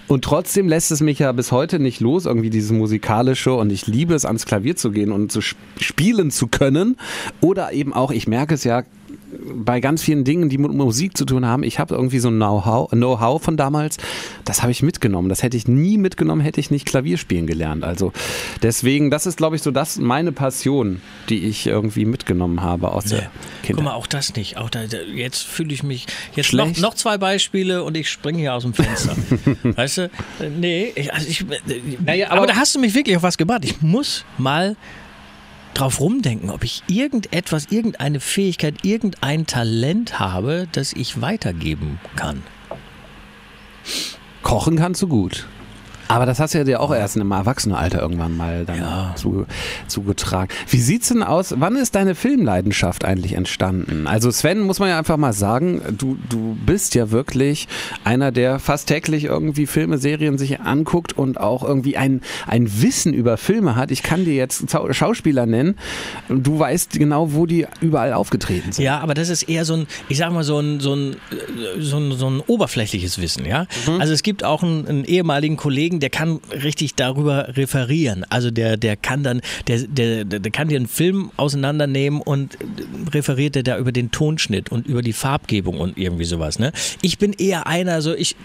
Und 0.08 0.24
trotzdem 0.24 0.68
lässt 0.68 0.90
es 0.90 1.00
mich 1.00 1.18
ja 1.20 1.32
bis 1.32 1.52
heute 1.52 1.78
nicht 1.78 2.00
los, 2.00 2.26
irgendwie 2.26 2.50
dieses 2.50 2.72
musikalische 2.72 3.52
und 3.54 3.70
ich 3.70 3.86
liebe 3.86 4.14
es, 4.14 4.24
ans 4.24 4.46
Klavier 4.46 4.76
zu 4.76 4.90
gehen 4.90 5.12
und 5.12 5.30
zu 5.30 5.38
sp- 5.40 5.58
spielen 5.78 6.30
zu 6.30 6.48
können. 6.48 6.96
Oder 7.40 7.72
eben 7.72 7.92
auch, 7.92 8.10
ich 8.10 8.26
merke 8.26 8.54
es 8.54 8.64
ja 8.64 8.82
bei 9.54 9.80
ganz 9.80 10.02
vielen 10.02 10.24
Dingen, 10.24 10.48
die 10.48 10.58
mit 10.58 10.72
Musik 10.72 11.16
zu 11.16 11.24
tun 11.24 11.46
haben, 11.46 11.62
ich 11.62 11.78
habe 11.78 11.94
irgendwie 11.94 12.18
so 12.18 12.28
ein 12.28 12.36
Know-how 12.36 12.90
Know 12.90 13.38
von 13.38 13.56
damals, 13.56 13.96
das 14.44 14.62
habe 14.62 14.72
ich 14.72 14.82
mitgenommen. 14.82 15.28
Das 15.28 15.42
hätte 15.42 15.56
ich 15.56 15.68
nie 15.68 15.98
mitgenommen, 15.98 16.40
hätte 16.40 16.60
ich 16.60 16.70
nicht 16.70 16.86
Klavier 16.86 17.18
spielen 17.18 17.46
gelernt. 17.46 17.84
Also 17.84 18.12
deswegen, 18.62 19.10
das 19.10 19.26
ist, 19.26 19.36
glaube 19.36 19.56
ich, 19.56 19.62
so 19.62 19.70
das 19.70 19.98
meine 19.98 20.32
Passion, 20.32 21.00
die 21.28 21.44
ich 21.46 21.66
irgendwie 21.66 22.04
mitgenommen 22.04 22.62
habe 22.62 22.92
aus 22.92 23.04
Nee. 23.06 23.10
der 23.10 23.20
Kindheit. 23.62 23.76
Guck 23.76 23.84
mal, 23.84 23.94
auch 23.94 24.06
das 24.06 24.34
nicht. 24.34 24.56
Auch 24.56 24.70
da, 24.70 24.82
jetzt 25.14 25.42
fühle 25.46 25.72
ich 25.72 25.82
mich. 25.82 26.06
Jetzt 26.34 26.52
noch, 26.52 26.76
noch 26.78 26.94
zwei 26.94 27.18
Beispiele 27.18 27.82
und 27.84 27.96
ich 27.96 28.08
springe 28.10 28.38
hier 28.38 28.54
aus 28.54 28.62
dem 28.62 28.74
Fenster. 28.74 29.16
weißt 29.62 29.98
du? 29.98 30.02
Äh, 30.04 30.10
Nee, 30.58 30.92
ich, 30.94 31.12
also 31.12 31.26
ich, 31.28 31.44
äh, 32.06 32.24
aber, 32.24 32.38
aber- 32.38 32.46
da 32.46 32.56
hast 32.56 32.74
du 32.74 32.78
mich 32.80 32.94
wirklich 32.94 33.16
auf 33.16 33.22
was 33.22 33.38
gebracht. 33.38 33.64
Ich 33.64 33.80
muss 33.82 34.24
mal 34.36 34.76
drauf 35.74 36.00
rumdenken, 36.00 36.50
ob 36.50 36.64
ich 36.64 36.82
irgendetwas, 36.88 37.66
irgendeine 37.70 38.20
Fähigkeit, 38.20 38.84
irgendein 38.84 39.46
Talent 39.46 40.18
habe, 40.18 40.68
das 40.72 40.92
ich 40.92 41.20
weitergeben 41.20 42.00
kann. 42.16 42.42
Kochen 44.42 44.76
kannst 44.76 45.02
du 45.02 45.08
gut. 45.08 45.46
Aber 46.10 46.26
das 46.26 46.40
hast 46.40 46.54
du 46.54 46.58
ja 46.58 46.64
dir 46.64 46.80
auch 46.80 46.92
erst 46.92 47.16
im 47.16 47.30
Erwachsenenalter 47.30 48.00
irgendwann 48.00 48.36
mal 48.36 48.64
dann 48.64 48.78
Ja. 48.78 49.12
zu, 49.16 49.46
zugetragen. 49.86 50.50
Wie 50.68 50.80
sieht's 50.80 51.08
denn 51.08 51.22
aus? 51.22 51.54
Wann 51.56 51.76
ist 51.76 51.94
deine 51.94 52.14
Filmleidenschaft 52.14 53.04
eigentlich 53.04 53.34
entstanden? 53.34 54.06
Also 54.08 54.30
Sven, 54.30 54.60
muss 54.60 54.80
man 54.80 54.88
ja 54.88 54.98
einfach 54.98 55.16
mal 55.16 55.32
sagen, 55.32 55.80
du, 55.96 56.18
du 56.28 56.56
bist 56.66 56.94
ja 56.96 57.10
wirklich 57.12 57.68
einer, 58.02 58.32
der 58.32 58.58
fast 58.58 58.88
täglich 58.88 59.24
irgendwie 59.24 59.66
Filme, 59.66 59.98
Serien 59.98 60.36
sich 60.36 60.60
anguckt 60.60 61.16
und 61.16 61.38
auch 61.38 61.62
irgendwie 61.62 61.96
ein, 61.96 62.22
ein 62.46 62.82
Wissen 62.82 63.14
über 63.14 63.36
Filme 63.36 63.76
hat. 63.76 63.90
Ich 63.92 64.02
kann 64.02 64.24
dir 64.24 64.34
jetzt 64.34 64.64
Schauspieler 64.90 65.46
nennen. 65.46 65.76
Du 66.28 66.58
weißt 66.58 66.92
genau, 66.92 67.34
wo 67.34 67.46
die 67.46 67.66
überall 67.80 68.12
aufgetreten 68.14 68.72
sind. 68.72 68.84
Ja, 68.84 68.98
aber 69.00 69.14
das 69.14 69.28
ist 69.28 69.44
eher 69.44 69.64
so 69.64 69.74
ein, 69.74 69.86
ich 70.08 70.18
sag 70.18 70.32
mal, 70.32 70.42
so 70.42 70.58
ein, 70.58 70.80
so 70.80 70.94
ein, 70.94 71.12
äh, 71.12 71.80
so 71.80 71.98
ein, 71.98 72.12
so 72.12 72.28
ein 72.28 72.40
oberflächliches 72.40 73.20
Wissen, 73.20 73.46
ja. 73.46 73.66
Also 74.00 74.12
es 74.12 74.22
gibt 74.24 74.42
auch 74.42 74.62
einen, 74.64 74.86
einen 74.88 75.04
ehemaligen 75.04 75.56
Kollegen, 75.56 75.99
der 76.00 76.10
kann 76.10 76.40
richtig 76.50 76.94
darüber 76.94 77.56
referieren. 77.56 78.24
Also 78.28 78.50
der, 78.50 78.76
der 78.76 78.96
kann 78.96 79.22
dann, 79.22 79.40
der, 79.66 79.78
der, 79.80 80.24
der 80.24 80.50
kann 80.50 80.68
dir 80.68 80.76
einen 80.76 80.88
Film 80.88 81.30
auseinandernehmen 81.36 82.20
und 82.20 82.56
referiert 83.12 83.54
der 83.54 83.62
da 83.62 83.78
über 83.78 83.92
den 83.92 84.10
Tonschnitt 84.10 84.70
und 84.70 84.86
über 84.86 85.02
die 85.02 85.12
Farbgebung 85.12 85.78
und 85.78 85.98
irgendwie 85.98 86.24
sowas, 86.24 86.58
ne? 86.58 86.72
Ich 87.02 87.18
bin 87.18 87.32
eher 87.32 87.66
einer, 87.66 88.02
so 88.02 88.14
ich 88.14 88.36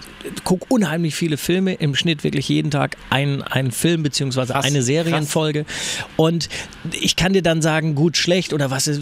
gucke 0.43 0.65
unheimlich 0.69 1.15
viele 1.15 1.37
Filme, 1.37 1.73
im 1.73 1.95
Schnitt 1.95 2.23
wirklich 2.23 2.49
jeden 2.49 2.71
Tag 2.71 2.97
einen, 3.09 3.41
einen 3.41 3.71
Film 3.71 4.03
beziehungsweise 4.03 4.53
Krass, 4.53 4.65
eine 4.65 4.81
Serienfolge 4.81 5.65
und 6.15 6.49
ich 6.91 7.15
kann 7.15 7.33
dir 7.33 7.41
dann 7.41 7.61
sagen, 7.61 7.95
gut, 7.95 8.17
schlecht 8.17 8.53
oder 8.53 8.71
was 8.71 8.87
ist, 8.87 9.01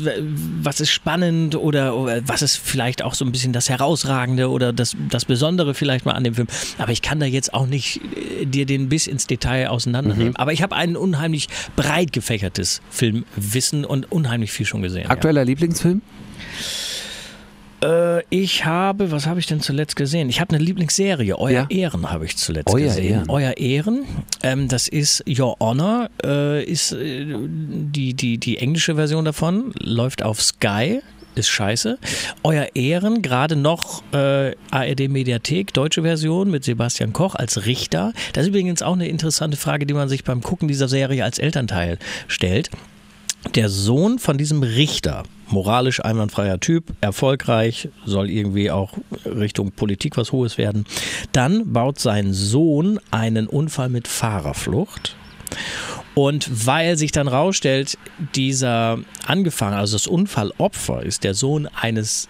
was 0.62 0.80
ist 0.80 0.92
spannend 0.92 1.56
oder, 1.56 1.96
oder 1.96 2.28
was 2.28 2.42
ist 2.42 2.58
vielleicht 2.58 3.02
auch 3.04 3.14
so 3.14 3.26
ein 3.26 3.32
bisschen 3.32 3.54
das 3.54 3.70
Herausragende 3.70 4.50
oder 4.50 4.74
das, 4.74 4.96
das 5.10 5.26
Besondere 5.26 5.74
vielleicht 5.74 6.06
mal 6.06 6.14
an 6.14 6.24
dem 6.24 6.36
Film. 6.36 6.48
Aber 6.78 6.92
ich 6.92 7.02
kann 7.02 7.20
da 7.20 7.26
jetzt 7.26 7.54
auch 7.54 7.66
nicht 7.66 8.02
dir 8.46 8.66
den 8.66 8.90
bis 8.90 9.08
ins 9.08 9.28
Detail 9.28 9.68
auseinandernehmen. 9.70 10.36
Aber 10.36 10.54
ich 10.54 10.62
habe 10.62 10.76
ein 10.76 10.96
unheimlich 10.96 11.48
breit 11.76 12.14
gefächertes 12.14 12.82
Filmwissen 12.90 13.86
und 13.86 14.12
unheimlich 14.12 14.52
viel 14.52 14.66
schon 14.66 14.82
gesehen. 14.82 15.10
Aktueller 15.10 15.46
Lieblingsfilm? 15.46 16.02
Ja. 17.82 18.18
Äh, 18.18 18.24
ich 18.30 18.66
habe, 18.66 19.12
was 19.12 19.28
habe 19.28 19.40
ich 19.40 19.46
denn 19.48 19.60
zuletzt 19.60 19.96
gesehen? 19.96 20.30
Ich 20.30 20.40
habe 20.40 20.56
eine 20.56 20.64
Lieblingsserie, 20.64 21.38
Euer 21.38 21.52
Ja. 21.52 21.68
Ehren 21.70 22.10
habe 22.10 22.26
ich 22.26 22.38
zuletzt 22.38 22.74
Euer 22.74 22.86
gesehen. 22.86 23.12
Ehren. 23.14 23.30
Euer 23.30 23.58
Ehren, 23.58 24.06
ähm, 24.42 24.68
das 24.70 24.88
ist 24.88 25.24
Your 25.28 25.58
Honor, 25.60 26.10
äh, 26.24 26.64
ist 26.64 26.94
äh, 26.94 27.26
die, 27.38 28.14
die, 28.14 28.38
die 28.38 28.58
englische 28.60 28.96
Version 28.96 29.26
davon, 29.26 29.74
läuft 29.80 30.24
auf 30.24 30.42
Sky. 30.42 31.02
Ist 31.36 31.50
scheiße. 31.50 31.98
Euer 32.44 32.68
Ehren, 32.76 33.22
gerade 33.24 33.56
noch 33.56 34.04
äh, 34.14 34.56
ARD 34.70 35.10
Mediathek, 35.10 35.74
deutsche 35.74 36.04
Version 36.04 36.52
mit 36.52 36.64
Sebastian 36.64 37.12
Koch 37.12 37.34
als 37.34 37.66
Richter. 37.66 38.14
Das 38.34 38.44
ist 38.44 38.50
übrigens 38.50 38.84
auch 38.84 38.94
eine 38.94 39.08
interessante 39.08 39.58
Frage, 39.58 39.88
die 39.88 39.96
man 39.96 40.10
sich 40.10 40.24
beim 40.24 40.42
Gucken 40.42 40.68
dieser 40.68 40.88
Serie 40.88 41.24
als 41.24 41.40
Elternteil 41.40 41.98
stellt. 42.28 42.70
Der 43.56 43.70
Sohn 43.70 44.20
von 44.20 44.38
diesem 44.38 44.64
Richter, 44.64 45.24
moralisch 45.48 46.04
einwandfreier 46.04 46.60
Typ, 46.60 46.94
erfolgreich, 47.02 47.90
soll 48.06 48.30
irgendwie 48.30 48.72
auch 48.72 48.94
Richtung 49.26 49.72
Politik 49.72 50.18
was 50.18 50.32
Hohes 50.32 50.58
werden. 50.58 50.86
Dann 51.34 51.74
baut 51.74 52.00
sein 52.00 52.34
Sohn 52.34 53.00
einen 53.12 53.48
Unfall 53.48 53.90
mit 53.90 54.08
Fahrerflucht. 54.08 55.16
Und 56.16 56.68
weil 56.68 56.98
sich 56.98 57.12
dann 57.12 57.28
rausstellt, 57.28 57.98
dieser 58.36 59.00
angefangen, 59.26 59.76
also 59.76 59.96
das 59.96 60.08
Unfallopfer 60.08 61.04
ist 61.04 61.24
der 61.24 61.34
Sohn 61.34 61.68
eines 61.68 62.28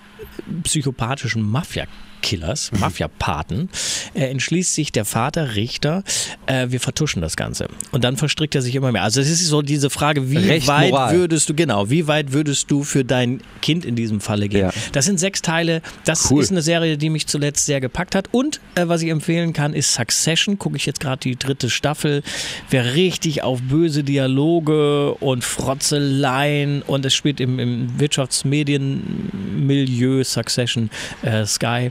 psychopathischen 0.63 1.41
Mafia-Killers, 1.41 2.71
Mafia-Paten, 2.79 3.69
äh, 4.13 4.25
entschließt 4.29 4.73
sich 4.73 4.91
der 4.93 5.03
Vater, 5.05 5.55
Richter, 5.55 6.03
äh, 6.45 6.67
wir 6.69 6.79
vertuschen 6.79 7.21
das 7.21 7.35
Ganze. 7.35 7.67
Und 7.91 8.03
dann 8.05 8.15
verstrickt 8.17 8.55
er 8.55 8.61
sich 8.61 8.73
immer 8.75 8.91
mehr. 8.91 9.03
Also 9.03 9.19
es 9.19 9.29
ist 9.29 9.45
so 9.45 9.61
diese 9.61 9.89
Frage, 9.89 10.31
wie 10.31 10.37
Recht, 10.37 10.67
weit 10.67 10.91
Moral. 10.91 11.15
würdest 11.15 11.49
du, 11.49 11.53
genau, 11.53 11.89
wie 11.89 12.07
weit 12.07 12.31
würdest 12.31 12.71
du 12.71 12.83
für 12.83 13.03
dein 13.03 13.41
Kind 13.61 13.83
in 13.85 13.95
diesem 13.95 14.21
Falle 14.21 14.47
gehen? 14.47 14.61
Ja. 14.61 14.71
Das 14.93 15.05
sind 15.05 15.19
sechs 15.19 15.41
Teile. 15.41 15.81
Das 16.05 16.31
Cool. 16.31 16.41
ist 16.41 16.51
eine 16.51 16.61
Serie, 16.61 16.97
die 16.97 17.09
mich 17.09 17.27
zuletzt 17.27 17.65
sehr 17.65 17.81
gepackt 17.81 18.15
hat. 18.15 18.29
Und 18.31 18.61
äh, 18.75 18.87
was 18.87 19.01
ich 19.01 19.09
empfehlen 19.09 19.51
kann, 19.51 19.73
ist 19.73 19.93
Succession. 19.93 20.57
Gucke 20.57 20.77
ich 20.77 20.85
jetzt 20.85 21.01
gerade 21.01 21.19
die 21.19 21.35
dritte 21.35 21.69
Staffel. 21.69 22.23
Wer 22.69 22.95
richtig 22.95 23.43
auf 23.43 23.59
böse 23.73 24.03
Dialoge 24.03 25.15
und 25.15 25.43
Frotzeleien 25.43 26.83
und 26.83 27.03
es 27.05 27.15
spielt 27.15 27.39
im, 27.39 27.57
im 27.57 27.99
Wirtschaftsmedienmilieu 27.99 30.23
Succession 30.23 30.91
äh, 31.23 31.47
Sky. 31.47 31.89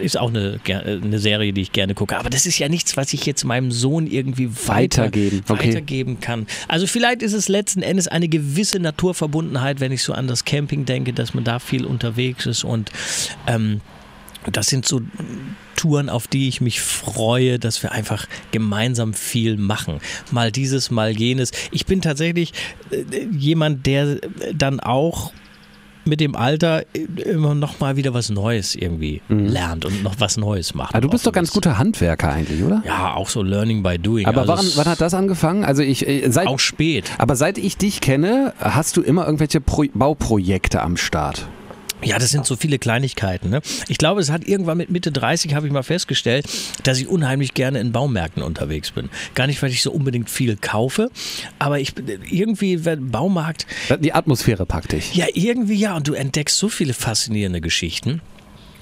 Ist 0.00 0.18
auch 0.18 0.30
eine, 0.30 0.58
eine 0.66 1.20
Serie, 1.20 1.52
die 1.52 1.60
ich 1.60 1.70
gerne 1.70 1.94
gucke. 1.94 2.18
Aber 2.18 2.30
das 2.30 2.46
ist 2.46 2.58
ja 2.58 2.68
nichts, 2.68 2.96
was 2.96 3.12
ich 3.12 3.24
jetzt 3.26 3.44
meinem 3.44 3.70
Sohn 3.70 4.08
irgendwie 4.08 4.50
weiter, 4.66 5.04
Weitergeben, 5.04 5.44
okay. 5.48 5.68
weitergeben 5.68 6.18
kann. 6.18 6.48
Also 6.66 6.88
vielleicht 6.88 7.22
ist 7.22 7.32
es 7.32 7.48
letzten 7.48 7.82
Endes 7.82 8.08
eine 8.08 8.26
gewisse 8.26 8.80
Naturverbundenheit, 8.80 9.78
wenn 9.78 9.92
ich 9.92 10.02
so 10.02 10.14
an 10.14 10.26
das 10.26 10.44
Camping 10.44 10.84
denke, 10.84 11.12
dass 11.12 11.32
man 11.32 11.44
da 11.44 11.60
viel 11.60 11.84
unterwegs 11.84 12.44
ist 12.46 12.64
und 12.64 12.90
ähm, 13.46 13.82
das 14.52 14.66
sind 14.66 14.86
so 14.86 15.00
Touren, 15.76 16.08
auf 16.08 16.26
die 16.26 16.48
ich 16.48 16.60
mich 16.60 16.80
freue, 16.80 17.58
dass 17.58 17.82
wir 17.82 17.92
einfach 17.92 18.26
gemeinsam 18.50 19.14
viel 19.14 19.56
machen. 19.56 20.00
Mal 20.30 20.50
dieses, 20.50 20.90
mal 20.90 21.10
jenes. 21.16 21.52
Ich 21.70 21.86
bin 21.86 22.02
tatsächlich 22.02 22.52
äh, 22.90 23.04
jemand, 23.30 23.86
der 23.86 24.18
dann 24.54 24.80
auch 24.80 25.32
mit 26.04 26.20
dem 26.20 26.34
Alter 26.34 26.84
immer 26.94 27.54
noch 27.54 27.80
mal 27.80 27.96
wieder 27.96 28.14
was 28.14 28.30
Neues 28.30 28.74
irgendwie 28.74 29.20
lernt 29.28 29.84
und 29.84 30.02
noch 30.02 30.14
was 30.18 30.36
Neues 30.38 30.74
macht. 30.74 30.92
Mhm. 30.92 30.96
Aber 30.96 31.00
du 31.02 31.10
bist 31.10 31.26
doch 31.26 31.32
ganz 31.32 31.50
guter 31.50 31.76
Handwerker 31.78 32.32
eigentlich, 32.32 32.62
oder? 32.62 32.82
Ja, 32.86 33.14
auch 33.14 33.28
so 33.28 33.42
Learning 33.42 33.82
by 33.82 33.98
Doing. 33.98 34.26
Aber 34.26 34.40
Also 34.40 34.52
wann, 34.52 34.66
wann 34.76 34.86
hat 34.86 35.00
das 35.00 35.12
angefangen? 35.14 35.64
Also 35.64 35.82
ich 35.82 36.08
äh, 36.08 36.30
seit 36.30 36.46
auch 36.48 36.58
spät. 36.58 37.12
aber 37.18 37.36
seit 37.36 37.58
ich 37.58 37.76
dich 37.76 38.00
kenne, 38.00 38.54
hast 38.58 38.96
du 38.96 39.02
immer 39.02 39.26
irgendwelche 39.26 39.60
Pro 39.60 39.84
Bauprojekte 39.92 40.80
am 40.82 40.96
Start. 40.96 41.46
Ja, 42.02 42.18
das 42.18 42.30
sind 42.30 42.46
so 42.46 42.56
viele 42.56 42.78
Kleinigkeiten. 42.78 43.50
Ne? 43.50 43.60
Ich 43.88 43.98
glaube, 43.98 44.20
es 44.20 44.30
hat 44.30 44.46
irgendwann 44.46 44.78
mit 44.78 44.90
Mitte 44.90 45.10
30 45.10 45.54
habe 45.54 45.66
ich 45.66 45.72
mal 45.72 45.82
festgestellt, 45.82 46.46
dass 46.84 46.98
ich 46.98 47.08
unheimlich 47.08 47.54
gerne 47.54 47.80
in 47.80 47.92
Baumärkten 47.92 48.42
unterwegs 48.42 48.92
bin. 48.92 49.10
Gar 49.34 49.48
nicht, 49.48 49.60
weil 49.62 49.70
ich 49.70 49.82
so 49.82 49.90
unbedingt 49.90 50.30
viel 50.30 50.56
kaufe, 50.56 51.10
aber 51.58 51.80
ich 51.80 51.94
bin 51.94 52.06
irgendwie, 52.30 52.84
wenn 52.84 53.10
Baumarkt, 53.10 53.66
Die 54.00 54.12
Atmosphäre 54.12 54.64
packt 54.66 54.92
dich. 54.92 55.14
ja, 55.14 55.26
irgendwie 55.34 55.74
ja, 55.76 55.96
und 55.96 56.06
du 56.08 56.14
entdeckst 56.14 56.56
so 56.56 56.68
viele 56.68 56.94
faszinierende 56.94 57.60
Geschichten. 57.60 58.20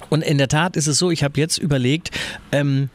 Und 0.09 0.21
in 0.23 0.37
der 0.37 0.47
Tat 0.47 0.77
ist 0.77 0.87
es 0.87 0.97
so, 0.99 1.11
ich 1.11 1.23
habe 1.23 1.39
jetzt 1.39 1.57
überlegt, 1.57 2.11
ähm, 2.51 2.89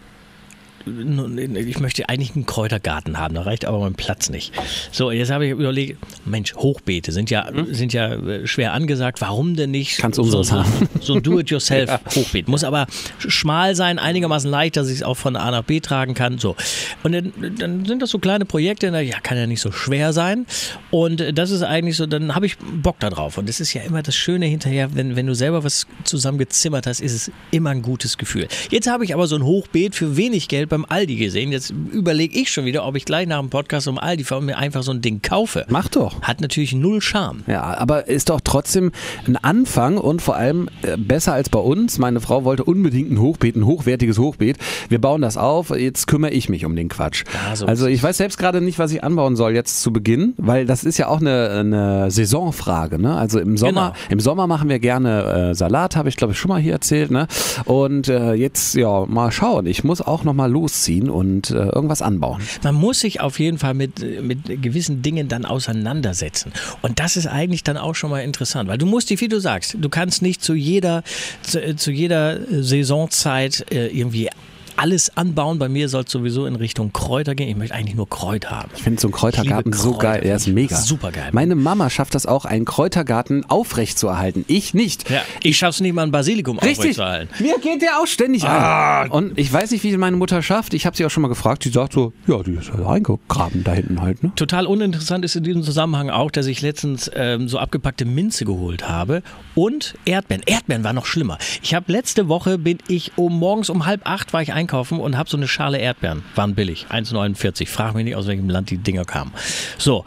ich 0.87 1.81
möchte 1.81 2.09
eigentlich 2.09 2.35
einen 2.35 2.47
Kräutergarten 2.47 3.19
haben, 3.19 3.35
da 3.35 3.43
reicht 3.43 3.65
aber 3.65 3.79
mein 3.79 3.95
Platz 3.95 4.31
nicht. 4.31 4.53
So, 4.91 5.11
jetzt 5.11 5.31
habe 5.31 5.47
ich 5.47 5.53
überlegt, 5.53 5.99
Mensch, 6.25 6.55
Hochbeete 6.55 7.13
sind 7.13 7.31
ja, 7.31 7.51
sind 7.71 7.93
ja 7.93 8.15
äh, 8.15 8.47
schwer 8.47 8.73
angesagt, 8.73 9.21
warum 9.21 9.57
denn 9.57 9.71
nicht? 9.71 9.99
Kannst 9.99 10.17
so, 10.17 10.23
unseres 10.23 10.49
so, 10.49 10.57
haben. 10.57 10.89
so 11.01 11.15
ein 11.15 11.23
Do-it-yourself-Hochbeet. 11.23 12.49
Muss 12.53 12.65
aber 12.65 12.87
schmal 13.19 13.75
sein, 13.75 13.99
einigermaßen 13.99 14.51
leicht, 14.51 14.77
dass 14.77 14.89
ich 14.89 14.97
es 14.97 15.03
auch 15.03 15.17
von 15.17 15.37
A 15.37 15.51
nach 15.51 15.65
B 15.65 15.81
tragen 15.81 16.15
kann. 16.15 16.39
So. 16.39 16.57
Und 17.03 17.13
dann, 17.13 17.33
dann 17.59 17.85
sind 17.85 18.03
das 18.03 18.11
so 18.11 18.19
kleine 18.19 18.45
Projekte, 18.45 18.91
na 18.91 19.01
ja, 19.01 19.21
kann 19.21 19.39
ja 19.39 19.47
nicht 19.47 19.61
so 19.61 19.73
schwer 19.73 20.13
sein. 20.13 20.47
Und 20.91 21.39
das 21.39 21.51
ist 21.51 21.63
eigentlich 21.63 21.97
so, 21.97 22.07
dann 22.07 22.35
habe 22.35 22.47
ich 22.47 22.57
Bock 22.59 22.97
da 23.01 23.11
drauf. 23.11 23.39
Und 23.39 23.49
das 23.49 23.61
ist 23.61 23.73
ja 23.73 23.83
immer 23.83 24.03
das 24.03 24.17
Schöne 24.17 24.47
hinterher, 24.47 24.95
wenn, 24.95 25.17
wenn 25.17 25.27
du 25.27 25.35
selber 25.35 25.65
was 25.65 25.87
zusammengezimmert 26.05 26.87
hast, 26.87 27.01
ist 27.01 27.13
es 27.13 27.31
immer 27.51 27.71
ein 27.71 27.83
gutes 27.83 28.19
Gefühl. 28.19 28.49
Jetzt 28.71 28.89
habe 28.89 29.05
ich 29.05 29.15
aber 29.15 29.27
so 29.27 29.37
ein 29.37 29.45
Hochbeet 29.45 29.95
für 29.95 30.17
wenig 30.17 30.49
Geld 30.49 30.69
beim 30.73 30.87
Aldi 30.89 31.17
gesehen. 31.17 31.53
Jetzt 31.53 31.71
überlege 31.93 32.39
ich 32.39 32.51
schon 32.51 32.65
wieder, 32.65 32.87
ob 32.87 32.97
ich 32.97 33.05
gleich 33.05 33.27
nach 33.29 33.41
dem 33.41 33.51
Podcast 33.51 33.89
um 33.89 33.99
Aldi 33.99 34.25
fahre 34.25 34.41
und 34.41 34.47
mir 34.47 34.57
einfach 34.57 34.83
so 34.83 34.91
ein 34.91 35.03
Ding 35.03 35.21
kaufe. 35.21 35.67
Mach 35.69 35.89
doch. 35.89 36.23
Hat 36.23 36.41
natürlich 36.41 36.73
null 36.75 37.03
Charme. 37.03 37.43
Ja, 37.47 37.63
aber 37.63 38.09
ist 38.09 38.31
doch 38.31 38.41
trotzdem 38.43 38.91
ein 39.27 39.37
Anfang 39.37 39.99
und 39.99 40.23
vor 40.23 40.37
allem 40.37 40.71
äh, 40.81 40.97
besser 40.97 41.35
als 41.35 41.51
bei 41.51 41.59
uns. 41.59 41.99
Meine 41.99 42.21
Frau 42.21 42.45
wollte 42.45 42.65
unbedingt 42.65 43.11
ein 43.13 43.21
Hochbeet, 43.21 43.55
ein 43.55 43.67
hochwertiges 43.67 44.19
Hochbeet. 44.19 44.57
Wir 44.89 44.99
bauen 44.99 45.21
das 45.21 45.37
auf, 45.37 45.69
jetzt 45.71 46.07
kümmere 46.07 46.31
ich 46.31 46.49
mich 46.49 46.65
um 46.65 46.75
den 46.75 46.89
Quatsch. 46.89 47.25
Ja, 47.35 47.55
so 47.55 47.67
also 47.67 47.87
ich 47.87 48.03
weiß 48.03 48.17
selbst 48.17 48.39
gerade 48.39 48.63
nicht, 48.63 48.79
was 48.79 48.93
ich 48.93 49.05
anbauen 49.05 49.37
soll 49.37 49.53
jetzt 49.53 49.83
zu 49.83 49.93
Beginn, 49.93 50.33
weil 50.39 50.65
das 50.65 50.85
ist 50.85 50.97
ja 50.97 51.09
auch 51.09 51.21
eine, 51.21 51.51
eine 51.51 52.11
Saisonfrage. 52.11 52.99
Ne? 52.99 53.15
Also 53.15 53.39
im 53.41 53.59
Sommer, 53.59 53.93
Genau. 53.93 53.93
im 54.09 54.21
Sommer 54.21 54.47
machen 54.47 54.71
wir 54.71 54.79
gerne 54.79 55.51
äh, 55.51 55.55
Salat, 55.55 55.97
habe 55.97 56.09
ich 56.09 56.17
glaube 56.17 56.33
ich 56.33 56.39
schon 56.39 56.49
mal 56.49 56.61
hier 56.61 56.73
erzählt. 56.73 57.11
Ne? 57.11 57.27
Und 57.67 58.09
äh, 58.09 58.33
jetzt 58.33 58.75
ja 58.75 59.05
mal 59.07 59.31
schauen. 59.31 59.67
Ich 59.67 59.85
muss 59.85 60.01
auch 60.01 60.25
noch 60.25 60.33
mal 60.33 60.51
losziehen 60.63 61.11
und 61.11 61.51
äh, 61.51 61.55
irgendwas 61.55 62.03
anbauen. 62.03 62.41
Man 62.63 62.75
muss 62.75 63.01
sich 63.01 63.21
auf 63.21 63.39
jeden 63.39 63.59
Fall 63.59 63.75
mit, 63.75 64.23
mit 64.23 64.63
gewissen 64.63 65.03
Dingen 65.03 65.29
dann 65.29 65.45
auseinandersetzen. 65.45 66.53
Und 66.83 66.99
das 67.01 67.17
ist 67.17 67.27
eigentlich 67.27 67.65
dann 67.65 67.77
auch 67.77 67.95
schon 67.95 68.11
mal 68.11 68.21
interessant, 68.21 68.69
weil 68.69 68.79
du 68.79 68.87
musst 68.87 69.11
die, 69.11 69.21
wie 69.21 69.29
du 69.29 69.41
sagst, 69.41 69.77
du 69.79 69.89
kannst 69.89 70.23
nicht 70.23 70.43
zu 70.43 70.55
jeder, 70.55 71.03
zu, 71.43 71.77
zu 71.77 71.91
jeder 71.91 72.39
Saisonzeit 72.63 73.67
äh, 73.73 73.89
irgendwie 73.89 74.29
alles 74.77 75.17
anbauen. 75.17 75.59
Bei 75.59 75.69
mir 75.69 75.89
soll 75.89 76.05
es 76.05 76.11
sowieso 76.13 76.47
in 76.47 76.57
Richtung 76.57 76.93
Kräuter 76.93 77.35
gehen. 77.35 77.49
Ich 77.49 77.57
möchte 77.57 77.75
eigentlich 77.75 77.95
nur 77.97 78.09
Kräuter 78.09 78.51
haben. 78.51 78.71
Ich 78.77 78.83
finde 78.83 79.01
so 79.01 79.09
einen 79.09 79.13
Kräutergarten 79.15 79.73
so 79.73 79.93
Kräuter, 79.93 80.03
geil. 80.15 80.23
Er 80.25 80.37
ist 80.37 80.47
mega. 80.49 80.77
super 80.77 81.11
geil. 81.13 81.31
Meine 81.33 81.55
Mama 81.55 81.91
schafft 81.91 82.15
das 82.15 82.27
auch, 82.27 82.45
einen 82.45 82.65
Kräutergarten 82.65 83.45
aufrecht 83.49 83.99
zu 83.99 84.09
erhalten. 84.09 84.45
Ich 84.49 84.75
nicht. 84.75 85.09
Ja, 85.11 85.23
ich 85.43 85.57
schaff's 85.57 85.81
nicht 85.81 85.95
mal 85.95 86.03
ein 86.03 86.11
Basilikum 86.11 86.59
Richtig. 86.59 86.79
aufrechtzuerhalten. 86.79 87.29
Mir 87.41 87.59
geht 87.59 87.83
der 87.83 87.99
auch 88.01 88.07
ständig 88.07 88.45
Ah. 88.45 89.03
an. 89.03 89.11
Und 89.11 89.39
ich 89.39 89.53
weiß 89.53 89.71
nicht, 89.71 89.83
wie 89.85 89.97
meine 89.97 90.17
Mutter 90.17 90.43
schafft. 90.43 90.75
Ich 90.75 90.87
habe 90.87 90.97
sie 90.97 91.05
auch 91.07 91.11
schon 91.11 91.23
mal 91.23 91.29
gefragt. 91.29 91.65
Die 91.65 91.71
sagt 91.71 91.93
so, 91.93 92.13
ja, 92.27 92.43
die 92.43 92.53
ist 92.55 92.73
halt 92.73 92.85
eingegraben 92.87 93.65
da 93.65 93.73
hinten 93.73 94.01
halt. 94.01 94.23
Ne? 94.23 94.33
Total 94.37 94.67
uninteressant 94.67 95.25
ist 95.25 95.37
in 95.37 95.45
diesem 95.45 95.63
Zusammenhang 95.63 96.11
auch, 96.11 96.31
dass 96.31 96.47
ich 96.47 96.63
letztens 96.63 97.11
ähm, 97.15 97.49
so 97.49 97.59
abgepackte 97.59 98.05
Minze 98.05 98.45
geholt 98.45 98.89
habe 98.89 99.23
und 99.55 99.95
Erdbeeren. 100.05 100.43
Erdbeeren 100.47 100.85
war 100.85 100.93
noch 100.93 101.07
schlimmer. 101.07 101.39
Ich 101.63 101.75
habe 101.75 101.91
letzte 101.93 102.29
Woche 102.29 102.59
bin 102.59 102.79
ich 102.89 103.13
um 103.17 103.39
morgens 103.39 103.71
um 103.71 103.87
halb 103.87 104.03
acht 104.05 104.33
war 104.33 104.43
ich 104.43 104.53
einkaufen 104.63 105.01
und 105.01 105.19
habe 105.19 105.29
so 105.29 105.37
eine 105.37 105.49
Schale 105.49 105.79
Erdbeeren. 105.79 106.25
Waren 106.35 106.55
billig, 106.55 106.87
1,49. 106.91 107.69
Frag 107.69 107.95
mich 107.95 108.05
nicht, 108.05 108.17
aus 108.17 108.27
welchem 108.27 108.49
Land 108.49 108.71
die 108.71 108.79
Dinger 108.79 109.05
kamen. 109.05 109.33
So. 109.79 110.05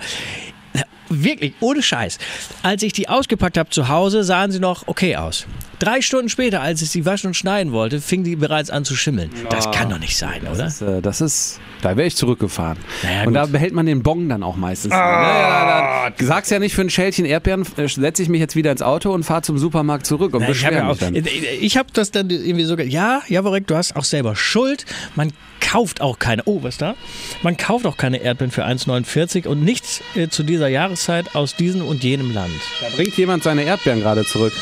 Wirklich, 1.09 1.53
ohne 1.59 1.81
Scheiß. 1.83 2.17
Als 2.63 2.83
ich 2.83 2.93
die 2.93 3.09
ausgepackt 3.09 3.57
habe 3.57 3.69
zu 3.69 3.87
Hause, 3.89 4.23
sahen 4.23 4.51
sie 4.51 4.59
noch 4.59 4.87
okay 4.87 5.15
aus. 5.15 5.45
Drei 5.79 6.01
Stunden 6.01 6.29
später, 6.29 6.61
als 6.61 6.81
ich 6.81 6.89
sie 6.89 7.05
waschen 7.05 7.27
und 7.27 7.33
schneiden 7.33 7.73
wollte, 7.73 7.99
fing 7.99 8.23
die 8.23 8.35
bereits 8.37 8.69
an 8.69 8.85
zu 8.85 8.95
schimmeln. 8.95 9.29
Das 9.49 9.69
kann 9.71 9.89
doch 9.89 9.99
nicht 9.99 10.17
sein, 10.17 10.41
oder? 10.43 10.63
Das, 10.63 10.81
äh, 10.81 11.01
das 11.01 11.19
ist, 11.19 11.59
da 11.81 11.97
wäre 11.97 12.07
ich 12.07 12.15
zurückgefahren. 12.15 12.77
Naja, 13.03 13.23
und 13.27 13.33
da 13.33 13.45
behält 13.45 13.73
man 13.73 13.85
den 13.85 14.01
Bon 14.01 14.29
dann 14.29 14.41
auch 14.41 14.55
meistens. 14.55 14.91
Naja, 14.91 16.11
dann 16.17 16.27
sag's 16.27 16.49
ja 16.49 16.59
nicht 16.59 16.73
für 16.75 16.81
ein 16.81 16.89
Schälchen 16.89 17.25
Erdbeeren, 17.25 17.65
äh, 17.77 17.87
setze 17.89 18.23
ich 18.23 18.29
mich 18.29 18.39
jetzt 18.39 18.55
wieder 18.55 18.71
ins 18.71 18.81
Auto 18.81 19.11
und 19.13 19.23
fahre 19.23 19.41
zum 19.41 19.57
Supermarkt 19.57 20.05
zurück 20.05 20.33
und 20.33 20.43
Na, 20.43 20.49
ich 20.49 20.65
habe 20.65 20.75
beschwere 20.75 20.87
ja 20.87 20.93
mich 20.93 21.25
auch, 21.25 21.33
dann. 21.33 21.61
ich 21.61 21.77
habe 21.77 21.89
das 21.93 22.11
dann 22.11 22.29
irgendwie 22.29 22.63
so, 22.63 22.77
ge- 22.77 22.87
ja, 22.87 23.21
Jaworek, 23.27 23.67
du 23.67 23.75
hast 23.75 23.97
auch 23.97 24.05
selber 24.05 24.35
Schuld. 24.37 24.85
Man 25.15 25.33
kauft 25.59 25.99
auch 25.99 26.19
keine, 26.19 26.43
oh, 26.45 26.63
was 26.63 26.77
da? 26.77 26.95
Man 27.43 27.57
kauft 27.57 27.85
auch 27.85 27.97
keine 27.97 28.17
Erdbeeren 28.17 28.51
für 28.51 28.65
1,49 28.65 29.47
und 29.47 29.63
nichts 29.63 30.01
äh, 30.15 30.29
zu 30.29 30.43
dieser 30.43 30.69
Jahreszeit 30.95 31.35
aus 31.35 31.55
diesem 31.55 31.81
und 31.85 32.03
jenem 32.03 32.33
Land. 32.33 32.53
Da 32.81 32.87
bringt 32.95 33.17
jemand 33.17 33.43
seine 33.43 33.63
Erdbeeren 33.63 33.99
gerade 33.99 34.23
zurück. 34.25 34.53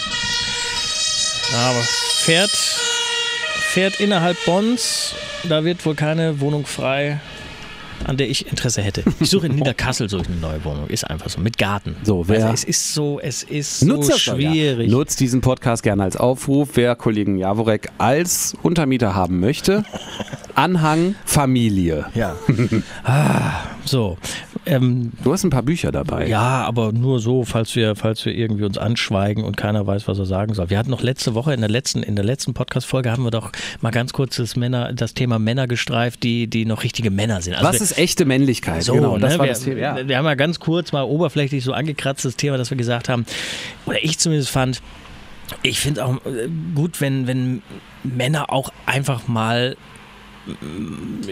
Aber 1.55 1.79
fährt, 1.81 2.49
fährt 2.49 3.99
innerhalb 3.99 4.43
Bonns, 4.45 5.13
da 5.47 5.63
wird 5.63 5.85
wohl 5.85 5.93
keine 5.93 6.39
Wohnung 6.39 6.65
frei, 6.65 7.19
an 8.05 8.17
der 8.17 8.27
ich 8.29 8.47
Interesse 8.47 8.81
hätte. 8.81 9.03
Ich 9.19 9.29
suche 9.29 9.45
in 9.45 9.55
Niederkassel 9.57 10.09
so 10.09 10.17
eine 10.17 10.35
neue 10.41 10.63
Wohnung, 10.65 10.87
ist 10.87 11.03
einfach 11.07 11.29
so, 11.29 11.39
mit 11.39 11.59
Garten. 11.59 11.95
So, 12.03 12.27
wer- 12.27 12.41
also 12.47 12.53
es 12.53 12.63
ist 12.63 12.93
so, 12.95 13.19
es 13.19 13.43
ist 13.43 13.81
so 13.81 14.01
schwierig. 14.17 14.89
Ja. 14.89 14.97
Nutzt 14.97 15.19
diesen 15.19 15.41
Podcast 15.41 15.83
gerne 15.83 16.01
als 16.01 16.17
Aufruf, 16.17 16.69
wer 16.73 16.95
Kollegen 16.95 17.37
Jaworek 17.37 17.89
als 17.99 18.55
Untermieter 18.63 19.13
haben 19.13 19.39
möchte. 19.39 19.83
Anhang 20.55 21.13
Familie. 21.25 22.05
Ja. 22.15 22.35
ah, 23.03 23.65
so. 23.85 24.17
Ähm, 24.65 25.12
Du 25.23 25.34
hast 25.34 25.43
ein 25.43 25.49
paar 25.49 25.63
Bücher 25.63 25.91
dabei. 25.91 26.28
ja, 26.28 26.63
aber 26.63 26.91
nur 26.91 27.19
so, 27.19 27.43
falls 27.43 27.76
wir, 27.76 27.95
falls 27.95 28.26
wir 28.26 28.34
irgendwie 28.34 28.63
uns 28.63 28.78
anschweigen 28.78 29.43
und 29.43 29.58
keiner 29.58 29.86
weiß, 29.86 30.08
was 30.08 30.19
er 30.19 30.26
sagen 30.26 30.54
soll. 30.54 30.69
Wir 30.69 30.78
hatten 30.78 30.89
noch 30.89 31.02
letzte 31.02 31.34
Woche 31.36 31.54
in 31.54 31.60
der 31.60 31.69
letzten, 31.69 32.04
in 32.04 32.15
der 32.15 32.26
letzten 32.26 32.54
Podcast-Folge 32.54 33.12
haben 33.12 33.23
wir 33.23 33.32
doch 33.32 33.52
mal 33.82 33.91
ganz 33.91 34.13
kurz 34.13 34.38
das 34.38 34.56
Männer, 34.56 34.93
das 34.93 35.13
Thema 35.13 35.39
Männer 35.39 35.67
gestreift, 35.67 36.23
die, 36.23 36.47
die 36.47 36.65
noch 36.65 36.84
richtige 36.84 37.12
Männer 37.12 37.41
sind. 37.41 37.56
Also 37.56 37.67
Was 37.67 37.82
ist 37.82 37.97
echte 37.97 38.26
Männlichkeit? 38.26 38.84
so, 38.84 38.93
genau, 38.93 39.17
das 39.17 39.34
ne, 39.34 39.39
war 39.39 39.45
wir, 39.45 39.52
das 39.52 39.62
Thema. 39.62 39.80
Ja. 39.80 40.08
wir 40.08 40.17
haben 40.17 40.26
ja 40.26 40.36
ganz 40.36 40.60
kurz 40.60 40.91
mal 40.91 41.04
oberflächlich 41.04 41.63
so 41.63 41.73
angekratzt 41.73 42.26
das 42.26 42.36
Thema, 42.36 42.58
dass 42.58 42.69
wir 42.69 42.78
gesagt 42.78 43.10
haben, 43.10 43.26
oder 43.86 44.04
ich 44.04 44.19
zumindest 44.19 44.49
fand, 44.49 44.82
ich 45.62 45.80
finde 45.80 46.06
auch 46.06 46.15
äh, 46.26 46.47
gut, 46.73 47.02
wenn, 47.02 47.28
wenn 47.28 47.62
Männer 48.04 48.52
auch 48.52 48.69
einfach 48.86 49.28
mal 49.28 49.76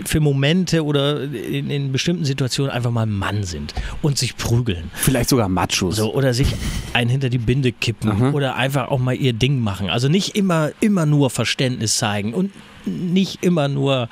für 0.06 0.20
Momente 0.20 0.86
oder 0.86 1.24
in, 1.24 1.70
in 1.70 1.92
bestimmten 1.92 2.26
Situationen 2.26 2.72
einfach 2.72 2.92
mal 2.92 3.06
Mann 3.06 3.44
sind 3.44 3.74
und 4.02 4.18
sich 4.18 4.38
prügeln. 4.38 4.90
Vielleicht 4.94 5.30
sogar 5.30 5.50
Machos. 5.50 5.98
So, 5.98 6.14
oder 6.14 6.34
sich 6.34 6.48
einen 6.94 7.10
hinter 7.10 7.30
die 7.30 7.38
Binde 7.38 7.72
kippen 7.72 8.34
oder 8.34 8.56
einfach 8.56 8.88
auch 8.88 9.00
mal 9.00 9.16
ihr 9.16 9.34
Ding 9.34 9.60
machen. 9.60 9.90
Also 9.90 10.08
nicht 10.08 10.36
immer, 10.38 10.72
immer 10.80 11.06
nur 11.06 11.30
Verständnis 11.30 11.98
zeigen 11.98 12.34
und 12.34 12.52
nicht 12.86 13.44
immer 13.44 13.68
nur 13.68 14.10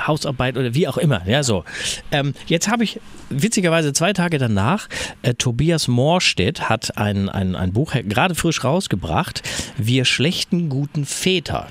Hausarbeit 0.00 0.56
oder 0.56 0.74
wie 0.74 0.88
auch 0.88 0.96
immer. 0.96 1.26
Ja, 1.26 1.42
so. 1.42 1.64
Ähm, 2.10 2.34
jetzt 2.46 2.68
habe 2.68 2.84
ich 2.84 3.00
witzigerweise 3.30 3.92
zwei 3.92 4.12
Tage 4.12 4.38
danach, 4.38 4.88
äh, 5.22 5.34
Tobias 5.34 5.88
Morstedt 5.88 6.68
hat 6.68 6.96
ein, 6.98 7.28
ein, 7.28 7.56
ein 7.56 7.72
Buch 7.72 7.92
gerade 7.92 8.34
frisch 8.34 8.64
rausgebracht, 8.64 9.42
Wir 9.76 10.04
schlechten 10.04 10.68
guten 10.68 11.04
Väter. 11.04 11.68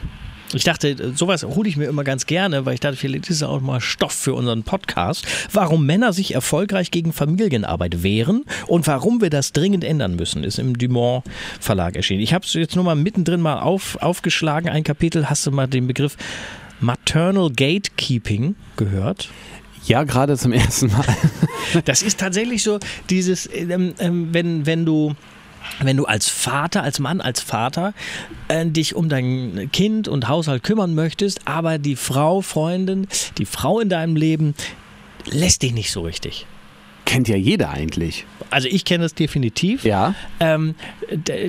Ich 0.53 0.63
dachte, 0.63 1.13
sowas 1.15 1.43
hole 1.43 1.67
ich 1.67 1.77
mir 1.77 1.85
immer 1.85 2.03
ganz 2.03 2.25
gerne, 2.25 2.65
weil 2.65 2.75
ich 2.75 2.79
dachte, 2.79 2.97
vielleicht 2.97 3.29
ist 3.29 3.37
es 3.37 3.43
auch 3.43 3.61
mal 3.61 3.81
Stoff 3.81 4.13
für 4.13 4.33
unseren 4.33 4.63
Podcast. 4.63 5.25
Warum 5.51 5.85
Männer 5.85 6.13
sich 6.13 6.33
erfolgreich 6.33 6.91
gegen 6.91 7.13
Familienarbeit 7.13 8.03
wehren 8.03 8.43
und 8.67 8.87
warum 8.87 9.21
wir 9.21 9.29
das 9.29 9.51
dringend 9.53 9.83
ändern 9.83 10.15
müssen, 10.15 10.43
ist 10.43 10.59
im 10.59 10.77
Dumont 10.77 11.23
Verlag 11.59 11.95
erschienen. 11.95 12.21
Ich 12.21 12.33
habe 12.33 12.45
es 12.45 12.53
jetzt 12.53 12.75
nur 12.75 12.85
mal 12.85 12.95
mittendrin 12.95 13.41
mal 13.41 13.59
auf, 13.59 13.97
aufgeschlagen, 14.01 14.69
ein 14.69 14.83
Kapitel. 14.83 15.29
Hast 15.29 15.45
du 15.45 15.51
mal 15.51 15.67
den 15.67 15.87
Begriff 15.87 16.17
Maternal 16.79 17.49
Gatekeeping 17.49 18.55
gehört? 18.77 19.29
Ja, 19.85 20.03
gerade 20.03 20.37
zum 20.37 20.53
ersten 20.53 20.87
Mal. 20.87 21.05
Das 21.85 22.03
ist 22.03 22.19
tatsächlich 22.19 22.63
so, 22.63 22.79
dieses, 23.09 23.49
ähm, 23.53 23.93
ähm, 23.99 24.29
wenn, 24.31 24.65
wenn 24.65 24.85
du 24.85 25.15
wenn 25.81 25.97
du 25.97 26.05
als 26.05 26.29
Vater, 26.29 26.83
als 26.83 26.99
Mann, 26.99 27.21
als 27.21 27.41
Vater 27.41 27.93
äh, 28.47 28.65
dich 28.65 28.95
um 28.95 29.09
dein 29.09 29.69
Kind 29.71 30.07
und 30.07 30.27
Haushalt 30.27 30.63
kümmern 30.63 30.95
möchtest, 30.95 31.47
aber 31.47 31.77
die 31.77 31.95
Frau, 31.95 32.41
Freundin, 32.41 33.07
die 33.37 33.45
Frau 33.45 33.79
in 33.79 33.89
deinem 33.89 34.15
Leben 34.15 34.55
lässt 35.25 35.61
dich 35.61 35.73
nicht 35.73 35.91
so 35.91 36.01
richtig. 36.01 36.45
Kennt 37.05 37.27
ja 37.27 37.35
jeder 37.35 37.69
eigentlich. 37.71 38.25
Also 38.49 38.67
ich 38.67 38.85
kenne 38.85 39.03
das 39.03 39.13
definitiv. 39.13 39.83
Ja. 39.83 40.15
Ähm, 40.39 40.75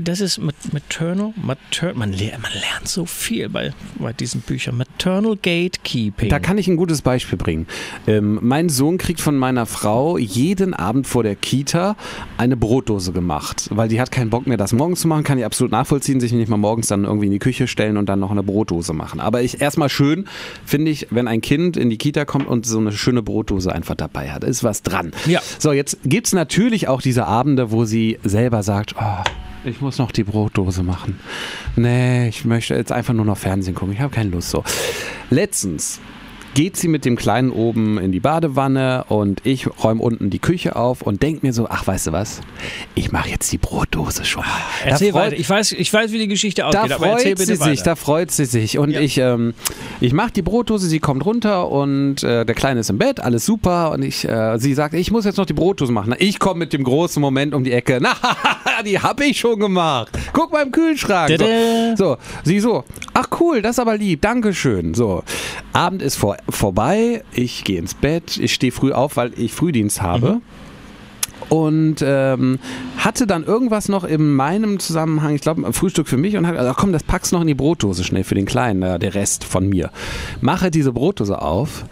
das 0.03 0.21
ist 0.21 0.39
mat- 0.39 0.55
Maternal, 0.73 1.33
Mater, 1.37 1.95
man, 1.95 2.13
le 2.13 2.33
man 2.41 2.51
lernt 2.53 2.89
so 2.89 3.05
viel 3.07 3.49
bei, 3.49 3.73
bei 3.99 4.13
diesen 4.13 4.41
Büchern. 4.41 4.77
Maternal 4.77 5.37
Gatekeeping. 5.37 6.29
Da 6.29 6.39
kann 6.39 6.59
ich 6.59 6.67
ein 6.67 6.77
gutes 6.77 7.03
Beispiel 7.03 7.39
bringen. 7.39 7.67
Ähm, 8.07 8.39
mein 8.43 8.69
Sohn 8.69 8.99
kriegt 8.99 9.21
von 9.21 9.37
meiner 9.37 9.67
Frau 9.67 10.19
jeden 10.19 10.75
Abend 10.75 11.07
vor 11.07 11.23
der 11.23 11.37
Kita 11.37 11.97
eine 12.39 12.57
Brotdose 12.57 13.13
gemacht, 13.13 13.69
weil 13.71 13.89
die 13.89 14.01
hat 14.01 14.11
keinen 14.11 14.31
Bock 14.31 14.47
mehr, 14.47 14.57
das 14.57 14.73
morgens 14.73 15.01
zu 15.01 15.09
machen. 15.09 15.25
Kann 15.25 15.39
ich 15.39 15.45
absolut 15.45 15.73
nachvollziehen, 15.73 16.21
sich 16.21 16.33
nicht 16.33 16.49
mal 16.49 16.57
morgens 16.57 16.89
dann 16.89 17.05
irgendwie 17.05 17.27
in 17.27 17.33
die 17.33 17.39
Küche 17.39 17.67
stellen 17.69 17.97
und 17.97 18.09
dann 18.09 18.19
noch 18.21 18.31
eine 18.31 18.43
Brotdose 18.43 18.93
machen. 18.93 19.21
Aber 19.21 19.43
ich 19.43 19.61
erstmal 19.61 19.89
schön 19.89 20.27
finde 20.65 20.91
ich, 20.91 21.09
wenn 21.11 21.29
ein 21.29 21.41
Kind 21.41 21.77
in 21.77 21.91
die 21.91 21.99
Kita 21.99 22.25
kommt 22.25 22.49
und 22.49 22.67
so 22.67 22.79
eine 22.79 22.93
schöne 22.93 23.23
Brotdose 23.23 23.73
einfach 23.73 23.95
dabei 23.95 24.31
hat, 24.33 24.43
ist 24.45 24.65
was 24.65 24.83
dran. 24.83 25.13
Ja. 25.27 25.41
So, 25.59 25.73
jetzt 25.73 25.99
gibt 26.05 26.27
es 26.27 26.33
natürlich 26.33 26.89
auch 26.89 27.03
diese 27.03 27.27
Abende, 27.27 27.71
wo 27.71 27.85
sie 27.85 28.19
selber 28.25 28.63
sagt, 28.63 28.95
oh, 29.01 29.25
ich 29.65 29.81
muss 29.81 29.99
noch 29.99 30.13
die 30.13 30.25
Brotdose 30.25 30.83
machen. 30.83 31.19
Nee, 31.77 32.29
ich 32.29 32.45
möchte 32.45 32.75
jetzt 32.75 32.93
einfach 32.93 33.15
nur 33.15 33.25
noch 33.25 33.39
Fernsehen 33.39 33.75
gucken. 33.75 33.95
Ich 33.95 34.01
habe 34.01 34.15
keine 34.15 34.31
Lust 34.31 34.51
so. 34.51 34.63
Letztens 35.31 36.01
geht 36.55 36.77
sie 36.77 36.87
mit 36.89 37.05
dem 37.05 37.17
Kleinen 37.17 37.51
oben 37.51 37.99
in 37.99 38.13
die 38.13 38.21
Badewanne 38.21 39.05
und 39.09 39.41
ich 39.45 39.67
räume 39.83 40.01
unten 40.01 40.31
die 40.31 40.39
Küche 40.39 40.77
auf 40.77 41.03
und 41.03 41.23
denke 41.23 41.45
mir 41.45 41.53
so, 41.53 41.67
ach, 41.69 41.87
weißt 41.87 42.07
du 42.09 42.13
was? 42.13 42.41
Ich 42.95 43.11
mache 43.11 43.29
jetzt 43.29 43.51
die 43.53 43.59
Brotdose 43.59 44.25
schon. 44.25 44.45
Da 44.85 44.91
Erzähl 44.91 45.11
freut- 45.13 45.23
weiter. 45.33 45.37
Ich 45.39 45.51
weiß, 45.51 45.73
ich 45.73 45.93
weiß, 45.93 46.13
wie 46.13 46.19
die 46.19 46.29
Geschichte 46.29 46.63
da 46.63 46.69
ausgeht, 46.69 46.83
erzähl 46.93 46.97
freut 47.37 47.39
sie 47.39 47.61
weiter. 47.61 47.71
sich, 47.71 47.83
da 47.83 47.97
freut 47.97 48.31
sie 48.31 48.45
sich. 48.45 48.79
Und 48.79 48.91
Ja. 48.91 49.01
ich, 49.01 49.19
ähm, 49.19 49.55
ich 50.01 50.13
mache 50.13 50.31
die 50.31 50.43
Brotdose, 50.43 50.87
sie 50.87 51.01
kommt 51.01 51.25
runter 51.27 51.71
und 51.71 52.23
äh, 52.23 52.45
der 52.45 52.55
Kleine 52.55 52.81
ist 52.81 52.91
im 52.91 52.99
Bett, 52.99 53.19
alles 53.21 53.45
super. 53.45 53.91
Und 53.91 54.03
ich, 54.05 54.29
äh, 54.29 54.57
sie 54.59 54.75
sagt, 54.75 54.95
ich 54.95 55.11
muss 55.11 55.25
jetzt 55.25 55.37
noch 55.39 55.47
die 55.47 55.53
Brotdose 55.55 55.93
machen. 55.93 56.15
Ich 56.19 56.39
komme 56.39 56.61
mit 56.61 56.73
dem 56.73 56.85
großen 56.85 57.21
Moment 57.21 57.53
um 57.55 57.65
die 57.65 57.73
Ecke. 57.73 57.99
Na, 58.03 58.15
die 58.85 58.99
habe 59.01 59.25
ich 59.25 59.41
schon 59.41 59.59
gemacht. 59.59 60.11
Guck 60.33 60.53
mal 60.53 60.63
im 60.63 60.71
Kühlschrank. 60.71 61.33
So, 61.37 61.47
so, 61.97 62.17
sie 62.45 62.61
so, 62.61 62.85
ach 63.13 63.27
cool, 63.41 63.61
das 63.61 63.73
ist 63.73 63.79
aber 63.81 63.97
lieb, 63.97 64.21
Dankeschön. 64.23 64.95
So, 64.95 65.23
Abend 65.73 66.01
ist 66.03 66.15
vor, 66.17 66.37
vorbei, 66.49 67.23
ich 67.33 67.65
gehe 67.65 67.79
ins 67.79 67.95
Bett, 67.95 68.37
ich 68.37 68.55
stehe 68.55 68.73
früh 68.73 68.93
auf, 68.93 69.17
weil 69.17 69.33
ich 69.37 69.53
Frühdienst 69.53 70.03
habe. 70.03 70.41
Und 71.51 71.97
ähm, 72.01 72.59
hatte 72.97 73.27
dann 73.27 73.45
irgendwas 73.45 73.89
noch 73.89 74.05
in 74.05 74.35
meinem 74.35 74.79
Zusammenhang, 74.79 75.35
ich 75.35 75.43
glaube, 75.43 75.73
Frühstück 75.73 76.09
für 76.09 76.17
mich 76.17 76.37
und 76.37 76.47
habe 76.47 76.57
gesagt, 76.57 76.79
komm, 76.79 76.93
das 76.93 77.03
packst 77.03 77.33
noch 77.33 77.43
in 77.43 77.47
die 77.47 77.55
Brotdose 77.55 78.03
schnell 78.03 78.25
für 78.25 78.35
den 78.35 78.47
Kleinen, 78.47 78.99
der 78.99 79.15
Rest 79.15 79.45
von 79.45 79.69
mir. 79.69 79.91
Mache 80.41 80.71
diese 80.71 80.93
Brotdose 80.93 81.43
auf. 81.43 81.85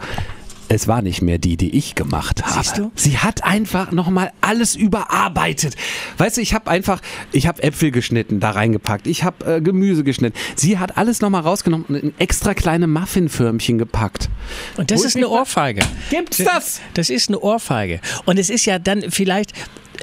Es 0.69 0.89
war 0.89 1.03
nicht 1.03 1.23
mehr 1.23 1.39
die, 1.39 1.57
die 1.57 1.77
ich 1.77 1.95
gemacht 1.95 2.43
habe. 2.45 2.63
Siehst 2.63 2.79
du? 2.79 2.91
Sie 2.95 3.19
hat 3.19 3.45
einfach 3.45 3.93
nochmal 3.93 4.33
alles 4.41 4.75
überarbeitet. 4.75 5.75
Weißt 6.19 6.37
du, 6.37 6.41
ich 6.41 6.55
habe 6.55 6.71
einfach, 6.71 7.01
ich 7.33 7.47
habe 7.47 7.63
Äpfel 7.63 7.91
geschnitten, 7.91 8.41
da 8.41 8.51
reingepackt. 8.51 9.07
Ich 9.07 9.25
habe 9.25 9.57
äh, 9.57 9.61
Gemüse 9.61 10.05
geschnitten. 10.05 10.39
Sie 10.57 10.79
hat 10.79 10.97
alles 10.97 11.21
nochmal 11.21 11.43
rausgenommen 11.43 11.87
und 11.89 11.97
in 11.97 12.15
extra 12.19 12.55
kleine 12.55 12.87
Muffinförmchen 12.87 13.79
gepackt. 13.79 14.31
Und 14.77 14.91
das 14.91 15.01
Wo 15.01 15.05
ist 15.05 15.17
eine 15.17 15.29
Ohrfeige. 15.29 15.83
Gibt's 16.11 16.39
das? 16.39 16.81
Das 16.95 17.11
ist 17.11 17.29
eine 17.29 17.41
Ohrfeige. 17.41 18.01
Und 18.25 18.39
es 18.39 18.51
ist 18.51 18.65
ja 18.65 18.79
dann 18.79 19.11
vielleicht 19.11 19.53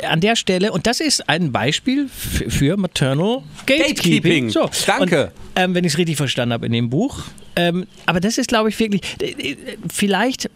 an 0.04 0.22
der 0.22 0.36
Stelle, 0.36 0.72
und 0.72 0.88
das 0.88 1.00
ist 1.00 1.30
ein 1.30 1.52
Beispiel 1.52 2.08
für 2.10 2.78
Maternal 2.78 3.44
Gatekeeping. 3.66 4.52
Gatekeeping. 4.52 4.86
Danke. 4.86 5.26
Und, 5.26 5.32
ähm, 5.56 5.76
wenn 5.76 5.84
ich 5.84 5.94
es 5.94 5.98
richtig 5.98 6.18
verstanden 6.18 6.54
habe 6.54 6.66
in 6.66 6.72
dem 6.72 6.90
Buch. 6.90 7.24
Ähm, 7.56 7.88
aber 8.06 8.20
das 8.20 8.38
ist, 8.38 8.48
glaube 8.48 8.70
ich, 8.70 8.80
wirklich, 8.80 9.02
vielleicht 9.92 10.50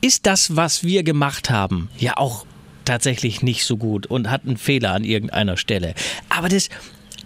ist 0.00 0.26
das, 0.26 0.56
was 0.56 0.84
wir 0.84 1.02
gemacht 1.02 1.50
haben, 1.50 1.88
ja 1.98 2.16
auch 2.16 2.46
tatsächlich 2.84 3.42
nicht 3.42 3.64
so 3.64 3.76
gut 3.76 4.06
und 4.06 4.30
hat 4.30 4.44
einen 4.44 4.56
Fehler 4.56 4.92
an 4.92 5.04
irgendeiner 5.04 5.56
Stelle. 5.56 5.94
Aber 6.28 6.48
das, 6.48 6.68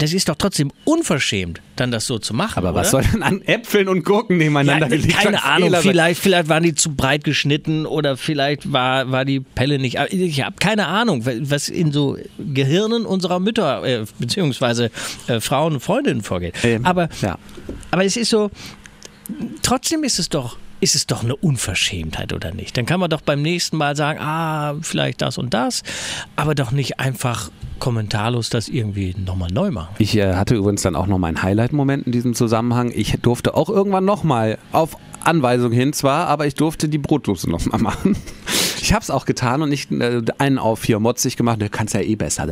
das 0.00 0.14
ist 0.14 0.30
doch 0.30 0.34
trotzdem 0.36 0.72
unverschämt, 0.84 1.60
dann 1.76 1.90
das 1.90 2.06
so 2.06 2.18
zu 2.18 2.32
machen. 2.32 2.56
Aber 2.56 2.74
was 2.74 2.94
oder? 2.94 3.02
soll 3.02 3.12
denn 3.12 3.22
an 3.22 3.42
Äpfeln 3.42 3.86
und 3.86 4.02
Gurken 4.02 4.38
nebeneinander 4.38 4.86
Ja, 4.86 4.96
gelegt 4.96 5.14
keine 5.14 5.44
Ahnung, 5.44 5.68
Fehler 5.68 5.82
vielleicht, 5.82 6.20
vielleicht 6.20 6.48
waren 6.48 6.62
die 6.62 6.74
zu 6.74 6.94
breit 6.94 7.22
geschnitten 7.22 7.84
oder 7.84 8.16
vielleicht 8.16 8.72
war, 8.72 9.10
war 9.12 9.26
die 9.26 9.40
Pelle 9.40 9.78
nicht. 9.78 9.98
Ich 10.10 10.42
habe 10.42 10.56
keine 10.58 10.86
Ahnung, 10.86 11.24
was 11.24 11.68
in 11.68 11.92
so 11.92 12.16
Gehirnen 12.38 13.04
unserer 13.04 13.40
Mütter 13.40 13.84
äh, 13.84 14.06
beziehungsweise 14.18 14.90
äh, 15.26 15.40
Frauen 15.40 15.74
und 15.74 15.80
Freundinnen 15.80 16.22
vorgeht. 16.22 16.54
Ähm, 16.62 16.86
aber, 16.86 17.10
ja. 17.20 17.38
aber 17.90 18.04
es 18.04 18.16
ist 18.16 18.30
so, 18.30 18.50
trotzdem 19.62 20.02
ist 20.02 20.18
es 20.18 20.30
doch. 20.30 20.56
Ist 20.81 20.95
es 20.95 21.07
doch 21.07 21.23
eine 21.23 21.37
Unverschämtheit 21.37 22.33
oder 22.33 22.53
nicht? 22.55 22.77
Dann 22.77 22.87
kann 22.87 23.01
man 23.01 23.11
doch 23.11 23.21
beim 23.21 23.43
nächsten 23.43 23.77
Mal 23.77 23.97
sagen, 23.97 24.19
ah, 24.21 24.77
vielleicht 24.81 25.21
das 25.21 25.37
und 25.37 25.53
das, 25.53 25.83
aber 26.37 26.55
doch 26.55 26.71
nicht 26.71 26.99
einfach 26.99 27.51
kommentarlos 27.79 28.51
das 28.51 28.69
irgendwie 28.69 29.14
nochmal 29.19 29.51
neu 29.51 29.71
machen. 29.71 29.95
Ich 29.99 30.16
äh, 30.16 30.35
hatte 30.35 30.55
übrigens 30.55 30.83
dann 30.83 30.97
auch 30.97 31.07
noch 31.07 31.19
meinen 31.19 31.43
Highlight-Moment 31.43 32.07
in 32.07 32.12
diesem 32.12 32.35
Zusammenhang. 32.35 32.93
Ich 32.95 33.19
durfte 33.21 33.55
auch 33.55 33.69
irgendwann 33.69 34.05
nochmal 34.05 34.59
auf 34.73 34.97
Anweisung 35.25 35.73
hin 35.73 35.93
zwar, 35.93 36.29
aber 36.29 36.47
ich 36.47 36.55
durfte 36.55 36.88
die 36.88 36.99
Brotdose 36.99 37.51
nochmal 37.51 37.79
machen. 37.81 38.16
Ich 38.83 38.93
habe 38.93 39.03
es 39.03 39.11
auch 39.11 39.27
getan 39.27 39.62
und 39.62 39.69
nicht 39.69 39.90
äh, 39.93 40.23
einen 40.38 40.59
auf 40.59 40.85
hier 40.85 40.99
motzig 40.99 41.37
gemacht. 41.37 41.61
Du 41.61 41.69
kannst 41.69 41.95
ja 41.95 42.01
eh 42.01 42.16
besser. 42.16 42.47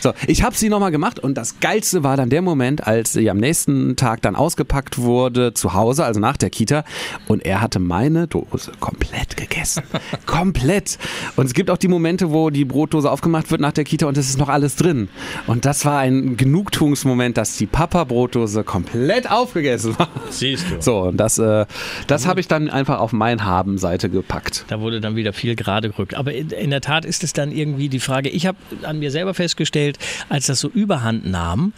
So, 0.00 0.12
ich 0.26 0.42
habe 0.42 0.56
sie 0.56 0.68
nochmal 0.68 0.90
gemacht 0.90 1.18
und 1.18 1.34
das 1.36 1.60
Geilste 1.60 2.04
war 2.04 2.16
dann 2.16 2.30
der 2.30 2.42
Moment, 2.42 2.86
als 2.86 3.12
sie 3.12 3.28
am 3.30 3.38
nächsten 3.38 3.96
Tag 3.96 4.22
dann 4.22 4.36
ausgepackt 4.36 4.98
wurde 4.98 5.54
zu 5.54 5.74
Hause, 5.74 6.04
also 6.04 6.20
nach 6.20 6.36
der 6.36 6.50
Kita, 6.50 6.84
und 7.26 7.44
er 7.44 7.60
hatte 7.60 7.78
meine 7.78 8.26
Dose 8.26 8.72
komplett 8.80 9.36
gegessen. 9.36 9.82
komplett. 10.26 10.98
Und 11.36 11.46
es 11.46 11.54
gibt 11.54 11.70
auch 11.70 11.78
die 11.78 11.88
Momente, 11.88 12.30
wo 12.30 12.50
die 12.50 12.64
Brotdose 12.64 13.10
aufgemacht 13.10 13.50
wird 13.50 13.60
nach 13.60 13.72
der 13.72 13.84
Kita 13.84 14.06
und 14.06 14.16
es 14.16 14.28
ist 14.28 14.38
noch 14.38 14.48
alles 14.48 14.76
drin. 14.76 15.08
Und 15.46 15.64
das 15.64 15.84
war 15.84 15.98
ein 15.98 16.36
Genugtuungsmoment, 16.36 17.36
dass 17.36 17.56
die 17.56 17.66
Papa-Brotdose 17.66 18.64
komplett 18.64 19.30
aufgegessen 19.30 19.98
war. 19.98 20.08
Siehst 20.30 20.66
du. 20.70 20.80
So, 20.80 21.00
und 21.00 21.16
das, 21.16 21.38
äh, 21.38 21.66
das 22.06 22.26
habe 22.26 22.40
ich 22.40 22.48
dann 22.48 22.70
einfach 22.70 23.00
auf 23.00 23.12
mein 23.12 23.44
Haben-Seite 23.44 24.08
gepackt. 24.10 24.64
Da 24.68 24.80
wurde 24.80 25.00
dann 25.00 25.16
wieder 25.16 25.32
viel 25.32 25.55
gerade 25.56 25.90
gerückt. 25.90 26.14
Aber 26.14 26.32
in, 26.32 26.50
in 26.50 26.70
der 26.70 26.80
Tat 26.80 27.04
ist 27.04 27.24
es 27.24 27.32
dann 27.32 27.52
irgendwie 27.52 27.88
die 27.88 28.00
Frage, 28.00 28.28
ich 28.28 28.46
habe 28.46 28.58
an 28.82 28.98
mir 28.98 29.10
selber 29.10 29.34
festgestellt, 29.34 29.98
als 30.28 30.46
das 30.46 30.60
so 30.60 30.68
überhand 30.68 31.26
nahm, 31.26 31.72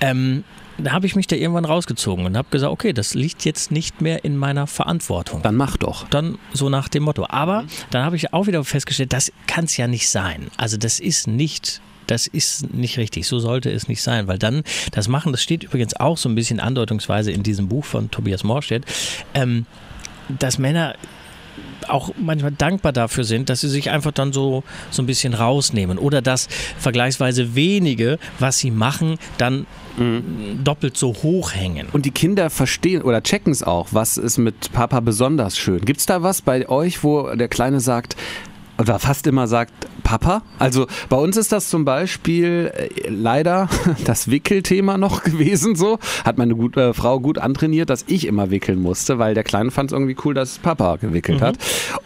ähm, 0.00 0.44
da 0.78 0.92
habe 0.92 1.06
ich 1.06 1.16
mich 1.16 1.26
da 1.26 1.34
irgendwann 1.34 1.64
rausgezogen 1.64 2.24
und 2.24 2.36
habe 2.36 2.48
gesagt, 2.50 2.72
okay, 2.72 2.92
das 2.92 3.14
liegt 3.14 3.44
jetzt 3.44 3.72
nicht 3.72 4.00
mehr 4.00 4.24
in 4.24 4.36
meiner 4.36 4.66
Verantwortung. 4.66 5.42
Dann 5.42 5.56
mach 5.56 5.76
doch. 5.76 6.08
Dann 6.08 6.38
so 6.52 6.68
nach 6.68 6.88
dem 6.88 7.02
Motto. 7.02 7.26
Aber 7.28 7.64
dann 7.90 8.04
habe 8.04 8.16
ich 8.16 8.32
auch 8.32 8.46
wieder 8.46 8.62
festgestellt, 8.64 9.12
das 9.12 9.32
kann 9.48 9.64
es 9.64 9.76
ja 9.76 9.88
nicht 9.88 10.08
sein. 10.08 10.48
Also 10.56 10.76
das 10.76 11.00
ist 11.00 11.26
nicht 11.26 11.80
das 12.06 12.26
ist 12.26 12.72
nicht 12.72 12.96
richtig. 12.96 13.26
So 13.26 13.38
sollte 13.38 13.70
es 13.70 13.86
nicht 13.86 14.02
sein, 14.02 14.28
weil 14.28 14.38
dann 14.38 14.62
das 14.92 15.08
machen, 15.08 15.30
das 15.30 15.42
steht 15.42 15.64
übrigens 15.64 15.94
auch 15.94 16.16
so 16.16 16.30
ein 16.30 16.34
bisschen 16.34 16.58
andeutungsweise 16.58 17.30
in 17.32 17.42
diesem 17.42 17.68
Buch 17.68 17.84
von 17.84 18.10
Tobias 18.10 18.44
Morstedt, 18.44 18.86
ähm, 19.34 19.66
dass 20.28 20.58
Männer 20.58 20.94
auch 21.86 22.10
manchmal 22.18 22.52
dankbar 22.52 22.92
dafür 22.92 23.24
sind, 23.24 23.48
dass 23.48 23.60
sie 23.60 23.68
sich 23.68 23.90
einfach 23.90 24.12
dann 24.12 24.32
so, 24.32 24.64
so 24.90 25.02
ein 25.02 25.06
bisschen 25.06 25.34
rausnehmen 25.34 25.98
oder 25.98 26.22
dass 26.22 26.48
vergleichsweise 26.78 27.54
wenige, 27.54 28.18
was 28.38 28.58
sie 28.58 28.70
machen, 28.70 29.18
dann 29.38 29.66
doppelt 30.62 30.96
so 30.96 31.08
hoch 31.08 31.52
hängen. 31.54 31.88
Und 31.92 32.06
die 32.06 32.10
Kinder 32.10 32.50
verstehen 32.50 33.02
oder 33.02 33.22
checken 33.22 33.52
es 33.52 33.62
auch, 33.62 33.88
was 33.90 34.16
ist 34.16 34.38
mit 34.38 34.72
Papa 34.72 35.00
besonders 35.00 35.58
schön. 35.58 35.80
Gibt 35.80 36.00
es 36.00 36.06
da 36.06 36.22
was 36.22 36.42
bei 36.42 36.68
euch, 36.68 37.02
wo 37.02 37.34
der 37.34 37.48
Kleine 37.48 37.80
sagt, 37.80 38.16
oder 38.78 38.98
fast 38.98 39.26
immer 39.26 39.46
sagt, 39.46 39.72
Papa? 40.04 40.42
Also 40.58 40.86
bei 41.08 41.16
uns 41.16 41.36
ist 41.36 41.52
das 41.52 41.68
zum 41.68 41.84
Beispiel 41.84 42.72
äh, 42.74 43.08
leider 43.08 43.68
das 44.04 44.30
Wickelthema 44.30 44.96
noch 44.96 45.22
gewesen 45.24 45.74
so. 45.74 45.98
Hat 46.24 46.38
meine 46.38 46.54
gut, 46.54 46.76
äh, 46.76 46.94
Frau 46.94 47.20
gut 47.20 47.38
antrainiert, 47.38 47.90
dass 47.90 48.04
ich 48.06 48.26
immer 48.26 48.50
wickeln 48.50 48.80
musste, 48.80 49.18
weil 49.18 49.34
der 49.34 49.44
Kleine 49.44 49.70
fand 49.70 49.90
es 49.90 49.92
irgendwie 49.92 50.16
cool, 50.24 50.34
dass 50.34 50.58
Papa 50.58 50.96
gewickelt 50.96 51.42
hat. 51.42 51.58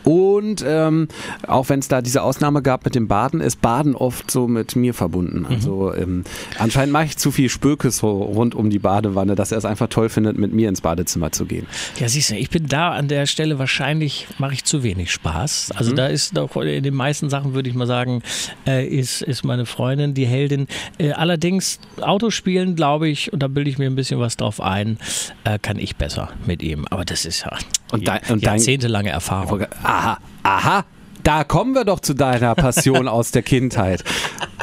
Und 0.03 0.65
ähm, 0.67 1.09
auch 1.47 1.69
wenn 1.69 1.81
es 1.81 1.89
da 1.89 2.01
diese 2.01 2.23
Ausnahme 2.23 2.63
gab 2.63 2.85
mit 2.85 2.95
dem 2.95 3.07
Baden, 3.07 3.41
ist 3.41 3.61
Baden 3.61 3.95
oft 3.95 4.31
so 4.31 4.49
mit 4.49 4.75
mir 4.75 4.95
verbunden. 4.95 5.47
Also 5.47 5.95
ähm, 5.95 6.25
anscheinend 6.59 6.93
mache 6.93 7.05
ich 7.05 7.19
zu 7.19 7.31
viel 7.31 7.49
Spökes 7.49 7.99
so 7.99 8.11
rund 8.11 8.55
um 8.55 8.71
die 8.71 8.79
Badewanne, 8.79 9.35
dass 9.35 9.53
er 9.53 9.59
es 9.59 9.65
einfach 9.65 9.89
toll 9.89 10.09
findet, 10.09 10.39
mit 10.39 10.53
mir 10.53 10.69
ins 10.69 10.81
Badezimmer 10.81 11.33
zu 11.33 11.45
gehen. 11.45 11.67
Ja, 11.99 12.09
siehst 12.09 12.31
du, 12.31 12.35
ich 12.35 12.51
bin 12.51 12.67
da 12.67 12.93
an 12.93 13.09
der 13.09 13.27
Stelle 13.27 13.59
wahrscheinlich, 13.59 14.27
mache 14.39 14.55
ich 14.55 14.65
zu 14.65 14.83
wenig 14.83 15.13
Spaß. 15.13 15.73
Also 15.77 15.93
da 15.93 16.07
ist 16.07 16.37
doch 16.37 16.57
in 16.67 16.83
den 16.83 16.95
meisten 16.95 17.29
Sachen, 17.31 17.55
würde 17.55 17.69
ich 17.69 17.75
mal 17.75 17.87
sagen, 17.87 18.23
äh, 18.67 18.87
ist, 18.87 19.23
ist 19.23 19.45
meine 19.45 19.67
Freundin 19.67 20.15
die 20.15 20.27
Heldin. 20.27 20.67
Äh, 20.99 21.13
allerdings 21.13 21.79
Autospielen, 22.01 22.77
glaube 22.77 23.09
ich, 23.09 23.33
und 23.33 23.43
da 23.43 23.49
bilde 23.49 23.71
ich 23.71 23.79
mir 23.79 23.87
ein 23.87 23.95
bisschen 23.97 24.21
was 24.21 24.37
drauf 24.37 24.61
ein, 24.61 24.99
äh, 25.45 25.59
kann 25.59 25.79
ich 25.79 25.97
besser 25.97 26.31
mit 26.47 26.63
ihm. 26.63 26.87
Aber 26.91 27.05
das 27.05 27.25
ist 27.25 27.41
ja 27.45 27.57
Und 27.93 28.07
dein- 28.09 28.21
und 28.29 28.45
dein- 28.45 28.55
jahrzehntelange 28.57 29.11
Erfahrung. 29.11 29.65
Aha, 29.83 30.19
aha, 30.43 30.85
da 31.23 31.45
kommen 31.45 31.75
wir 31.75 31.85
doch 31.85 32.01
zu 32.01 32.15
deiner 32.15 32.55
Passion 32.55 33.09
aus 33.09 33.31
der 33.31 33.43
Kindheit. 33.43 34.05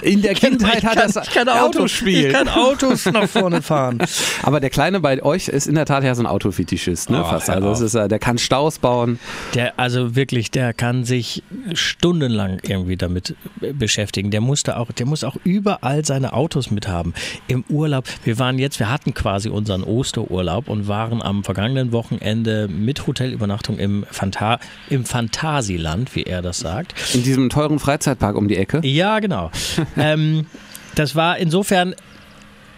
In 0.02 0.22
der 0.22 0.34
Kindheit 0.34 0.80
ich 0.80 0.86
hat 0.86 0.96
kann, 0.96 1.12
das 1.12 1.28
ich 1.28 1.34
kann 1.34 1.50
Autos, 1.50 1.82
Autospiel. 1.82 2.28
Ich 2.28 2.34
kann 2.34 2.48
Autos 2.48 3.06
nach 3.06 3.28
vorne 3.28 3.62
fahren. 3.62 4.00
Aber 4.44 4.60
der 4.60 4.70
Kleine 4.70 5.00
bei 5.00 5.22
euch 5.22 5.48
ist 5.48 5.68
in 5.68 5.76
der 5.76 5.86
Tat 5.86 6.04
ja 6.04 6.16
so 6.16 6.24
ein 6.24 6.26
Autofetischist, 6.26 7.10
ne? 7.10 7.22
Oh, 7.22 7.30
Fast. 7.30 7.50
Also 7.50 7.70
das 7.70 7.82
ist, 7.82 7.94
der 7.94 8.20
kann 8.20 8.38
Staus 8.38 8.80
bauen. 8.80 9.20
Der, 9.56 9.80
also 9.80 10.16
wirklich, 10.16 10.52
der 10.52 10.74
kann 10.74 11.04
sich 11.04 11.44
stundenlang 11.74 12.60
irgendwie 12.64 12.98
damit 12.98 13.36
beschäftigen. 13.60 14.32
Der 14.32 14.42
musste 14.42 14.78
auch, 14.78 14.92
der 14.92 15.06
muss 15.06 15.24
auch 15.24 15.36
überall 15.44 16.06
seine 16.06 16.34
Autos 16.34 16.72
mithaben. 16.72 17.14
Im 17.48 17.64
Urlaub. 17.70 18.06
Wir 18.24 18.40
waren 18.40 18.58
jetzt, 18.58 18.80
wir 18.80 18.90
hatten 18.90 19.14
quasi 19.14 19.50
unseren 19.50 19.84
Osterurlaub 19.84 20.70
und 20.70 20.88
waren 20.88 21.22
am 21.22 21.44
vergangenen 21.44 21.92
Wochenende 21.92 22.68
mit 22.68 23.06
Hotelübernachtung 23.06 23.78
im, 23.78 24.06
Phanta 24.10 24.60
im 24.90 25.06
Fantasieland, 25.06 26.16
wie 26.16 26.24
er 26.24 26.42
das 26.42 26.49
sagt. 26.58 26.94
In 27.14 27.24
diesem 27.24 27.50
teuren 27.50 27.80
Freizeitpark 27.80 28.36
um 28.36 28.48
die 28.48 28.58
Ecke. 28.58 28.82
Ja, 28.84 29.20
genau. 29.20 29.52
ähm, 29.98 30.48
das 30.96 31.16
war 31.16 31.38
insofern. 31.38 31.96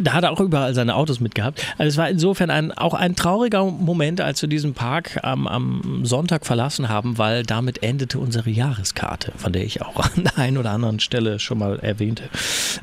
Da 0.02 0.14
hat 0.14 0.24
er 0.24 0.32
auch 0.32 0.40
überall 0.40 0.74
seine 0.74 0.96
Autos 0.96 1.20
mitgehabt. 1.20 1.66
Also 1.78 1.90
es 1.90 1.98
war 1.98 2.10
insofern 2.10 2.50
ein, 2.50 2.72
auch 2.72 2.94
ein 2.94 3.16
trauriger 3.16 3.64
Moment, 3.66 4.22
als 4.22 4.42
wir 4.42 4.50
diesen 4.50 4.74
Park 4.74 5.20
am, 5.24 5.48
am 5.48 6.06
Sonntag 6.06 6.46
verlassen 6.46 6.90
haben, 6.90 7.18
weil 7.18 7.44
damit 7.44 7.84
endete 7.84 8.20
unsere 8.20 8.50
Jahreskarte, 8.50 9.32
von 9.38 9.54
der 9.54 9.64
ich 9.64 9.82
auch 9.82 10.00
an 10.16 10.24
der 10.24 10.38
einen 10.38 10.58
oder 10.58 10.72
anderen 10.72 11.00
Stelle 11.00 11.40
schon 11.40 11.60
mal 11.60 11.80
erwähnte, 11.80 12.24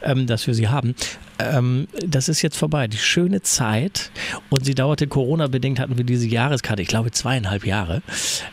ähm, 0.02 0.26
dass 0.26 0.46
wir 0.46 0.54
sie 0.54 0.68
haben. 0.68 0.94
Ähm, 1.38 1.88
das 2.07 2.28
ist 2.28 2.42
jetzt 2.42 2.57
vorbei. 2.57 2.88
Die 2.88 2.98
schöne 2.98 3.42
Zeit 3.42 4.11
und 4.48 4.64
sie 4.64 4.74
dauerte 4.74 5.07
Corona-bedingt, 5.07 5.81
hatten 5.81 5.96
wir 5.96 6.04
diese 6.04 6.26
Jahreskarte, 6.26 6.83
ich 6.83 6.88
glaube 6.88 7.11
zweieinhalb 7.11 7.66
Jahre. 7.66 8.02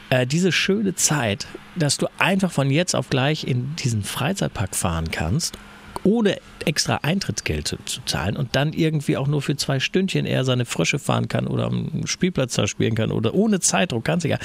Äh, 0.10 0.28
diese 0.28 0.51
schöne 0.51 0.95
Zeit, 0.95 1.47
dass 1.75 1.97
du 1.97 2.08
einfach 2.17 2.51
von 2.51 2.69
jetzt 2.69 2.95
auf 2.95 3.10
gleich 3.10 3.45
in 3.45 3.75
diesen 3.75 4.04
Freizeitpark 4.04 4.75
fahren 4.75 5.12
kannst 5.12 5.58
ohne 6.06 6.38
extra 6.65 6.98
Eintrittsgeld 6.98 7.68
zu, 7.68 7.78
zu 7.86 8.00
zahlen 8.06 8.38
und 8.38 8.56
dann 8.56 8.74
irgendwie 8.74 9.18
auch 9.18 9.28
nur 9.28 9.41
für 9.41 9.58
zwei 9.58 9.80
Stündchen 9.80 10.26
eher 10.26 10.46
seine 10.46 10.65
Frösche 10.65 11.00
fahren 11.00 11.28
kann 11.28 11.48
oder 11.48 11.65
am 11.65 12.06
Spielplatz 12.06 12.56
da 12.56 12.68
spielen 12.68 12.96
kann 12.96 13.12
oder 13.12 13.34
ohne 13.34 13.60
Zeitdruck, 13.60 14.06
ganz 14.06 14.24
egal. 14.24 14.39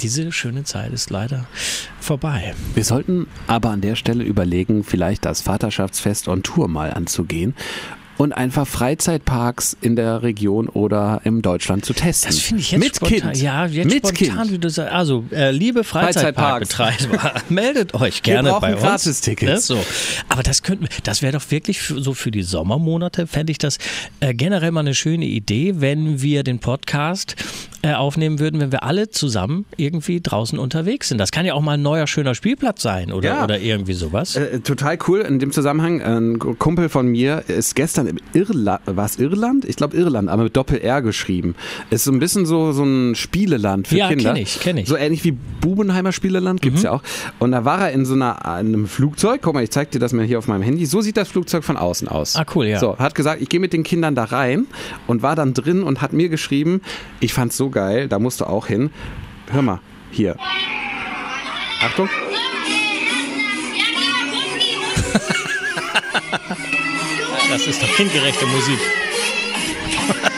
Diese 0.00 0.32
schöne 0.32 0.64
Zeit 0.64 0.92
ist 0.92 1.10
leider 1.10 1.46
vorbei. 2.00 2.54
Wir 2.74 2.84
sollten 2.84 3.26
aber 3.46 3.70
an 3.70 3.80
der 3.80 3.96
Stelle 3.96 4.24
überlegen, 4.24 4.84
vielleicht 4.84 5.24
das 5.24 5.42
Vaterschaftsfest 5.42 6.28
on 6.28 6.42
Tour 6.42 6.68
mal 6.68 6.92
anzugehen 6.92 7.54
und 8.22 8.32
einfach 8.32 8.66
Freizeitparks 8.66 9.76
in 9.80 9.96
der 9.96 10.22
Region 10.22 10.68
oder 10.68 11.20
im 11.24 11.42
Deutschland 11.42 11.84
zu 11.84 11.92
testen. 11.92 12.30
Das 12.30 12.38
finde 12.38 12.60
ich 12.62 12.70
jetzt 12.70 12.80
Mit 12.80 12.96
spontan. 12.96 13.18
Kind. 13.32 13.42
Ja, 13.42 13.66
jetzt 13.66 13.84
Mit 13.92 14.06
spontan, 14.06 14.38
Kind. 14.42 14.52
wie 14.52 14.58
du 14.58 14.70
sagst. 14.70 14.92
Also, 14.92 15.24
äh, 15.32 15.50
liebe 15.50 15.82
Freizeitparkbetreiber, 15.84 17.34
meldet 17.48 17.94
euch 17.94 18.22
gerne 18.22 18.50
brauchen 18.50 18.60
bei 18.60 18.74
uns. 18.74 18.82
Gratistickets. 18.82 19.50
Ne? 19.70 19.76
So. 19.76 19.84
Aber 20.28 20.42
das 20.42 20.62
könnten, 20.62 20.84
wir- 20.84 20.90
das 21.02 21.22
wäre 21.22 21.32
doch 21.32 21.50
wirklich 21.50 21.80
für, 21.80 22.00
so 22.00 22.14
für 22.14 22.30
die 22.30 22.42
Sommermonate, 22.42 23.26
fände 23.26 23.50
ich 23.50 23.58
das 23.58 23.78
äh, 24.20 24.34
generell 24.34 24.70
mal 24.70 24.80
eine 24.80 24.94
schöne 24.94 25.24
Idee, 25.26 25.74
wenn 25.80 26.22
wir 26.22 26.42
den 26.44 26.58
Podcast 26.60 27.36
äh, 27.82 27.94
aufnehmen 27.94 28.38
würden, 28.38 28.60
wenn 28.60 28.70
wir 28.72 28.82
alle 28.84 29.10
zusammen 29.10 29.64
irgendwie 29.76 30.20
draußen 30.20 30.58
unterwegs 30.58 31.08
sind. 31.08 31.18
Das 31.18 31.32
kann 31.32 31.44
ja 31.44 31.54
auch 31.54 31.60
mal 31.60 31.72
ein 31.72 31.82
neuer, 31.82 32.06
schöner 32.06 32.34
Spielplatz 32.34 32.82
sein 32.82 33.12
oder, 33.12 33.28
Ja. 33.28 33.44
oder 33.44 33.58
irgendwie 33.60 33.92
sowas. 33.94 34.36
Äh, 34.36 34.60
total 34.60 34.98
cool. 35.08 35.20
In 35.20 35.38
dem 35.40 35.50
Zusammenhang, 35.52 36.00
ein 36.00 36.38
Kumpel 36.38 36.88
von 36.88 37.06
mir 37.08 37.44
ist 37.48 37.74
gestern 37.74 38.06
im 38.06 38.18
Irland, 38.34 38.80
war 38.86 39.04
es 39.04 39.18
Irland? 39.18 39.64
Ich 39.64 39.76
glaube 39.76 39.96
Irland, 39.96 40.28
aber 40.28 40.44
mit 40.44 40.56
Doppel-R 40.56 41.02
geschrieben. 41.02 41.54
Ist 41.90 42.04
so 42.04 42.12
ein 42.12 42.18
bisschen 42.20 42.46
so, 42.46 42.72
so 42.72 42.84
ein 42.84 43.14
Spieleland 43.16 43.88
für 43.88 43.96
Ja, 43.96 44.08
Kinder. 44.08 44.32
kenn 44.34 44.42
ich, 44.42 44.60
kenn 44.60 44.76
ich. 44.76 44.88
So 44.88 44.96
ähnlich 44.96 45.24
wie 45.24 45.32
Bubenheimer 45.32 46.12
Spieleland 46.12 46.62
gibt's 46.62 46.82
ja 46.82 46.92
auch. 46.92 47.02
Und 47.38 47.52
da 47.52 47.64
war 47.64 47.80
er 47.80 47.92
in 47.92 48.04
so 48.04 48.14
einer, 48.14 48.46
einem 48.46 48.86
Flugzeug. 48.86 49.40
Guck 49.42 49.54
mal, 49.54 49.64
ich 49.64 49.70
zeig 49.70 49.90
dir 49.90 49.98
das 49.98 50.12
mal 50.12 50.24
hier 50.24 50.38
auf 50.38 50.46
meinem 50.46 50.62
Handy. 50.62 50.86
So 50.86 51.00
sieht 51.00 51.16
das 51.16 51.28
Flugzeug 51.28 51.64
von 51.64 51.76
außen 51.76 52.06
aus. 52.08 52.36
Ah, 52.36 52.46
cool, 52.54 52.66
ja. 52.66 52.78
So, 52.78 52.96
hat 52.98 53.14
gesagt, 53.14 53.42
ich 53.42 53.48
gehe 53.48 53.58
mit 53.60 53.72
den 53.72 53.82
Kindern 53.82 54.14
da 54.14 54.24
rein 54.24 54.66
und 55.06 55.22
war 55.22 55.34
dann 55.34 55.52
drin 55.54 55.82
und 55.82 56.00
hat 56.00 56.12
mir 56.12 56.28
geschrieben, 56.28 56.80
ich 57.20 57.32
fand's 57.34 57.56
so 57.56 57.71
geil, 57.72 58.08
da 58.08 58.18
musst 58.18 58.40
du 58.40 58.44
auch 58.44 58.66
hin. 58.66 58.90
Hör 59.50 59.62
mal, 59.62 59.80
hier. 60.10 60.36
Achtung. 61.82 62.08
Das 67.50 67.66
ist 67.66 67.82
doch 67.82 67.96
kindgerechte 67.96 68.46
Musik. 68.46 68.78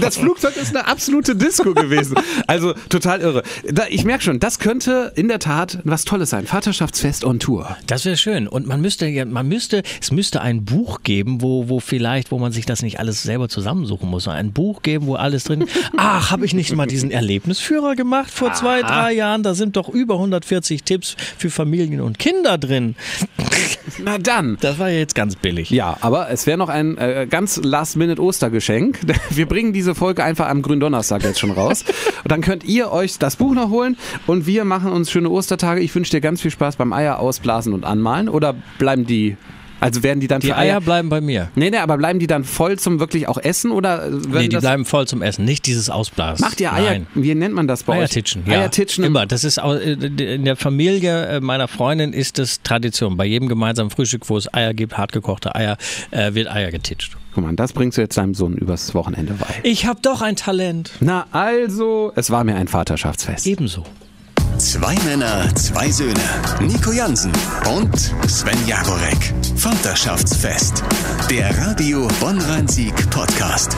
Das 0.00 0.16
Flugzeug 0.16 0.56
ist 0.56 0.74
eine 0.74 0.86
absolute 0.86 1.36
Disco 1.36 1.72
gewesen. 1.74 2.16
Also 2.46 2.74
total 2.88 3.20
irre. 3.20 3.42
Da, 3.70 3.84
ich 3.88 4.04
merke 4.04 4.24
schon, 4.24 4.40
das 4.40 4.58
könnte 4.58 5.12
in 5.14 5.28
der 5.28 5.38
Tat 5.38 5.78
was 5.84 6.04
Tolles 6.04 6.30
sein. 6.30 6.46
Vaterschaftsfest 6.46 7.24
on 7.24 7.38
Tour. 7.38 7.76
Das 7.86 8.04
wäre 8.04 8.16
schön. 8.16 8.48
Und 8.48 8.66
man 8.66 8.80
müsste 8.80 9.06
ja, 9.06 9.24
man 9.24 9.48
müsste, 9.48 9.82
es 10.00 10.10
müsste 10.10 10.40
ein 10.40 10.64
Buch 10.64 11.02
geben, 11.02 11.42
wo, 11.42 11.68
wo 11.68 11.80
vielleicht, 11.80 12.30
wo 12.30 12.38
man 12.38 12.52
sich 12.52 12.66
das 12.66 12.82
nicht 12.82 12.98
alles 12.98 13.22
selber 13.22 13.48
zusammensuchen 13.48 14.08
muss. 14.08 14.28
Ein 14.28 14.52
Buch 14.52 14.82
geben, 14.82 15.06
wo 15.06 15.14
alles 15.14 15.44
drin. 15.44 15.66
Ach, 15.96 16.30
habe 16.30 16.44
ich 16.44 16.54
nicht 16.54 16.74
mal 16.74 16.86
diesen 16.86 17.10
Erlebnisführer 17.10 17.94
gemacht 17.94 18.30
vor 18.30 18.52
zwei, 18.52 18.82
drei 18.82 19.12
Jahren? 19.12 19.42
Da 19.42 19.54
sind 19.54 19.76
doch 19.76 19.88
über 19.88 20.14
140 20.14 20.82
Tipps 20.82 21.16
für 21.38 21.50
Familien 21.50 22.00
und 22.00 22.18
Kinder 22.18 22.58
drin. 22.58 22.96
Na 24.02 24.18
dann. 24.18 24.56
Das 24.60 24.78
war 24.78 24.88
ja 24.88 24.98
jetzt 24.98 25.14
ganz 25.14 25.36
billig. 25.36 25.70
Ja, 25.70 25.96
aber 26.00 26.30
es 26.30 26.46
wäre 26.46 26.58
noch 26.58 26.68
ein 26.68 26.96
äh, 26.98 27.26
ganz 27.28 27.60
Last-Minute-Ostergeschenk. 27.62 29.03
Wir 29.30 29.46
bringen 29.46 29.72
diese 29.72 29.94
Folge 29.94 30.22
einfach 30.24 30.48
am 30.48 30.62
Gründonnerstag 30.62 31.22
jetzt 31.24 31.38
schon 31.40 31.50
raus. 31.50 31.84
Und 32.22 32.30
dann 32.32 32.40
könnt 32.40 32.64
ihr 32.64 32.90
euch 32.92 33.18
das 33.18 33.36
Buch 33.36 33.54
noch 33.54 33.70
holen 33.70 33.96
und 34.26 34.46
wir 34.46 34.64
machen 34.64 34.92
uns 34.92 35.10
schöne 35.10 35.28
Ostertage. 35.30 35.80
Ich 35.80 35.94
wünsche 35.94 36.10
dir 36.10 36.20
ganz 36.20 36.40
viel 36.40 36.50
Spaß 36.50 36.76
beim 36.76 36.92
Eier 36.92 37.18
ausblasen 37.18 37.72
und 37.72 37.84
anmalen. 37.84 38.28
Oder 38.28 38.54
bleiben 38.78 39.04
die, 39.06 39.36
also 39.80 40.02
werden 40.02 40.20
die 40.20 40.28
dann 40.28 40.40
Die 40.40 40.46
für 40.48 40.56
Eier 40.56 40.80
bleiben 40.80 41.08
bei 41.10 41.20
mir. 41.20 41.50
Nee, 41.56 41.68
nee, 41.70 41.76
aber 41.76 41.98
bleiben 41.98 42.18
die 42.18 42.26
dann 42.26 42.44
voll 42.44 42.78
zum 42.78 43.00
wirklich 43.00 43.28
auch 43.28 43.36
Essen 43.36 43.70
oder 43.70 44.06
äh, 44.06 44.10
Nee, 44.10 44.48
die 44.48 44.56
bleiben 44.56 44.84
voll 44.86 45.06
zum 45.06 45.20
Essen, 45.20 45.44
nicht 45.44 45.66
dieses 45.66 45.90
Ausblasen. 45.90 46.42
Macht 46.44 46.60
ihr 46.60 46.72
Eier? 46.72 46.84
Nein. 46.92 47.06
Wie 47.14 47.34
nennt 47.34 47.54
man 47.54 47.66
das 47.68 47.82
bei 47.82 47.94
Eiertitschen, 47.98 48.42
euch? 48.44 48.48
ja. 48.52 48.60
Eiertitschen. 48.60 49.04
Immer. 49.04 49.26
Das 49.26 49.44
ist 49.44 49.62
au- 49.62 49.74
in 49.74 50.44
der 50.44 50.56
Familie 50.56 51.26
äh, 51.26 51.40
meiner 51.40 51.68
Freundin 51.68 52.12
ist 52.14 52.38
das 52.38 52.62
Tradition. 52.62 53.16
Bei 53.18 53.26
jedem 53.26 53.48
gemeinsamen 53.48 53.90
Frühstück, 53.90 54.28
wo 54.30 54.36
es 54.38 54.52
Eier 54.54 54.72
gibt, 54.72 54.96
hartgekochte 54.96 55.54
Eier, 55.54 55.76
äh, 56.12 56.32
wird 56.34 56.48
Eier 56.50 56.70
getitscht. 56.70 57.16
Guck 57.34 57.42
mal, 57.42 57.54
das 57.56 57.72
bringst 57.72 57.98
du 57.98 58.02
jetzt 58.02 58.16
deinem 58.16 58.34
Sohn 58.34 58.54
übers 58.54 58.94
Wochenende 58.94 59.34
bei. 59.34 59.46
Ich 59.64 59.86
habe 59.86 59.98
doch 60.00 60.22
ein 60.22 60.36
Talent. 60.36 60.92
Na 61.00 61.26
also, 61.32 62.12
es 62.14 62.30
war 62.30 62.44
mir 62.44 62.54
ein 62.54 62.68
Vaterschaftsfest. 62.68 63.46
Ebenso. 63.46 63.84
Zwei 64.58 64.94
Männer, 65.04 65.52
zwei 65.56 65.90
Söhne. 65.90 66.14
Nico 66.60 66.92
Jansen 66.92 67.32
und 67.76 67.96
Sven 68.28 68.66
Jagorek. 68.68 69.34
Vaterschaftsfest. 69.56 70.84
Der 71.28 71.50
Radio 71.58 72.06
Bonn-Rhein-Sieg 72.20 72.94
Podcast. 73.10 73.76